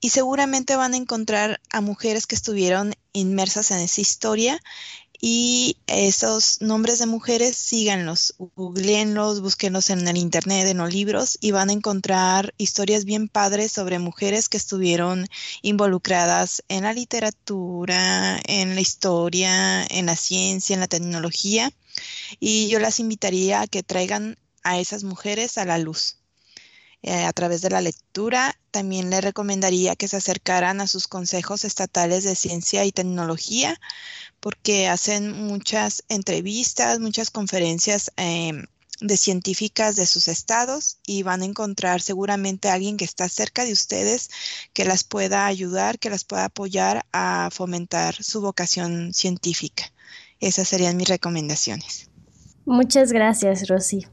Y 0.00 0.10
seguramente 0.10 0.74
van 0.74 0.94
a 0.94 0.96
encontrar 0.96 1.60
a 1.70 1.80
mujeres 1.80 2.26
que 2.26 2.34
estuvieron 2.34 2.94
inmersas 3.12 3.70
en 3.70 3.78
esa 3.78 4.00
historia 4.00 4.60
y 5.24 5.76
esos 5.86 6.60
nombres 6.60 6.98
de 6.98 7.06
mujeres, 7.06 7.56
síganlos, 7.56 8.34
googleenlos, 8.56 9.40
búsquenlos 9.40 9.88
en 9.90 10.08
el 10.08 10.16
internet, 10.16 10.66
en 10.66 10.78
los 10.78 10.92
libros, 10.92 11.38
y 11.40 11.52
van 11.52 11.70
a 11.70 11.74
encontrar 11.74 12.52
historias 12.58 13.04
bien 13.04 13.28
padres 13.28 13.70
sobre 13.70 14.00
mujeres 14.00 14.48
que 14.48 14.56
estuvieron 14.56 15.28
involucradas 15.62 16.64
en 16.68 16.82
la 16.82 16.92
literatura, 16.92 18.40
en 18.48 18.74
la 18.74 18.80
historia, 18.80 19.84
en 19.84 20.06
la 20.06 20.16
ciencia, 20.16 20.74
en 20.74 20.80
la 20.80 20.88
tecnología. 20.88 21.70
Y 22.40 22.66
yo 22.66 22.80
las 22.80 22.98
invitaría 22.98 23.60
a 23.60 23.68
que 23.68 23.84
traigan 23.84 24.36
a 24.64 24.80
esas 24.80 25.04
mujeres 25.04 25.56
a 25.56 25.64
la 25.64 25.78
luz. 25.78 26.16
Eh, 27.04 27.24
a 27.24 27.32
través 27.32 27.62
de 27.62 27.70
la 27.70 27.80
lectura. 27.80 28.56
También 28.70 29.10
le 29.10 29.20
recomendaría 29.20 29.96
que 29.96 30.06
se 30.06 30.18
acercaran 30.18 30.80
a 30.80 30.86
sus 30.86 31.08
consejos 31.08 31.64
estatales 31.64 32.22
de 32.22 32.36
ciencia 32.36 32.84
y 32.84 32.92
tecnología 32.92 33.80
porque 34.38 34.86
hacen 34.86 35.32
muchas 35.32 36.04
entrevistas, 36.08 37.00
muchas 37.00 37.30
conferencias 37.30 38.12
em, 38.16 38.66
de 39.00 39.16
científicas 39.16 39.96
de 39.96 40.06
sus 40.06 40.28
estados 40.28 40.98
y 41.04 41.24
van 41.24 41.42
a 41.42 41.44
encontrar 41.44 42.00
seguramente 42.00 42.68
a 42.68 42.74
alguien 42.74 42.96
que 42.96 43.04
está 43.04 43.28
cerca 43.28 43.64
de 43.64 43.72
ustedes 43.72 44.30
que 44.72 44.84
las 44.84 45.02
pueda 45.02 45.46
ayudar, 45.46 45.98
que 45.98 46.08
las 46.08 46.22
pueda 46.22 46.44
apoyar 46.44 47.04
a 47.12 47.48
fomentar 47.50 48.14
su 48.14 48.40
vocación 48.40 49.12
científica. 49.12 49.92
Esas 50.38 50.68
serían 50.68 50.96
mis 50.96 51.08
recomendaciones. 51.08 52.08
Muchas 52.64 53.10
gracias, 53.10 53.66
Rosy. 53.66 54.06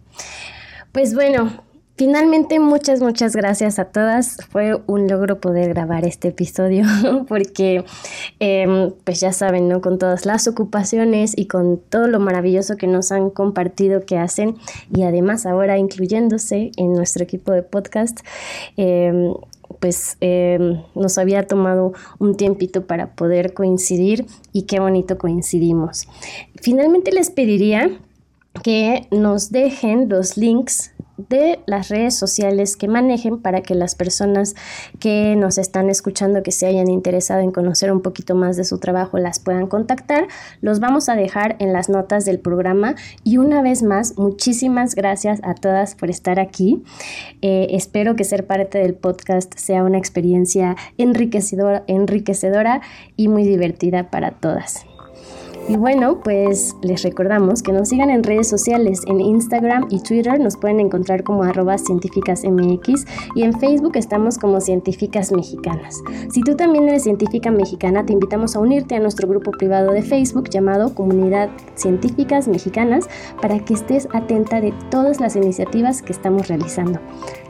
Pues 0.91 1.13
bueno, 1.13 1.68
Finalmente, 1.99 2.61
muchas, 2.61 3.01
muchas 3.01 3.35
gracias 3.35 3.77
a 3.77 3.83
todas. 3.83 4.37
Fue 4.51 4.73
un 4.87 5.09
logro 5.09 5.41
poder 5.41 5.67
grabar 5.67 6.05
este 6.05 6.29
episodio 6.29 6.85
porque, 7.27 7.83
em, 8.39 8.93
pues 9.03 9.19
ya 9.19 9.33
saben, 9.33 9.67
¿no? 9.67 9.81
Con 9.81 9.99
todas 9.99 10.25
las 10.25 10.47
ocupaciones 10.47 11.37
y 11.37 11.47
con 11.47 11.77
todo 11.77 12.07
lo 12.07 12.21
maravilloso 12.21 12.77
que 12.77 12.87
nos 12.87 13.11
han 13.11 13.29
compartido 13.29 14.05
que 14.05 14.17
hacen 14.17 14.55
y 14.95 15.03
además 15.03 15.45
ahora 15.45 15.77
incluyéndose 15.77 16.71
en 16.77 16.93
nuestro 16.93 17.21
equipo 17.21 17.51
de 17.51 17.63
podcast, 17.63 18.21
em, 18.77 19.33
pues 19.81 20.15
em, 20.21 20.81
nos 20.95 21.17
había 21.17 21.47
tomado 21.47 21.91
un 22.17 22.37
tiempito 22.37 22.87
para 22.87 23.07
poder 23.07 23.53
coincidir 23.53 24.25
y 24.53 24.61
qué 24.61 24.79
bonito 24.79 25.17
coincidimos. 25.17 26.07
Finalmente 26.61 27.11
les 27.11 27.29
pediría 27.29 27.89
que 28.63 29.05
nos 29.11 29.51
dejen 29.51 30.07
los 30.07 30.37
links 30.37 30.93
de 31.27 31.59
las 31.65 31.89
redes 31.89 32.15
sociales 32.15 32.77
que 32.77 32.87
manejen 32.87 33.39
para 33.39 33.61
que 33.61 33.75
las 33.75 33.95
personas 33.95 34.55
que 34.99 35.35
nos 35.35 35.57
están 35.57 35.89
escuchando, 35.89 36.43
que 36.43 36.51
se 36.51 36.65
hayan 36.65 36.89
interesado 36.89 37.41
en 37.41 37.51
conocer 37.51 37.91
un 37.91 38.01
poquito 38.01 38.35
más 38.35 38.57
de 38.57 38.63
su 38.63 38.79
trabajo, 38.79 39.17
las 39.17 39.39
puedan 39.39 39.67
contactar. 39.67 40.27
Los 40.61 40.79
vamos 40.79 41.09
a 41.09 41.15
dejar 41.15 41.55
en 41.59 41.73
las 41.73 41.89
notas 41.89 42.25
del 42.25 42.39
programa 42.39 42.95
y 43.23 43.37
una 43.37 43.61
vez 43.61 43.83
más, 43.83 44.17
muchísimas 44.17 44.95
gracias 44.95 45.39
a 45.43 45.55
todas 45.55 45.95
por 45.95 46.09
estar 46.09 46.39
aquí. 46.39 46.83
Eh, 47.41 47.67
espero 47.71 48.15
que 48.15 48.23
ser 48.23 48.47
parte 48.47 48.77
del 48.77 48.93
podcast 48.93 49.53
sea 49.57 49.83
una 49.83 49.97
experiencia 49.97 50.75
enriquecedora, 50.97 51.83
enriquecedora 51.87 52.81
y 53.15 53.27
muy 53.27 53.43
divertida 53.43 54.09
para 54.09 54.31
todas. 54.31 54.88
Y 55.69 55.77
bueno, 55.77 56.19
pues 56.23 56.75
les 56.81 57.03
recordamos 57.03 57.61
que 57.61 57.71
nos 57.71 57.89
sigan 57.89 58.09
en 58.09 58.23
redes 58.23 58.49
sociales, 58.49 59.01
en 59.05 59.21
Instagram 59.21 59.85
y 59.91 59.99
Twitter 60.01 60.39
nos 60.39 60.57
pueden 60.57 60.79
encontrar 60.79 61.23
como 61.23 61.43
arroba 61.43 61.77
científicasmx 61.77 63.05
y 63.35 63.43
en 63.43 63.53
Facebook 63.59 63.95
estamos 63.95 64.39
como 64.39 64.61
científicas 64.61 65.31
mexicanas. 65.31 66.01
Si 66.31 66.41
tú 66.41 66.55
también 66.55 66.89
eres 66.89 67.03
científica 67.03 67.51
mexicana, 67.51 68.03
te 68.03 68.13
invitamos 68.13 68.55
a 68.55 68.61
unirte 68.61 68.95
a 68.95 68.99
nuestro 68.99 69.27
grupo 69.27 69.51
privado 69.51 69.91
de 69.91 70.01
Facebook 70.01 70.49
llamado 70.49 70.95
Comunidad 70.95 71.51
Científicas 71.75 72.47
Mexicanas 72.47 73.07
para 73.39 73.59
que 73.59 73.75
estés 73.75 74.07
atenta 74.11 74.61
de 74.61 74.73
todas 74.89 75.19
las 75.19 75.35
iniciativas 75.35 76.01
que 76.01 76.13
estamos 76.13 76.47
realizando. 76.47 76.99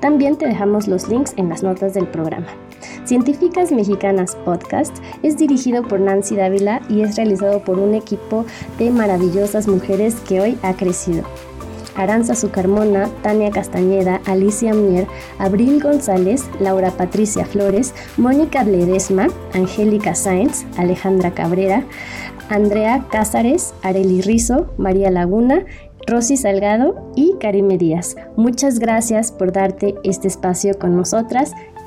También 0.02 0.36
te 0.38 0.46
dejamos 0.46 0.90
los 0.90 1.08
links 1.08 1.34
en 1.38 1.48
las 1.48 1.64
notas 1.64 1.94
del 1.94 2.10
programa. 2.10 2.48
Científicas 3.06 3.72
Mexicanas 3.72 4.36
Podcast 4.46 4.96
es 5.24 5.38
dirigido 5.38 5.84
por 5.84 6.00
Nancy 6.00 6.36
Dávila 6.36 6.82
y 6.90 7.02
es 7.02 7.16
realizado 7.16 7.64
por 7.64 7.80
un 7.80 7.94
equipo 7.94 8.46
de 8.78 8.92
maravillosas 8.92 9.68
mujeres 9.68 10.16
que 10.28 10.42
hoy 10.42 10.58
ha 10.64 10.74
crecido. 10.74 11.24
Aranza 11.96 12.34
Zucarmona, 12.34 13.10
Tania 13.22 13.52
Castañeda, 13.52 14.22
Alicia 14.26 14.74
Mier, 14.74 15.06
Abril 15.38 15.84
González, 15.84 16.46
Laura 16.60 16.92
Patricia 16.92 17.46
Flores, 17.46 17.94
Mónica 18.16 18.64
Bledesma, 18.64 19.28
Angélica 19.54 20.16
Sáenz, 20.16 20.66
Alejandra 20.78 21.32
Cabrera, 21.32 21.84
Andrea 22.50 23.06
Cázares, 23.12 23.74
Areli 23.84 24.22
Rizo, 24.22 24.74
María 24.78 25.12
Laguna, 25.12 25.66
Rosy 26.08 26.38
Salgado 26.38 27.12
y 27.16 27.36
Karime 27.40 27.78
Díaz. 27.78 28.16
Muchas 28.38 28.80
gracias 28.80 29.32
por 29.32 29.52
darte 29.52 29.96
este 30.04 30.28
espacio 30.28 30.80
con 30.80 30.96
nosotras 30.96 31.52